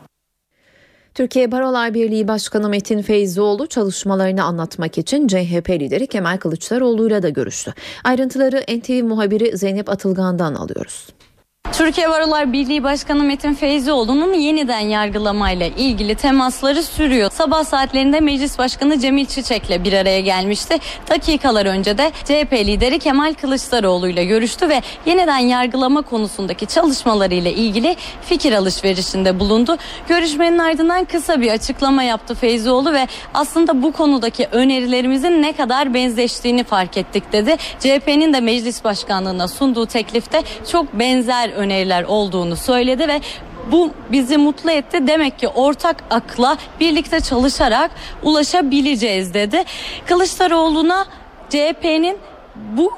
Türkiye 1.15 1.53
Barolar 1.53 1.95
Birliği 1.95 2.29
Başkanı 2.29 2.69
Metin 2.69 3.03
Feyzoğlu 3.03 3.67
çalışmalarını 3.67 4.45
anlatmak 4.45 4.99
için 4.99 5.29
CHP 5.29 5.71
lideri 5.71 6.07
Kemal 6.07 6.37
Kılıçdaroğlu'yla 6.37 7.23
da 7.23 7.29
görüştü. 7.29 7.75
Ayrıntıları 8.05 8.61
NTV 8.79 9.05
muhabiri 9.05 9.57
Zeynep 9.59 9.89
Atılgan'dan 9.89 10.55
alıyoruz. 10.55 11.09
Türkiye 11.81 12.11
Barolar 12.11 12.53
Birliği 12.53 12.83
Başkanı 12.83 13.23
Metin 13.25 13.55
Feyzioğlu'nun 13.55 14.33
yeniden 14.33 14.81
yargılamayla 14.81 15.67
ilgili 15.67 16.15
temasları 16.15 16.83
sürüyor. 16.83 17.31
Sabah 17.31 17.65
saatlerinde 17.65 18.21
Meclis 18.21 18.59
Başkanı 18.59 18.99
Cemil 18.99 19.27
Çiçek'le 19.27 19.85
bir 19.85 19.93
araya 19.93 20.21
gelmişti. 20.21 20.79
Dakikalar 21.11 21.67
önce 21.67 21.99
de 21.99 22.11
CHP 22.25 22.53
lideri 22.53 22.99
Kemal 22.99 23.35
Kılıçdaroğlu 23.35 24.09
ile 24.09 24.25
görüştü 24.25 24.69
ve 24.69 24.83
yeniden 25.07 25.39
yargılama 25.39 26.03
konusundaki 26.03 26.67
çalışmalarıyla 26.67 27.51
ilgili 27.51 27.97
fikir 28.23 28.53
alışverişinde 28.53 29.41
bulundu. 29.41 29.77
Görüşmenin 30.09 30.59
ardından 30.59 31.05
kısa 31.05 31.41
bir 31.41 31.51
açıklama 31.51 32.03
yaptı 32.03 32.35
Feyzioğlu 32.35 32.93
ve 32.93 33.09
aslında 33.35 33.83
bu 33.83 33.93
konudaki 33.93 34.49
önerilerimizin 34.53 35.43
ne 35.43 35.53
kadar 35.53 35.95
benzeştiğini 35.95 36.65
fark 36.65 36.97
ettik 36.97 37.33
dedi. 37.33 37.57
CHP'nin 37.79 38.33
de 38.33 38.41
Meclis 38.41 38.85
Başkanlığına 38.85 39.49
sunduğu 39.49 39.87
teklifte 39.87 40.43
çok 40.73 40.93
benzer 40.95 41.50
öneriler 41.53 42.05
olduğunu 42.05 42.57
söyledi 42.57 43.09
ve 43.09 43.21
bu 43.73 43.91
bizi 44.13 44.37
mutlu 44.37 44.71
etti. 44.71 45.07
Demek 45.07 45.39
ki 45.39 45.49
ortak 45.49 46.05
akla 46.11 46.57
birlikte 46.81 47.21
çalışarak 47.21 47.91
ulaşabileceğiz 48.23 49.35
dedi. 49.35 49.65
Kılıçdaroğlu'na 50.07 51.07
CHP'nin 51.49 52.19
bu 52.57 52.93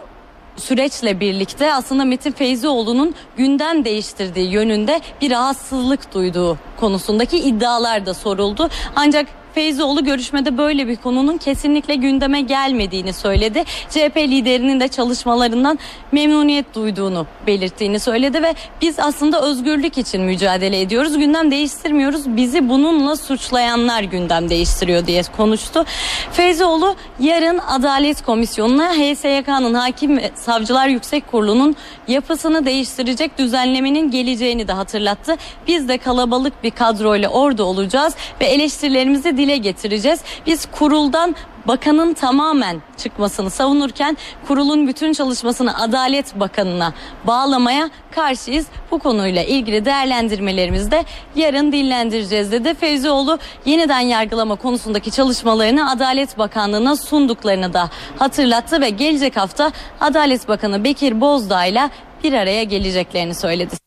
süreçle 0.56 1.20
birlikte 1.20 1.74
aslında 1.74 2.04
Metin 2.04 2.32
Feyzioğlu'nun 2.32 3.14
gündem 3.36 3.84
değiştirdiği 3.84 4.50
yönünde 4.50 5.00
bir 5.20 5.30
rahatsızlık 5.30 6.14
duyduğu 6.14 6.58
konusundaki 6.80 7.38
iddialar 7.38 8.06
da 8.06 8.14
soruldu. 8.14 8.68
Ancak 8.96 9.26
Feyzoğlu 9.54 10.04
görüşmede 10.04 10.58
böyle 10.58 10.88
bir 10.88 10.96
konunun 10.96 11.38
kesinlikle 11.38 11.94
gündeme 11.94 12.40
gelmediğini 12.40 13.12
söyledi. 13.12 13.64
CHP 13.90 14.16
liderinin 14.16 14.80
de 14.80 14.88
çalışmalarından 14.88 15.78
memnuniyet 16.12 16.74
duyduğunu 16.74 17.26
belirttiğini 17.46 18.00
söyledi 18.00 18.42
ve 18.42 18.54
biz 18.80 18.98
aslında 18.98 19.42
özgürlük 19.42 19.98
için 19.98 20.22
mücadele 20.22 20.80
ediyoruz. 20.80 21.18
Gündem 21.18 21.50
değiştirmiyoruz. 21.50 22.36
Bizi 22.36 22.68
bununla 22.68 23.16
suçlayanlar 23.16 24.02
gündem 24.02 24.50
değiştiriyor 24.50 25.06
diye 25.06 25.22
konuştu. 25.36 25.84
Feyzoğlu 26.32 26.96
yarın 27.20 27.58
Adalet 27.58 28.22
Komisyonu'na 28.22 28.92
HSYK'nın 28.92 29.74
Hakim 29.74 30.16
ve 30.16 30.30
Savcılar 30.34 30.88
Yüksek 30.88 31.30
Kurulu'nun 31.30 31.76
yapısını 32.08 32.66
değiştirecek 32.66 33.38
düzenlemenin 33.38 34.10
geleceğini 34.10 34.68
de 34.68 34.72
hatırlattı. 34.72 35.36
Biz 35.68 35.88
de 35.88 35.98
kalabalık 35.98 36.64
bir 36.64 36.70
kadroyla 36.70 37.28
orada 37.28 37.64
olacağız 37.64 38.14
ve 38.40 38.44
eleştirilerimizi 38.44 39.36
dile 39.42 39.56
getireceğiz. 39.56 40.20
Biz 40.46 40.66
kuruldan 40.72 41.34
bakanın 41.68 42.14
tamamen 42.14 42.82
çıkmasını 42.96 43.50
savunurken 43.50 44.16
kurulun 44.48 44.88
bütün 44.88 45.12
çalışmasını 45.12 45.80
Adalet 45.80 46.40
Bakanı'na 46.40 46.92
bağlamaya 47.26 47.90
karşıyız. 48.10 48.66
Bu 48.90 48.98
konuyla 48.98 49.42
ilgili 49.42 49.84
değerlendirmelerimizi 49.84 50.90
de 50.90 51.04
yarın 51.36 51.72
dillendireceğiz 51.72 52.52
dedi. 52.52 52.74
Feyzioğlu 52.74 53.38
yeniden 53.64 54.00
yargılama 54.00 54.56
konusundaki 54.56 55.10
çalışmalarını 55.10 55.90
Adalet 55.90 56.38
Bakanlığı'na 56.38 56.96
sunduklarını 56.96 57.72
da 57.72 57.90
hatırlattı 58.18 58.80
ve 58.80 58.90
gelecek 58.90 59.36
hafta 59.36 59.72
Adalet 60.00 60.48
Bakanı 60.48 60.84
Bekir 60.84 61.20
Bozdağ 61.20 61.64
ile 61.64 61.90
bir 62.24 62.32
araya 62.32 62.62
geleceklerini 62.64 63.34
söyledi. 63.34 63.81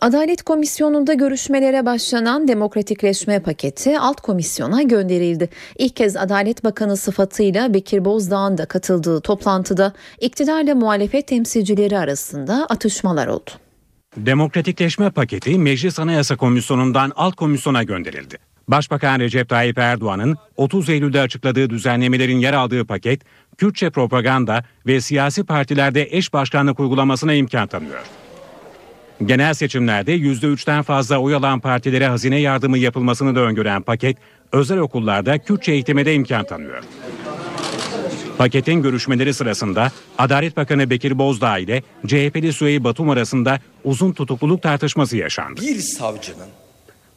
Adalet 0.00 0.42
Komisyonu'nda 0.42 1.14
görüşmelere 1.14 1.86
başlanan 1.86 2.48
demokratikleşme 2.48 3.42
paketi 3.42 3.98
alt 3.98 4.20
komisyona 4.20 4.82
gönderildi. 4.82 5.48
İlk 5.78 5.96
kez 5.96 6.16
Adalet 6.16 6.64
Bakanı 6.64 6.96
sıfatıyla 6.96 7.74
Bekir 7.74 8.04
Bozdağ'ın 8.04 8.58
da 8.58 8.66
katıldığı 8.66 9.20
toplantıda 9.20 9.92
iktidarla 10.20 10.74
muhalefet 10.74 11.28
temsilcileri 11.28 11.98
arasında 11.98 12.66
atışmalar 12.70 13.26
oldu. 13.26 13.50
Demokratikleşme 14.16 15.10
paketi 15.10 15.58
Meclis 15.58 15.98
Anayasa 15.98 16.36
Komisyonu'ndan 16.36 17.12
alt 17.16 17.36
komisyona 17.36 17.82
gönderildi. 17.82 18.36
Başbakan 18.68 19.20
Recep 19.20 19.48
Tayyip 19.48 19.78
Erdoğan'ın 19.78 20.36
30 20.56 20.88
Eylül'de 20.88 21.20
açıkladığı 21.20 21.70
düzenlemelerin 21.70 22.38
yer 22.38 22.52
aldığı 22.52 22.84
paket, 22.84 23.22
Kürtçe 23.58 23.90
propaganda 23.90 24.64
ve 24.86 25.00
siyasi 25.00 25.44
partilerde 25.44 26.08
eş 26.10 26.32
başkanlık 26.32 26.80
uygulamasına 26.80 27.32
imkan 27.32 27.66
tanıyor. 27.68 28.25
Genel 29.24 29.54
seçimlerde 29.54 30.16
%3'ten 30.16 30.82
fazla 30.82 31.18
oy 31.18 31.34
alan 31.34 31.60
partilere 31.60 32.08
hazine 32.08 32.40
yardımı 32.40 32.78
yapılmasını 32.78 33.34
da 33.34 33.40
öngören 33.40 33.82
paket, 33.82 34.16
özel 34.52 34.78
okullarda 34.78 35.38
Kürtçe 35.38 35.72
eğitime 35.72 36.06
de 36.06 36.14
imkan 36.14 36.46
tanıyor. 36.46 36.82
Paketin 38.38 38.82
görüşmeleri 38.82 39.34
sırasında 39.34 39.92
Adalet 40.18 40.56
Bakanı 40.56 40.90
Bekir 40.90 41.18
Bozdağ 41.18 41.58
ile 41.58 41.82
CHP'li 42.06 42.52
Süheyl 42.52 42.84
Batum 42.84 43.10
arasında 43.10 43.60
uzun 43.84 44.12
tutukluluk 44.12 44.62
tartışması 44.62 45.16
yaşandı. 45.16 45.60
Bir 45.60 45.78
savcının 45.78 46.48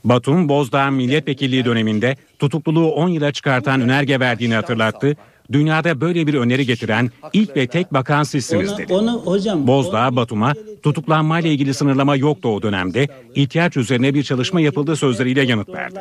Batum, 0.04 0.50
Bozdağ 0.50 0.91
milletvekilliği 0.91 1.66
döneminde 1.66 2.16
tutukluluğu 2.39 2.91
10 2.91 3.10
yıla 3.10 3.32
çıkartan 3.32 3.82
önerge 3.82 4.20
verdiğini 4.20 4.54
hatırlattı. 4.54 5.16
Dünyada 5.52 6.02
böyle 6.02 6.28
bir 6.28 6.34
öneri 6.34 6.66
getiren 6.66 7.12
ilk 7.34 7.56
ve 7.56 7.68
tek 7.68 7.93
bakan 7.93 8.24
sizsiniz 8.24 8.78
dedi. 8.78 8.93
onu 8.93 9.12
hocam 9.12 9.68
Bozdağ, 9.68 10.16
Batum'a 10.16 10.54
tutuklanmayla 10.84 11.50
ilgili 11.50 11.74
sınırlama 11.74 12.16
yoktu 12.16 12.50
o 12.50 12.62
dönemde. 12.62 13.08
İhtiyaç 13.36 13.78
üzerine 13.78 14.14
bir 14.14 14.24
çalışma 14.24 14.62
yapıldı 14.62 14.95
sözleriyle 14.95 15.41
yanıt 15.41 15.70
verdi. 15.70 16.00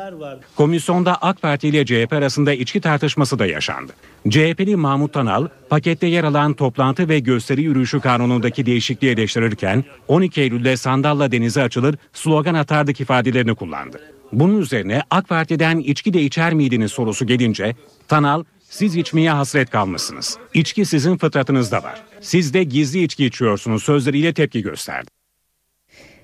Komisyonda 0.55 1.15
AK 1.21 1.41
Parti 1.41 1.67
ile 1.67 1.85
CHP 1.85 2.13
arasında 2.13 2.53
içki 2.53 2.81
tartışması 2.81 3.39
da 3.39 3.45
yaşandı. 3.45 3.91
CHP'li 4.29 4.75
Mahmut 4.75 5.13
Tanal, 5.13 5.47
pakette 5.69 6.07
yer 6.07 6.23
alan 6.23 6.53
toplantı 6.53 7.09
ve 7.09 7.19
gösteri 7.19 7.61
yürüyüşü 7.61 7.99
kanunundaki 7.99 8.65
değişikliği 8.65 9.11
eleştirirken 9.11 9.83
12 10.07 10.41
Eylül'de 10.41 10.77
sandalla 10.77 11.31
denize 11.31 11.63
açılır 11.63 11.95
slogan 12.13 12.53
atardık 12.53 13.01
ifadelerini 13.01 13.55
kullandı. 13.55 13.99
Bunun 14.31 14.61
üzerine 14.61 15.01
AK 15.09 15.29
Parti'den 15.29 15.79
içki 15.79 16.13
de 16.13 16.21
içer 16.21 16.53
miydiniz 16.53 16.91
sorusu 16.91 17.27
gelince 17.27 17.75
Tanal 18.07 18.43
siz 18.69 18.95
içmeye 18.95 19.31
hasret 19.31 19.69
kalmışsınız. 19.69 20.37
İçki 20.53 20.85
sizin 20.85 21.17
fıtratınızda 21.17 21.83
var. 21.83 22.03
Siz 22.21 22.53
de 22.53 22.63
gizli 22.63 23.03
içki 23.03 23.25
içiyorsunuz 23.25 23.83
sözleriyle 23.83 24.33
tepki 24.33 24.61
gösterdi. 24.61 25.09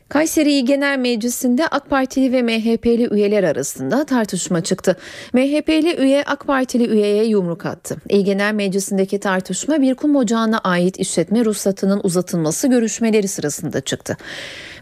Kayseri 0.09 0.65
Genel 0.65 0.99
Meclisi'nde 0.99 1.67
AK 1.67 1.89
Partili 1.89 2.31
ve 2.31 2.41
MHP'li 2.41 3.07
üyeler 3.11 3.43
arasında 3.43 4.05
tartışma 4.05 4.63
çıktı. 4.63 4.97
MHP'li 5.33 5.95
üye 5.95 6.23
AK 6.23 6.47
Partili 6.47 6.87
üyeye 6.87 7.25
yumruk 7.25 7.65
attı. 7.65 7.97
İl 8.09 8.25
Genel 8.25 8.53
Meclisi'ndeki 8.53 9.19
tartışma 9.19 9.81
bir 9.81 9.95
kum 9.95 10.15
ocağına 10.15 10.57
ait 10.57 10.99
işletme 10.99 11.45
ruhsatının 11.45 12.01
uzatılması 12.03 12.67
görüşmeleri 12.67 13.27
sırasında 13.27 13.81
çıktı. 13.81 14.17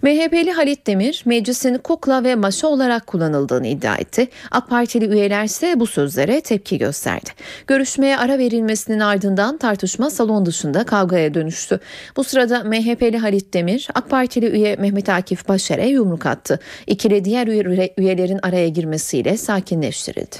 MHP'li 0.03 0.51
Halit 0.51 0.87
Demir 0.87 1.23
meclisin 1.25 1.77
kukla 1.77 2.23
ve 2.23 2.35
maşa 2.35 2.67
olarak 2.67 3.07
kullanıldığını 3.07 3.67
iddia 3.67 3.95
etti. 3.95 4.27
AK 4.51 4.69
Partili 4.69 5.05
üyeler 5.05 5.43
ise 5.43 5.79
bu 5.79 5.87
sözlere 5.87 6.41
tepki 6.41 6.77
gösterdi. 6.77 7.29
Görüşmeye 7.67 8.17
ara 8.17 8.37
verilmesinin 8.37 8.99
ardından 8.99 9.57
tartışma 9.57 10.09
salon 10.09 10.45
dışında 10.45 10.83
kavgaya 10.85 11.33
dönüştü. 11.33 11.79
Bu 12.17 12.23
sırada 12.23 12.63
MHP'li 12.63 13.17
Halit 13.17 13.53
Demir 13.53 13.87
AK 13.95 14.09
Partili 14.09 14.45
üye 14.45 14.75
Mehmet 14.75 15.09
Akif 15.09 15.47
Başer'e 15.47 15.87
yumruk 15.87 16.25
attı. 16.25 16.59
İkili 16.87 17.25
diğer 17.25 17.47
üye- 17.47 17.93
üyelerin 17.97 18.39
araya 18.43 18.67
girmesiyle 18.67 19.37
sakinleştirildi. 19.37 20.35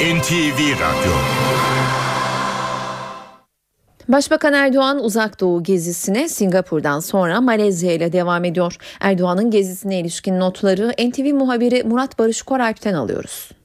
NTV 0.00 0.58
Radyo 0.80 1.12
Başbakan 4.12 4.52
Erdoğan 4.52 5.04
uzak 5.04 5.40
doğu 5.40 5.62
gezisine 5.62 6.28
Singapur'dan 6.28 7.00
sonra 7.00 7.40
Malezya 7.40 7.92
ile 7.92 8.12
devam 8.12 8.44
ediyor. 8.44 8.76
Erdoğan'ın 9.00 9.50
gezisine 9.50 10.00
ilişkin 10.00 10.40
notları 10.40 10.92
NTV 11.08 11.34
muhabiri 11.34 11.82
Murat 11.84 12.18
Barış 12.18 12.42
Koralp'ten 12.42 12.94
alıyoruz. 12.94 13.59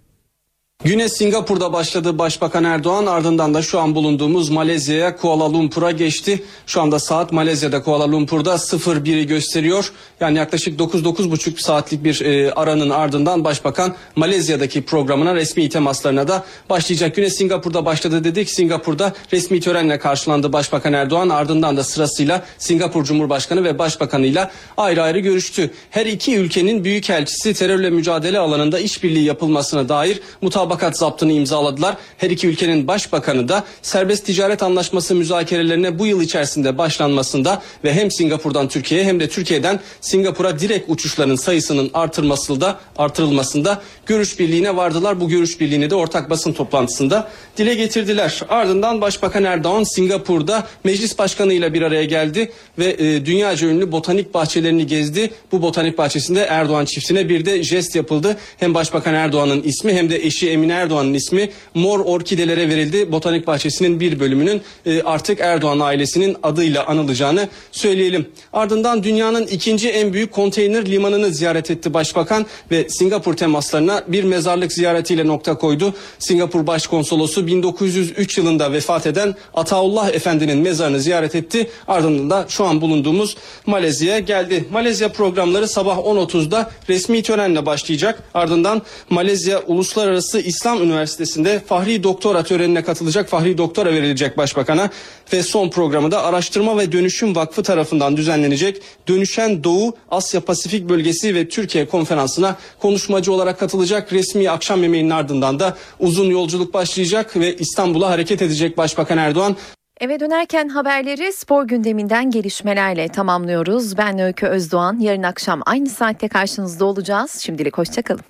Güne 0.83 1.09
Singapur'da 1.09 1.73
başladı 1.73 2.17
Başbakan 2.17 2.63
Erdoğan 2.63 3.05
ardından 3.05 3.53
da 3.53 3.61
şu 3.61 3.79
an 3.79 3.95
bulunduğumuz 3.95 4.49
Malezya'ya 4.49 5.15
Kuala 5.15 5.53
Lumpur'a 5.53 5.91
geçti. 5.91 6.43
Şu 6.67 6.81
anda 6.81 6.99
saat 6.99 7.31
Malezya'da 7.31 7.83
Kuala 7.83 8.11
Lumpur'da 8.11 8.55
01'i 8.55 9.27
gösteriyor. 9.27 9.91
Yani 10.19 10.37
yaklaşık 10.37 10.79
9-9,5 10.79 11.61
saatlik 11.61 12.03
bir 12.03 12.21
e, 12.21 12.51
aranın 12.53 12.89
ardından 12.89 13.43
Başbakan 13.43 13.95
Malezya'daki 14.15 14.85
programına 14.85 15.35
resmi 15.35 15.69
temaslarına 15.69 16.27
da 16.27 16.45
başlayacak. 16.69 17.15
Güne 17.15 17.29
Singapur'da 17.29 17.85
başladı 17.85 18.23
dedik. 18.23 18.49
Singapur'da 18.49 19.13
resmi 19.33 19.59
törenle 19.59 19.99
karşılandı 19.99 20.53
Başbakan 20.53 20.93
Erdoğan. 20.93 21.29
Ardından 21.29 21.77
da 21.77 21.83
sırasıyla 21.83 22.45
Singapur 22.57 23.03
Cumhurbaşkanı 23.03 23.63
ve 23.63 23.79
Başbakanıyla 23.79 24.51
ayrı 24.77 25.03
ayrı 25.03 25.19
görüştü. 25.19 25.71
Her 25.89 26.05
iki 26.05 26.35
ülkenin 26.37 26.83
büyükelçisi 26.83 27.53
terörle 27.53 27.89
mücadele 27.89 28.39
alanında 28.39 28.79
işbirliği 28.79 29.23
yapılmasına 29.23 29.89
dair 29.89 30.21
mutabakat 30.65 30.97
zaptını 30.97 31.31
imzaladılar. 31.31 31.97
Her 32.17 32.29
iki 32.29 32.47
ülkenin 32.47 32.87
başbakanı 32.87 33.49
da 33.49 33.63
serbest 33.81 34.25
ticaret 34.25 34.63
anlaşması 34.63 35.15
müzakerelerine 35.15 35.99
bu 35.99 36.05
yıl 36.05 36.21
içerisinde 36.21 36.77
başlanmasında 36.77 37.61
ve 37.83 37.93
hem 37.93 38.11
Singapur'dan 38.11 38.67
Türkiye'ye 38.67 39.07
hem 39.07 39.19
de 39.19 39.29
Türkiye'den 39.29 39.79
Singapur'a 40.01 40.59
direkt 40.59 40.89
uçuşların 40.89 41.35
sayısının 41.35 41.91
artırılmasında 41.93 42.79
artırılmasında 42.97 43.81
görüş 44.05 44.39
birliğine 44.39 44.75
vardılar. 44.75 45.21
Bu 45.21 45.29
görüş 45.29 45.59
birliğini 45.59 45.89
de 45.89 45.95
ortak 45.95 46.29
basın 46.29 46.53
toplantısında 46.53 47.29
dile 47.57 47.75
getirdiler. 47.75 48.41
Ardından 48.49 49.01
Başbakan 49.01 49.43
Erdoğan 49.43 49.83
Singapur'da 49.83 50.67
meclis 50.83 51.17
başkanıyla 51.17 51.73
bir 51.73 51.81
araya 51.81 52.03
geldi 52.03 52.51
ve 52.79 52.85
e, 52.85 53.25
dünyaca 53.25 53.67
ünlü 53.67 53.91
botanik 53.91 54.33
bahçelerini 54.33 54.87
gezdi. 54.87 55.31
Bu 55.51 55.61
botanik 55.61 55.97
bahçesinde 55.97 56.41
Erdoğan 56.41 56.85
çiftine 56.85 57.29
bir 57.29 57.45
de 57.45 57.63
jest 57.63 57.95
yapıldı. 57.95 58.37
Hem 58.57 58.73
Başbakan 58.73 59.13
Erdoğan'ın 59.13 59.61
ismi 59.63 59.93
hem 59.93 60.09
de 60.09 60.25
eşi 60.25 60.49
Emine 60.55 60.73
Erdoğan'ın 60.73 61.13
ismi 61.13 61.49
mor 61.73 61.99
orkidelere 61.99 62.69
verildi. 62.69 63.11
Botanik 63.11 63.47
bahçesinin 63.47 63.99
bir 63.99 64.19
bölümünün 64.19 64.61
e, 64.85 65.01
artık 65.01 65.39
Erdoğan 65.39 65.79
ailesinin 65.79 66.37
adıyla 66.43 66.85
anılacağını 66.85 67.49
söyleyelim. 67.71 68.27
Ardından 68.53 69.03
dünyanın 69.03 69.47
ikinci 69.47 69.89
en 69.89 70.13
büyük 70.13 70.31
konteyner 70.31 70.85
limanını 70.85 71.29
ziyaret 71.29 71.71
etti 71.71 71.93
Başbakan 71.93 72.45
ve 72.71 72.89
Singapur 72.89 73.33
temaslarına 73.33 74.03
bir 74.07 74.23
mezarlık 74.23 74.73
ziyaretiyle 74.73 75.27
nokta 75.27 75.57
koydu. 75.57 75.93
Singapur 76.19 76.67
Başkonsolosu 76.67 77.47
1903 77.47 78.37
yılında 78.37 78.71
vefat 78.71 79.07
eden 79.07 79.35
Ataullah 79.53 80.09
Efendi'nin 80.09 80.57
mezarını 80.57 80.99
ziyaret 80.99 81.35
etti. 81.35 81.69
Ardından 81.87 82.29
da 82.29 82.45
şu 82.49 82.65
an 82.65 82.81
bulunduğumuz 82.81 83.37
Malezya'ya 83.65 84.19
geldi. 84.19 84.65
Malezya 84.71 85.11
programları 85.11 85.67
sabah 85.67 85.97
10.30'da 85.97 86.71
resmi 86.89 87.23
törenle 87.23 87.65
başlayacak. 87.65 88.23
Ardından 88.33 88.81
Malezya 89.09 89.61
Uluslararası 89.67 90.39
İslam 90.45 90.83
Üniversitesi'nde 90.83 91.59
Fahri 91.59 92.03
Doktora 92.03 92.43
törenine 92.43 92.83
katılacak. 92.83 93.29
Fahri 93.29 93.57
Doktora 93.57 93.93
verilecek 93.93 94.37
Başbakan'a 94.37 94.89
ve 95.33 95.43
son 95.43 95.69
programı 95.69 96.11
da 96.11 96.23
Araştırma 96.23 96.77
ve 96.77 96.91
Dönüşüm 96.91 97.35
Vakfı 97.35 97.63
tarafından 97.63 98.17
düzenlenecek. 98.17 98.81
Dönüşen 99.07 99.63
Doğu 99.63 99.95
Asya 100.11 100.41
Pasifik 100.41 100.89
Bölgesi 100.89 101.35
ve 101.35 101.49
Türkiye 101.49 101.87
konferansına 101.87 102.55
konuşmacı 102.79 103.33
olarak 103.33 103.59
katılacak. 103.59 104.13
Resmi 104.13 104.49
akşam 104.49 104.83
yemeğinin 104.83 105.09
ardından 105.09 105.59
da 105.59 105.77
uzun 105.99 106.29
yolculuk 106.29 106.73
başlayacak 106.73 107.37
ve 107.37 107.55
İstanbul'a 107.55 108.09
hareket 108.09 108.41
edecek 108.41 108.77
Başbakan 108.77 109.17
Erdoğan. 109.17 109.55
Eve 110.01 110.19
dönerken 110.19 110.69
haberleri 110.69 111.33
spor 111.33 111.67
gündeminden 111.67 112.31
gelişmelerle 112.31 113.07
tamamlıyoruz. 113.07 113.97
Ben 113.97 114.19
Öykü 114.19 114.45
Özdoğan. 114.45 114.99
Yarın 114.99 115.23
akşam 115.23 115.61
aynı 115.65 115.89
saatte 115.89 116.27
karşınızda 116.27 116.85
olacağız. 116.85 117.39
Şimdilik 117.41 117.77
hoşçakalın. 117.77 118.21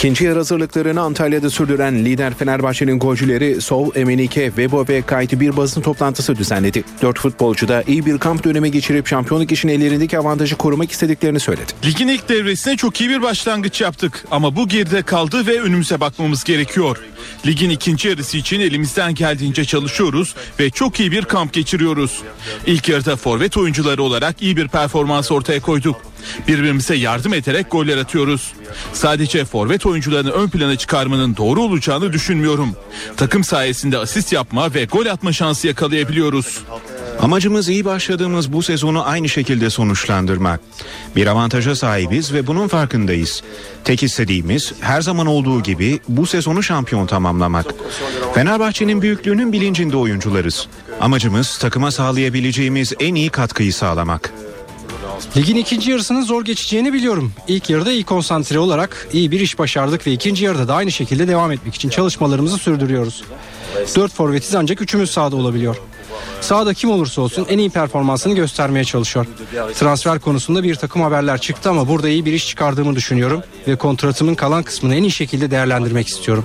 İkinci 0.00 0.24
yarı 0.24 0.36
hazırlıklarını 0.36 1.00
Antalya'da 1.00 1.50
sürdüren 1.50 2.04
lider 2.04 2.34
Fenerbahçe'nin 2.34 2.98
golcüleri 2.98 3.60
Sol, 3.60 3.90
Emenike, 3.94 4.52
Vebo 4.56 4.84
ve 4.88 5.02
Kayt'i 5.02 5.40
bir 5.40 5.56
basın 5.56 5.80
toplantısı 5.80 6.36
düzenledi. 6.36 6.84
Dört 7.02 7.18
futbolcu 7.18 7.68
da 7.68 7.84
iyi 7.86 8.06
bir 8.06 8.18
kamp 8.18 8.44
dönemi 8.44 8.70
geçirip 8.70 9.06
şampiyonluk 9.06 9.52
için 9.52 9.68
ellerindeki 9.68 10.18
avantajı 10.18 10.56
korumak 10.56 10.90
istediklerini 10.90 11.40
söyledi. 11.40 11.72
Ligin 11.84 12.08
ilk 12.08 12.28
devresine 12.28 12.76
çok 12.76 13.00
iyi 13.00 13.10
bir 13.10 13.22
başlangıç 13.22 13.80
yaptık 13.80 14.24
ama 14.30 14.56
bu 14.56 14.68
geride 14.68 15.02
kaldı 15.02 15.46
ve 15.46 15.60
önümüze 15.60 16.00
bakmamız 16.00 16.44
gerekiyor. 16.44 16.96
Ligin 17.46 17.70
ikinci 17.70 18.08
yarısı 18.08 18.36
için 18.36 18.60
elimizden 18.60 19.14
geldiğince 19.14 19.64
çalışıyoruz 19.64 20.34
ve 20.60 20.70
çok 20.70 21.00
iyi 21.00 21.12
bir 21.12 21.24
kamp 21.24 21.52
geçiriyoruz. 21.52 22.22
İlk 22.66 22.88
yarıda 22.88 23.16
forvet 23.16 23.56
oyuncuları 23.56 24.02
olarak 24.02 24.42
iyi 24.42 24.56
bir 24.56 24.68
performans 24.68 25.32
ortaya 25.32 25.60
koyduk. 25.60 26.09
Birbirimize 26.48 26.94
yardım 26.94 27.34
ederek 27.34 27.70
goller 27.70 27.96
atıyoruz. 27.96 28.52
Sadece 28.92 29.44
forvet 29.44 29.86
oyuncularını 29.86 30.30
ön 30.30 30.48
plana 30.48 30.76
çıkarmanın 30.76 31.36
doğru 31.36 31.62
olacağını 31.62 32.12
düşünmüyorum. 32.12 32.76
Takım 33.16 33.44
sayesinde 33.44 33.98
asist 33.98 34.32
yapma 34.32 34.74
ve 34.74 34.84
gol 34.84 35.06
atma 35.06 35.32
şansı 35.32 35.66
yakalayabiliyoruz. 35.66 36.60
Amacımız 37.20 37.68
iyi 37.68 37.84
başladığımız 37.84 38.52
bu 38.52 38.62
sezonu 38.62 39.08
aynı 39.08 39.28
şekilde 39.28 39.70
sonuçlandırmak. 39.70 40.60
Bir 41.16 41.26
avantaja 41.26 41.76
sahibiz 41.76 42.32
ve 42.32 42.46
bunun 42.46 42.68
farkındayız. 42.68 43.42
Tek 43.84 44.02
istediğimiz 44.02 44.72
her 44.80 45.00
zaman 45.00 45.26
olduğu 45.26 45.62
gibi 45.62 46.00
bu 46.08 46.26
sezonu 46.26 46.62
şampiyon 46.62 47.06
tamamlamak. 47.06 47.66
Fenerbahçe'nin 48.34 49.02
büyüklüğünün 49.02 49.52
bilincinde 49.52 49.96
oyuncularız. 49.96 50.68
Amacımız 51.00 51.58
takıma 51.58 51.90
sağlayabileceğimiz 51.90 52.92
en 53.00 53.14
iyi 53.14 53.30
katkıyı 53.30 53.72
sağlamak. 53.72 54.32
Ligin 55.36 55.56
ikinci 55.56 55.90
yarısının 55.90 56.22
zor 56.22 56.44
geçeceğini 56.44 56.92
biliyorum. 56.92 57.32
İlk 57.48 57.70
yarıda 57.70 57.92
iyi 57.92 58.04
konsantre 58.04 58.58
olarak 58.58 59.08
iyi 59.12 59.30
bir 59.30 59.40
iş 59.40 59.58
başardık 59.58 60.06
ve 60.06 60.12
ikinci 60.12 60.44
yarıda 60.44 60.68
da 60.68 60.74
aynı 60.74 60.92
şekilde 60.92 61.28
devam 61.28 61.52
etmek 61.52 61.74
için 61.74 61.88
çalışmalarımızı 61.88 62.58
sürdürüyoruz. 62.58 63.22
Dört 63.96 64.12
forvetiz 64.12 64.54
ancak 64.54 64.82
üçümüz 64.82 65.10
sahada 65.10 65.36
olabiliyor. 65.36 65.76
Sahada 66.40 66.74
kim 66.74 66.90
olursa 66.90 67.22
olsun 67.22 67.46
en 67.48 67.58
iyi 67.58 67.70
performansını 67.70 68.34
göstermeye 68.34 68.84
çalışıyor. 68.84 69.26
Transfer 69.74 70.18
konusunda 70.18 70.62
bir 70.62 70.74
takım 70.74 71.02
haberler 71.02 71.40
çıktı 71.40 71.70
ama 71.70 71.88
burada 71.88 72.08
iyi 72.08 72.24
bir 72.24 72.32
iş 72.32 72.48
çıkardığımı 72.48 72.96
düşünüyorum 72.96 73.42
ve 73.68 73.76
kontratımın 73.76 74.34
kalan 74.34 74.62
kısmını 74.62 74.94
en 74.96 75.02
iyi 75.02 75.10
şekilde 75.10 75.50
değerlendirmek 75.50 76.08
istiyorum. 76.08 76.44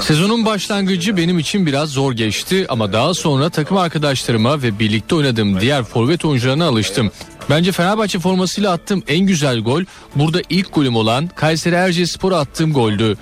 Sezonun 0.00 0.46
başlangıcı 0.46 1.16
benim 1.16 1.38
için 1.38 1.66
biraz 1.66 1.88
zor 1.88 2.12
geçti 2.12 2.66
ama 2.68 2.92
daha 2.92 3.14
sonra 3.14 3.50
takım 3.50 3.76
arkadaşlarıma 3.76 4.62
ve 4.62 4.78
birlikte 4.78 5.14
oynadığım 5.14 5.60
diğer 5.60 5.84
forvet 5.84 6.24
oyuncularına 6.24 6.66
alıştım. 6.66 7.10
Bence 7.50 7.72
Fenerbahçe 7.72 8.18
formasıyla 8.18 8.72
attığım 8.72 9.02
en 9.08 9.26
güzel 9.26 9.60
gol 9.60 9.82
burada 10.16 10.40
ilk 10.48 10.74
golüm 10.74 10.96
olan 10.96 11.26
Kayseri 11.26 11.74
Erciyespor'a 11.74 12.38
attığım 12.38 12.72
goldü. 12.72 13.16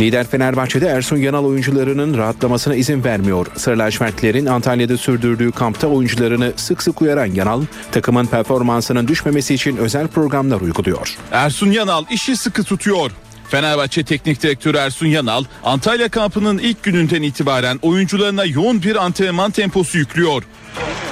Lider 0.00 0.26
Fenerbahçe'de 0.26 0.86
Ersun 0.86 1.16
Yanal 1.16 1.44
oyuncularının 1.44 2.18
rahatlamasına 2.18 2.74
izin 2.74 3.04
vermiyor. 3.04 3.46
Sarı 3.56 3.78
lacivertlerin 3.78 4.46
Antalya'da 4.46 4.96
sürdürdüğü 4.98 5.52
kampta 5.52 5.86
oyuncularını 5.86 6.52
sık 6.56 6.82
sık 6.82 7.02
uyaran 7.02 7.26
Yanal, 7.26 7.62
takımın 7.92 8.26
performansının 8.26 9.08
düşmemesi 9.08 9.54
için 9.54 9.76
özel 9.76 10.08
programlar 10.08 10.60
uyguluyor. 10.60 11.16
Ersun 11.32 11.70
Yanal 11.70 12.04
işi 12.10 12.36
sıkı 12.36 12.64
tutuyor. 12.64 13.10
Fenerbahçe 13.52 14.02
Teknik 14.04 14.42
Direktörü 14.42 14.76
Ersun 14.76 15.06
Yanal, 15.06 15.44
Antalya 15.64 16.08
kampının 16.08 16.58
ilk 16.58 16.82
gününden 16.82 17.22
itibaren 17.22 17.78
oyuncularına 17.82 18.44
yoğun 18.44 18.82
bir 18.82 18.96
antrenman 18.96 19.50
temposu 19.50 19.98
yüklüyor. 19.98 20.42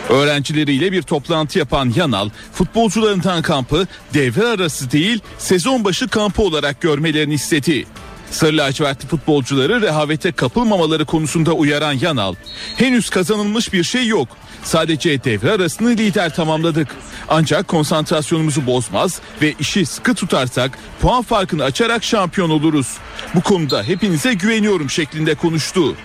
Öğrencileriyle 0.09 0.93
bir 0.93 1.03
toplantı 1.03 1.59
yapan 1.59 1.93
Yanal, 1.97 2.30
futbolcularından 2.53 3.43
kampı 3.43 3.86
devre 4.14 4.47
arası 4.47 4.91
değil 4.91 5.20
sezon 5.38 5.84
başı 5.84 6.09
kampı 6.09 6.43
olarak 6.43 6.80
görmelerini 6.80 7.34
istedi. 7.34 7.86
Sarı 8.30 8.57
lacivertli 8.57 9.09
futbolcuları 9.09 9.80
rehavete 9.80 10.32
kapılmamaları 10.32 11.05
konusunda 11.05 11.53
uyaran 11.53 11.93
Yanal, 11.93 12.34
henüz 12.76 13.11
kazanılmış 13.11 13.72
bir 13.72 13.84
şey 13.84 14.07
yok. 14.07 14.28
Sadece 14.65 15.25
devre 15.25 15.51
arasını 15.53 15.91
lider 15.91 16.35
tamamladık. 16.35 16.89
Ancak 17.29 17.69
konsantrasyonumuzu 17.69 18.67
bozmaz 18.67 19.21
ve 19.43 19.55
işi 19.61 19.87
sıkı 19.87 20.15
tutarsak 20.15 20.79
puan 21.01 21.23
farkını 21.23 21.65
açarak 21.65 22.05
şampiyon 22.05 22.51
oluruz. 22.51 22.97
Bu 23.35 23.41
konuda 23.41 23.83
hepinize 23.83 24.35
güveniyorum 24.35 24.91
şeklinde 24.91 25.35
konuştu. 25.35 25.97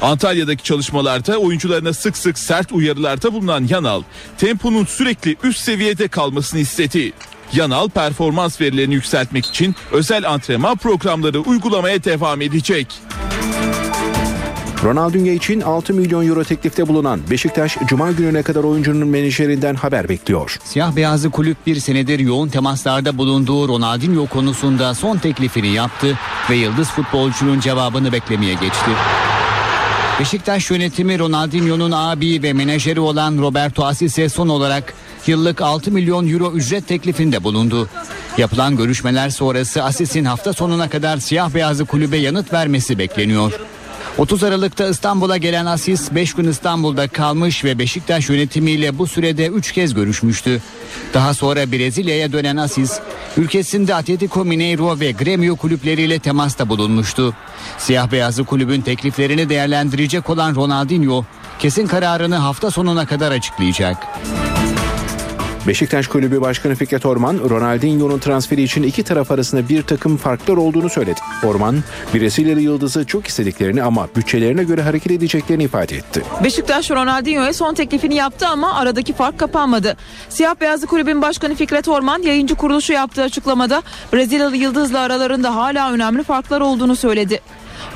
Antalya'daki 0.00 0.64
çalışmalarda 0.64 1.38
oyuncularına 1.38 1.92
sık 1.92 2.16
sık 2.16 2.38
sert 2.38 2.72
uyarılarda 2.72 3.32
bulunan 3.32 3.66
Yanal, 3.68 4.02
temponun 4.38 4.84
sürekli 4.84 5.36
üst 5.42 5.60
seviyede 5.60 6.08
kalmasını 6.08 6.60
istedi. 6.60 7.12
Yanal 7.52 7.88
performans 7.88 8.60
verilerini 8.60 8.94
yükseltmek 8.94 9.46
için 9.46 9.74
özel 9.92 10.30
antrenman 10.30 10.76
programları 10.76 11.40
uygulamaya 11.40 12.04
devam 12.04 12.40
edecek. 12.40 12.86
Ronaldinho 14.84 15.30
için 15.32 15.60
6 15.60 15.94
milyon 15.94 16.28
euro 16.28 16.44
teklifte 16.44 16.88
bulunan 16.88 17.20
Beşiktaş, 17.30 17.76
Cuma 17.86 18.12
gününe 18.12 18.42
kadar 18.42 18.64
oyuncunun 18.64 19.08
menajerinden 19.08 19.74
haber 19.74 20.08
bekliyor. 20.08 20.58
Siyah 20.64 20.96
beyazlı 20.96 21.30
kulüp 21.30 21.66
bir 21.66 21.76
senedir 21.80 22.18
yoğun 22.18 22.48
temaslarda 22.48 23.18
bulunduğu 23.18 23.68
Ronaldinho 23.68 24.26
konusunda 24.26 24.94
son 24.94 25.18
teklifini 25.18 25.68
yaptı 25.68 26.18
ve 26.50 26.56
yıldız 26.56 26.88
futbolcunun 26.88 27.60
cevabını 27.60 28.12
beklemeye 28.12 28.54
geçti. 28.54 28.90
Beşiktaş 30.20 30.70
yönetimi 30.70 31.18
Ronaldinho'nun 31.18 31.92
abi 31.92 32.42
ve 32.42 32.52
menajeri 32.52 33.00
olan 33.00 33.38
Roberto 33.38 33.84
Asis'e 33.84 34.28
son 34.28 34.48
olarak 34.48 34.94
yıllık 35.26 35.60
6 35.60 35.90
milyon 35.90 36.28
euro 36.28 36.52
ücret 36.52 36.88
teklifinde 36.88 37.44
bulundu. 37.44 37.88
Yapılan 38.38 38.76
görüşmeler 38.76 39.30
sonrası 39.30 39.84
Asis'in 39.84 40.24
hafta 40.24 40.52
sonuna 40.52 40.90
kadar 40.90 41.16
siyah 41.16 41.54
beyazlı 41.54 41.84
kulübe 41.84 42.16
yanıt 42.16 42.52
vermesi 42.52 42.98
bekleniyor. 42.98 43.52
30 44.18 44.44
Aralık'ta 44.44 44.88
İstanbul'a 44.88 45.36
gelen 45.36 45.66
Asis 45.66 46.14
5 46.14 46.34
gün 46.34 46.48
İstanbul'da 46.48 47.08
kalmış 47.08 47.64
ve 47.64 47.78
Beşiktaş 47.78 48.28
yönetimiyle 48.28 48.98
bu 48.98 49.06
sürede 49.06 49.46
3 49.46 49.72
kez 49.72 49.94
görüşmüştü. 49.94 50.62
Daha 51.14 51.34
sonra 51.34 51.72
Brezilya'ya 51.72 52.32
dönen 52.32 52.56
Asis, 52.56 53.00
ülkesinde 53.36 53.94
Atletico 53.94 54.44
Mineiro 54.44 55.00
ve 55.00 55.12
Gremio 55.12 55.56
kulüpleriyle 55.56 56.18
temasta 56.18 56.68
bulunmuştu. 56.68 57.34
Siyah 57.78 58.12
beyazlı 58.12 58.44
kulübün 58.44 58.80
tekliflerini 58.80 59.48
değerlendirecek 59.48 60.30
olan 60.30 60.54
Ronaldinho, 60.54 61.24
kesin 61.58 61.86
kararını 61.86 62.36
hafta 62.36 62.70
sonuna 62.70 63.06
kadar 63.06 63.32
açıklayacak. 63.32 63.96
Beşiktaş 65.66 66.06
Kulübü 66.06 66.40
Başkanı 66.40 66.74
Fikret 66.74 67.06
Orman, 67.06 67.38
Ronaldinho'nun 67.50 68.18
transferi 68.18 68.62
için 68.62 68.82
iki 68.82 69.02
taraf 69.02 69.30
arasında 69.30 69.68
bir 69.68 69.82
takım 69.82 70.16
farklar 70.16 70.56
olduğunu 70.56 70.88
söyledi. 70.88 71.20
Orman, 71.44 71.82
Brezilyalı 72.14 72.60
yıldızı 72.60 73.06
çok 73.06 73.26
istediklerini 73.26 73.82
ama 73.82 74.08
bütçelerine 74.16 74.64
göre 74.64 74.82
hareket 74.82 75.12
edeceklerini 75.12 75.64
ifade 75.64 75.96
etti. 75.96 76.22
Beşiktaş 76.44 76.90
Ronaldinho'ya 76.90 77.52
son 77.52 77.74
teklifini 77.74 78.14
yaptı 78.14 78.48
ama 78.48 78.74
aradaki 78.74 79.12
fark 79.12 79.38
kapanmadı. 79.38 79.96
Siyah 80.28 80.54
Beyazlı 80.60 80.86
Kulübün 80.86 81.22
Başkanı 81.22 81.54
Fikret 81.54 81.88
Orman 81.88 82.22
yayıncı 82.22 82.54
kuruluşu 82.54 82.92
yaptığı 82.92 83.22
açıklamada 83.22 83.82
Brezilyalı 84.12 84.56
yıldızla 84.56 85.00
aralarında 85.00 85.56
hala 85.56 85.92
önemli 85.92 86.22
farklar 86.22 86.60
olduğunu 86.60 86.96
söyledi. 86.96 87.40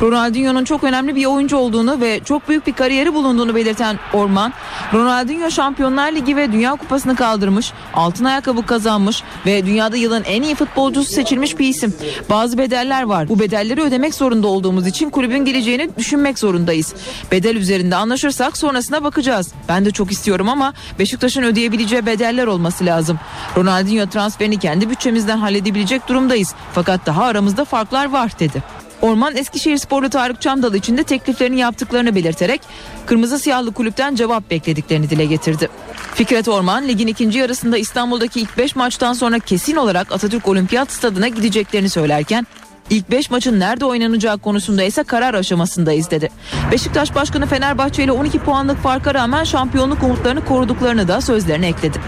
Ronaldinho'nun 0.00 0.64
çok 0.64 0.84
önemli 0.84 1.16
bir 1.16 1.26
oyuncu 1.26 1.56
olduğunu 1.56 2.00
ve 2.00 2.20
çok 2.24 2.48
büyük 2.48 2.66
bir 2.66 2.72
kariyeri 2.72 3.14
bulunduğunu 3.14 3.54
belirten 3.54 3.98
Orman, 4.12 4.52
Ronaldinho 4.94 5.50
Şampiyonlar 5.50 6.12
Ligi 6.12 6.36
ve 6.36 6.52
Dünya 6.52 6.70
Kupası'nı 6.70 7.16
kaldırmış, 7.16 7.72
altın 7.94 8.24
ayakkabı 8.24 8.66
kazanmış 8.66 9.22
ve 9.46 9.66
dünyada 9.66 9.96
yılın 9.96 10.24
en 10.24 10.42
iyi 10.42 10.54
futbolcusu 10.54 11.12
seçilmiş 11.12 11.58
bir 11.58 11.68
isim. 11.68 11.94
Bazı 12.30 12.58
bedeller 12.58 13.02
var. 13.02 13.28
Bu 13.28 13.38
bedelleri 13.38 13.82
ödemek 13.82 14.14
zorunda 14.14 14.46
olduğumuz 14.46 14.86
için 14.86 15.10
kulübün 15.10 15.44
geleceğini 15.44 15.90
düşünmek 15.98 16.38
zorundayız. 16.38 16.94
Bedel 17.32 17.56
üzerinde 17.56 17.96
anlaşırsak 17.96 18.56
sonrasına 18.56 19.04
bakacağız. 19.04 19.52
Ben 19.68 19.84
de 19.84 19.90
çok 19.90 20.12
istiyorum 20.12 20.48
ama 20.48 20.74
Beşiktaş'ın 20.98 21.42
ödeyebileceği 21.42 22.06
bedeller 22.06 22.46
olması 22.46 22.86
lazım. 22.86 23.18
Ronaldinho 23.56 24.06
transferini 24.06 24.58
kendi 24.58 24.90
bütçemizden 24.90 25.38
halledebilecek 25.38 26.08
durumdayız. 26.08 26.54
Fakat 26.72 27.06
daha 27.06 27.24
aramızda 27.24 27.64
farklar 27.64 28.10
var 28.10 28.32
dedi. 28.38 28.81
Orman 29.02 29.36
Eskişehir 29.36 29.76
Sporlu 29.76 30.10
Tarık 30.10 30.40
Çamdal 30.40 30.74
için 30.74 30.96
de 30.96 31.02
tekliflerini 31.04 31.60
yaptıklarını 31.60 32.14
belirterek 32.14 32.60
Kırmızı 33.06 33.38
Siyahlı 33.38 33.72
kulüpten 33.72 34.14
cevap 34.14 34.50
beklediklerini 34.50 35.10
dile 35.10 35.24
getirdi. 35.24 35.68
Fikret 36.14 36.48
Orman 36.48 36.88
ligin 36.88 37.06
ikinci 37.06 37.38
yarısında 37.38 37.78
İstanbul'daki 37.78 38.40
ilk 38.40 38.58
5 38.58 38.76
maçtan 38.76 39.12
sonra 39.12 39.38
kesin 39.38 39.76
olarak 39.76 40.12
Atatürk 40.12 40.48
Olimpiyat 40.48 40.92
Stadı'na 40.92 41.28
gideceklerini 41.28 41.88
söylerken 41.88 42.46
İlk 42.90 43.10
5 43.10 43.30
maçın 43.30 43.60
nerede 43.60 43.84
oynanacağı 43.84 44.38
konusunda 44.38 44.82
ise 44.82 45.02
karar 45.02 45.34
aşamasındayız 45.34 46.10
dedi. 46.10 46.30
Beşiktaş 46.72 47.14
Başkanı 47.14 47.46
Fenerbahçe 47.46 48.04
ile 48.04 48.12
12 48.12 48.38
puanlık 48.38 48.82
farka 48.82 49.14
rağmen 49.14 49.44
şampiyonluk 49.44 50.02
umutlarını 50.02 50.44
koruduklarını 50.44 51.08
da 51.08 51.20
sözlerine 51.20 51.68
ekledi. 51.68 51.98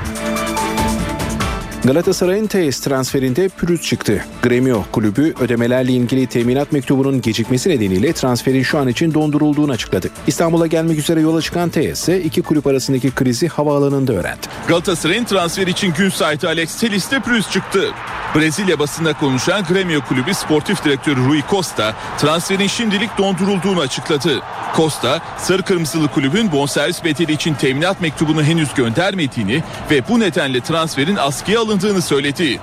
Galatasaray'ın 1.85 2.47
TS 2.47 2.80
transferinde 2.80 3.49
pürüz 3.49 3.82
çıktı. 3.82 4.24
Gremio 4.43 4.85
kulübü 4.93 5.35
ödemelerle 5.41 5.93
ilgili 5.93 6.26
teminat 6.26 6.72
mektubunun 6.72 7.20
gecikmesi 7.20 7.68
nedeniyle 7.68 8.12
transferin 8.12 8.62
şu 8.62 8.78
an 8.78 8.89
için 8.89 9.14
dondurulduğunu 9.14 9.72
açıkladı. 9.72 10.11
İstanbul'a 10.26 10.66
gelmek 10.66 10.99
üzere 10.99 11.20
yola 11.20 11.43
çıkan 11.43 11.70
TS 11.70 12.09
iki 12.09 12.43
kulüp 12.43 12.66
arasındaki 12.66 13.11
krizi 13.11 13.49
havaalanında 13.49 14.12
öğrendi. 14.12 14.41
Galatasaray'ın 14.68 15.24
transfer 15.24 15.66
için 15.66 15.93
gün 15.93 16.11
saati 16.11 16.47
Alex 16.47 16.80
Telles'te 16.80 17.20
pürüz 17.20 17.51
çıktı. 17.51 17.91
Brezilya 18.35 18.78
basında 18.78 19.12
konuşan 19.12 19.64
Gremio 19.64 20.01
Kulübü 20.01 20.35
Sportif 20.35 20.85
Direktörü 20.85 21.24
Rui 21.24 21.43
Costa 21.51 21.95
transferin 22.18 22.66
şimdilik 22.66 23.18
dondurulduğunu 23.18 23.80
açıkladı. 23.80 24.43
Costa, 24.76 25.22
Sarı 25.39 25.62
Kırmızılı 25.62 26.09
Kulübün 26.09 26.53
bonservis 26.53 27.05
bedeli 27.05 27.32
için 27.32 27.55
teminat 27.55 28.01
mektubunu 28.01 28.43
henüz 28.43 28.74
göndermediğini 28.74 29.62
ve 29.91 30.09
bu 30.09 30.20
nedenle 30.20 30.61
transferin 30.61 31.16
askıya 31.16 31.61
alındığını 31.61 31.74
söyledi. 31.81 32.61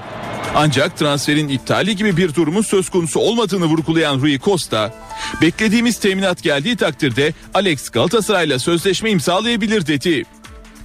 Ancak 0.56 0.98
transferin 0.98 1.48
iptali 1.48 1.96
gibi 1.96 2.18
bir 2.18 2.36
durumun 2.36 2.62
söz 2.62 2.90
konusu 2.90 3.20
olmadığını 3.20 3.66
vurgulayan 3.66 4.22
Rui 4.22 4.40
Costa, 4.40 4.94
beklediğimiz 5.42 6.00
teminat 6.00 6.44
geldiği 6.44 6.76
takdirde 6.76 7.34
Alex 7.54 7.90
Galatasaray'la 7.90 8.60
sözleşme 8.60 9.10
imzalayabilir 9.12 9.88
dedi. 9.88 10.24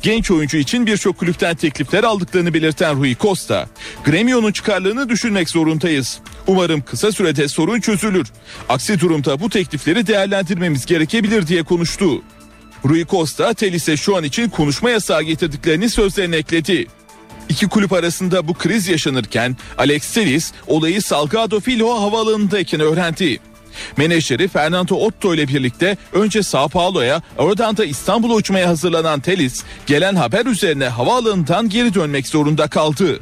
Genç 0.03 0.31
oyuncu 0.31 0.57
için 0.57 0.87
birçok 0.87 1.19
kulüpten 1.19 1.57
teklifler 1.57 2.05
aldıklarını 2.05 2.55
belirten 2.55 2.97
Rui 2.97 3.17
Costa, 3.21 3.69
Gremio'nun 4.05 4.53
çıkarlarını 4.53 5.09
düşünmek 5.09 5.51
zorundayız. 5.51 6.19
Umarım 6.47 6.81
kısa 6.81 7.13
sürede 7.13 7.49
sorun 7.49 7.81
çözülür. 7.81 8.27
Aksi 8.69 9.01
durumda 9.01 9.41
bu 9.41 9.51
teklifleri 9.51 10.07
değerlendirmemiz 10.07 10.87
gerekebilir 10.87 11.47
diye 11.47 11.63
konuştu. 11.63 12.23
Rui 12.85 13.07
Costa 13.07 13.55
Telis'e 13.55 13.97
şu 13.97 14.17
an 14.17 14.25
için 14.25 14.49
konuşma 14.49 14.91
yasağı 14.91 15.23
getirdiklerini 15.23 15.91
sözlerine 15.91 16.37
ekledi. 16.37 16.87
İki 17.57 17.69
kulüp 17.69 17.93
arasında 17.93 18.49
bu 18.49 18.55
kriz 18.55 18.89
yaşanırken 18.89 19.57
Alex 19.79 20.13
Telis 20.13 20.53
olayı 20.67 21.03
Salgado 21.03 21.61
Filho 21.61 22.01
havaalanındayken 22.01 22.81
öğrendi. 22.81 23.39
Menajeri 23.97 24.49
Fernando 24.49 24.95
Otto 24.95 25.35
ile 25.35 25.49
birlikte 25.49 25.97
önce 26.13 26.43
Sao 26.43 26.69
Paulo'ya 26.69 27.23
oradan 27.39 27.77
da 27.77 27.85
İstanbul'a 27.85 28.35
uçmaya 28.35 28.69
hazırlanan 28.69 29.21
Telis 29.21 29.63
gelen 29.87 30.15
haber 30.15 30.47
üzerine 30.47 30.89
havaalanından 30.89 31.69
geri 31.69 31.95
dönmek 31.95 32.27
zorunda 32.27 32.69
kaldı. 32.69 33.21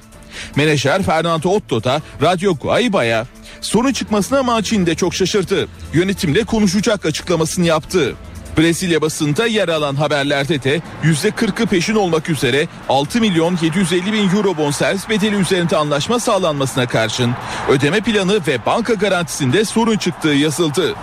Menajer 0.56 1.02
Fernando 1.02 1.48
Otto 1.48 1.84
da 1.84 2.02
Radyo 2.22 2.54
Guaiba'ya 2.54 3.26
sorun 3.60 3.92
çıkmasına 3.92 4.60
de 4.86 4.94
çok 4.94 5.14
şaşırdı. 5.14 5.68
Yönetimle 5.92 6.44
konuşacak 6.44 7.06
açıklamasını 7.06 7.66
yaptı. 7.66 8.14
Brezilya 8.58 9.02
basında 9.02 9.46
yer 9.46 9.68
alan 9.68 9.96
haberlerde 9.96 10.62
de 10.62 10.80
%40'ı 11.02 11.66
peşin 11.66 11.94
olmak 11.94 12.30
üzere 12.30 12.68
6 12.88 13.20
milyon 13.20 13.58
750 13.62 14.12
bin 14.12 14.30
euro 14.36 14.56
bonservis 14.56 15.08
bedeli 15.08 15.36
üzerinde 15.36 15.76
anlaşma 15.76 16.20
sağlanmasına 16.20 16.86
karşın 16.86 17.32
ödeme 17.68 18.00
planı 18.00 18.46
ve 18.46 18.66
banka 18.66 18.94
garantisinde 18.94 19.64
sorun 19.64 19.96
çıktığı 19.96 20.28
yazıldı. 20.28 20.94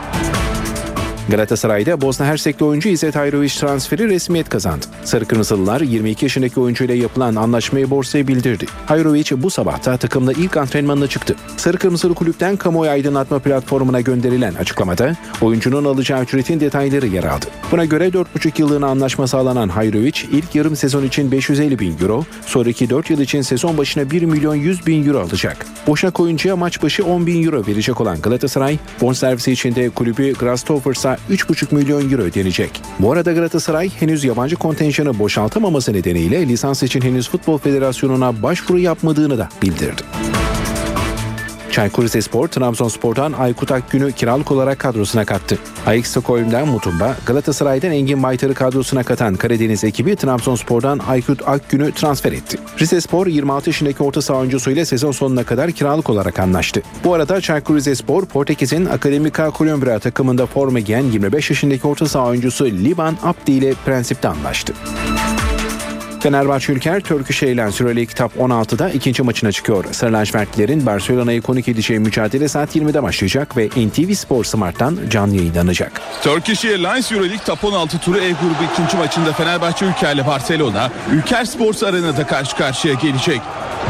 Galatasaray'da 1.32 2.02
Bosna 2.02 2.26
Hersekli 2.26 2.66
oyuncu 2.66 2.90
İzzet 2.90 3.18
Ayroviç 3.18 3.56
transferi 3.56 4.10
resmiyet 4.10 4.50
kazandı. 4.50 4.86
Sarı 5.04 5.26
Kırmızılılar 5.26 5.82
22 5.82 6.26
yaşındaki 6.26 6.60
oyuncuyla 6.60 6.96
yapılan 6.96 7.36
anlaşmayı 7.36 7.90
borsaya 7.90 8.28
bildirdi. 8.28 8.66
Hayroviç 8.86 9.32
bu 9.32 9.50
sabahta 9.50 9.98
takımla 9.98 10.34
ilk 10.34 10.58
antrenmanına 10.58 11.08
çıktı. 11.08 11.36
Sarı 11.58 11.78
Kırmızılı 11.78 12.16
kulüpten 12.16 12.58
kamuoyu 12.58 12.92
aydınlatma 12.92 13.40
platformuna 13.40 14.02
gönderilen 14.02 14.54
açıklamada 14.54 15.16
oyuncunun 15.42 15.86
alacağı 15.86 16.24
ücretin 16.24 16.60
detayları 16.60 17.08
yer 17.08 17.24
aldı. 17.24 17.46
Buna 17.72 17.86
göre 17.86 18.08
4,5 18.08 18.62
yıllığına 18.62 18.88
anlaşma 18.88 19.28
sağlanan 19.28 19.70
Hayroviç 19.70 20.24
ilk 20.32 20.56
yarım 20.56 20.76
sezon 20.76 21.04
için 21.04 21.32
550 21.32 21.80
bin 21.80 22.00
euro, 22.02 22.26
sonraki 22.46 22.90
4 22.90 23.10
yıl 23.10 23.20
için 23.20 23.42
sezon 23.42 23.78
başına 23.78 24.12
1 24.12 24.22
milyon 24.22 24.56
100 24.56 24.88
bin 24.88 25.08
euro 25.08 25.20
alacak. 25.20 25.66
Boşnak 25.88 26.20
oyuncuya 26.20 26.56
maç 26.56 26.84
başı 26.84 27.06
10 27.06 27.28
bin 27.28 27.44
euro 27.44 27.68
verecek 27.68 28.02
olan 28.02 28.22
Galatasaray, 28.22 28.78
bonservisi 29.02 29.52
için 29.52 29.76
de 29.76 29.90
kulübü 29.90 30.34
Grasshoppers'a 30.34 31.21
3,5 31.30 31.76
milyon 31.76 32.12
euro 32.12 32.22
ödenecek. 32.22 32.82
Bu 33.00 33.12
arada 33.12 33.32
Galatasaray 33.34 33.90
henüz 33.90 34.24
yabancı 34.24 34.56
kontenjanı 34.56 35.20
boşaltamaması 35.20 35.94
nedeniyle 35.94 36.48
lisans 36.48 36.84
için 36.84 37.02
henüz 37.02 37.30
Futbol 37.30 37.58
Federasyonu'na 37.58 38.44
başvuru 38.44 38.80
yapmadığını 38.80 39.38
da 39.38 39.50
bildirdi. 39.62 40.02
Çaykur 41.72 42.04
Rizespor, 42.04 42.48
Trabzonspor'dan 42.48 43.32
Aykut 43.32 43.72
Akgün'ü 43.72 44.12
kiralık 44.12 44.52
olarak 44.52 44.80
kadrosuna 44.80 45.26
kattı. 45.26 45.58
Ajax 45.86 46.06
Stockholm'den 46.06 46.68
Mutumba, 46.68 47.16
Galatasaray'dan 47.26 47.92
Engin 47.92 48.24
Baytar'ı 48.24 48.54
kadrosuna 48.54 49.04
katan 49.04 49.36
Karadeniz 49.36 49.84
ekibi 49.84 50.16
Trabzonspor'dan 50.16 51.00
Aykut 51.08 51.48
Akgün'ü 51.48 51.92
transfer 51.92 52.32
etti. 52.32 52.58
Rizespor 52.80 53.28
26 53.28 53.70
yaşındaki 53.70 54.04
orta 54.04 54.22
saha 54.22 54.38
oyuncusuyla 54.38 54.86
sezon 54.86 55.12
sonuna 55.12 55.44
kadar 55.44 55.72
kiralık 55.72 56.10
olarak 56.10 56.40
anlaştı. 56.40 56.82
Bu 57.04 57.14
arada 57.14 57.42
Çaykur 57.42 57.76
Rizespor, 57.76 58.26
Portekiz'in 58.26 58.86
Akademika 58.86 59.52
Columbra 59.58 60.00
takımında 60.00 60.46
forma 60.46 60.80
giyen 60.80 61.04
25 61.04 61.50
yaşındaki 61.50 61.88
orta 61.88 62.06
saha 62.06 62.28
oyuncusu 62.28 62.66
Liban 62.66 63.18
Abdi 63.24 63.52
ile 63.52 63.74
prensipte 63.86 64.28
anlaştı. 64.28 64.74
Fenerbahçe 66.22 66.74
Ülker 66.74 67.02
Turkish 67.02 67.44
Airlines 67.44 67.82
Euroleague 67.82 68.16
Top 68.16 68.36
16'da 68.36 68.90
ikinci 68.90 69.24
maçına 69.24 69.52
çıkıyor. 69.52 69.86
Sarı 69.92 70.14
lacivertlilerin 70.14 70.86
Barcelona'yı 70.86 71.42
konuk 71.42 71.68
edeceği 71.68 72.00
mücadele 72.00 72.48
saat 72.48 72.76
20'de 72.76 73.04
başlayacak 73.04 73.58
ve 73.58 73.68
NTV 73.68 74.14
Spor 74.14 74.44
Smart'tan 74.44 74.98
canlı 75.10 75.36
yayınlanacak. 75.36 76.02
Turkish 76.24 76.66
Airlines 76.66 77.12
Euroleague 77.12 77.46
Top 77.46 77.64
16 77.64 78.00
turu 78.00 78.18
E 78.18 78.30
grubu 78.30 78.72
ikinci 78.74 78.98
maçında 78.98 79.34
Fenerbahçe 79.34 79.86
Ülker'le 79.86 80.28
Barcelona, 80.28 80.92
Ülker 81.12 81.46
Sports 81.46 81.84
Arena'da 81.84 82.28
karşı 82.28 82.56
karşıya 82.58 82.94
gelecek. 82.94 83.42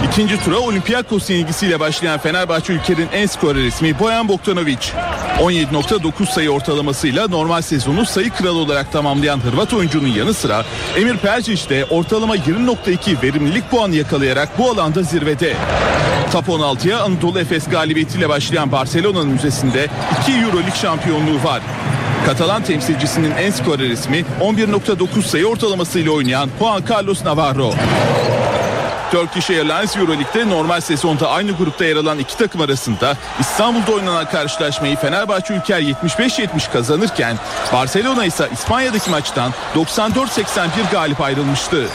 İkinci 0.08 0.44
tura 0.44 0.60
Olympiakos 0.60 1.30
yenilgisiyle 1.30 1.80
başlayan 1.80 2.20
Fenerbahçe 2.20 2.74
Ülker'in 2.74 3.08
en 3.14 3.26
skorer 3.26 3.64
ismi 3.64 4.00
Boyan 4.00 4.28
Bogdanovic. 4.28 4.78
17.9 5.40 6.34
sayı 6.34 6.50
ortalamasıyla 6.50 7.28
normal 7.28 7.62
sezonu 7.62 8.06
sayı 8.06 8.30
kralı 8.30 8.58
olarak 8.58 8.92
tamamlayan 8.92 9.40
Hırvat 9.40 9.74
oyuncunun 9.74 10.08
yanı 10.08 10.34
sıra 10.34 10.66
Emir 10.98 11.18
Percic 11.18 11.70
de 11.70 11.86
ortalama 11.86 12.36
20.2 12.36 13.22
verimlilik 13.24 13.72
puanı 13.72 13.96
yakalayarak 13.96 14.50
bu 14.58 14.72
alanda 14.72 15.04
zirvede. 15.04 15.54
Top 16.32 16.48
16'ya 16.48 17.00
Anadolu 17.04 17.40
Efes 17.40 17.70
galibiyetiyle 17.70 18.30
başlayan 18.30 18.72
Barcelona'nın 18.72 19.28
müzesinde 19.28 19.88
2 20.22 20.32
Euroleague 20.32 20.76
şampiyonluğu 20.82 21.44
var. 21.44 21.62
Katalan 22.26 22.64
temsilcisinin 22.64 23.32
en 23.32 23.52
skorer 23.52 23.90
ismi 23.90 24.26
11.9 24.42 25.22
sayı 25.22 25.46
ortalamasıyla 25.46 26.12
oynayan 26.12 26.50
Juan 26.60 26.84
Carlos 26.90 27.26
Navarro. 27.26 27.74
Turkish 29.12 29.50
Airlines 29.50 29.98
Euroleague'de 29.98 30.50
normal 30.50 30.82
sezonda 30.82 31.30
aynı 31.30 31.52
grupta 31.52 31.86
yer 31.86 31.96
alan 31.96 32.20
iki 32.20 32.38
takım 32.38 32.62
arasında 32.62 33.18
İstanbul'da 33.40 33.92
oynanan 33.92 34.30
karşılaşmayı 34.30 34.96
Fenerbahçe 34.96 35.54
Ülker 35.54 35.82
75-70 35.82 36.72
kazanırken 36.72 37.38
Barcelona 37.74 38.26
ise 38.26 38.50
İspanya'daki 38.54 39.10
maçtan 39.10 39.52
94-81 39.76 40.92
galip 40.92 41.22
ayrılmıştı. 41.22 41.88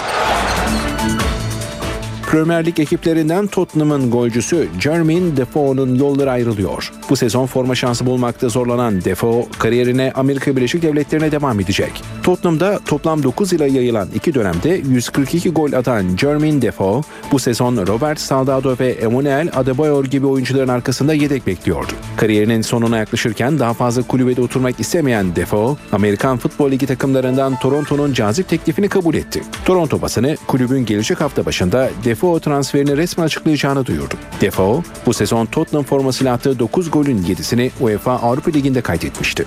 Premier 2.30 2.66
Lig 2.66 2.80
ekiplerinden 2.80 3.46
Tottenham'ın 3.46 4.10
golcüsü 4.10 4.68
Jermaine 4.80 5.36
Defoe'nun 5.36 5.94
yolları 5.94 6.30
ayrılıyor. 6.30 6.92
Bu 7.10 7.16
sezon 7.16 7.46
forma 7.46 7.74
şansı 7.74 8.06
bulmakta 8.06 8.48
zorlanan 8.48 9.04
Defoe 9.04 9.46
kariyerine 9.58 10.12
Amerika 10.14 10.56
Birleşik 10.56 10.82
Devletleri'ne 10.82 11.32
devam 11.32 11.60
edecek. 11.60 12.02
Tottenham'da 12.22 12.78
toplam 12.86 13.22
9 13.22 13.52
yıla 13.52 13.66
yayılan 13.66 14.08
iki 14.14 14.34
dönemde 14.34 14.68
142 14.68 15.50
gol 15.50 15.72
atan 15.72 16.16
Jermaine 16.16 16.62
Defoe 16.62 17.02
bu 17.32 17.38
sezon 17.38 17.86
Robert 17.86 18.20
Saldado 18.20 18.76
ve 18.80 18.88
Emmanuel 18.88 19.48
Adebayor 19.54 20.04
gibi 20.04 20.26
oyuncuların 20.26 20.68
arkasında 20.68 21.14
yedek 21.14 21.46
bekliyordu. 21.46 21.92
Kariyerinin 22.16 22.62
sonuna 22.62 22.98
yaklaşırken 22.98 23.58
daha 23.58 23.74
fazla 23.74 24.02
kulübede 24.02 24.42
oturmak 24.42 24.80
istemeyen 24.80 25.36
Defoe, 25.36 25.76
Amerikan 25.92 26.38
Futbol 26.38 26.70
Ligi 26.70 26.86
takımlarından 26.86 27.58
Toronto'nun 27.58 28.12
cazip 28.12 28.48
teklifini 28.48 28.88
kabul 28.88 29.14
etti. 29.14 29.42
Toronto 29.64 30.02
basını 30.02 30.36
kulübün 30.46 30.86
gelecek 30.86 31.20
hafta 31.20 31.46
başında 31.46 31.90
Defoe 32.04 32.15
transferini 32.40 32.96
resmen 32.96 33.24
açıklayacağını 33.24 33.86
duyurdu. 33.86 34.14
Defoe 34.40 34.82
bu 35.06 35.14
sezon 35.14 35.46
Tottenham 35.46 35.84
formasıyla 35.84 36.34
attığı 36.34 36.58
9 36.58 36.90
golün 36.90 37.22
7'sini 37.22 37.70
UEFA 37.80 38.12
Avrupa 38.12 38.50
Ligi'nde 38.50 38.80
kaydetmişti. 38.80 39.46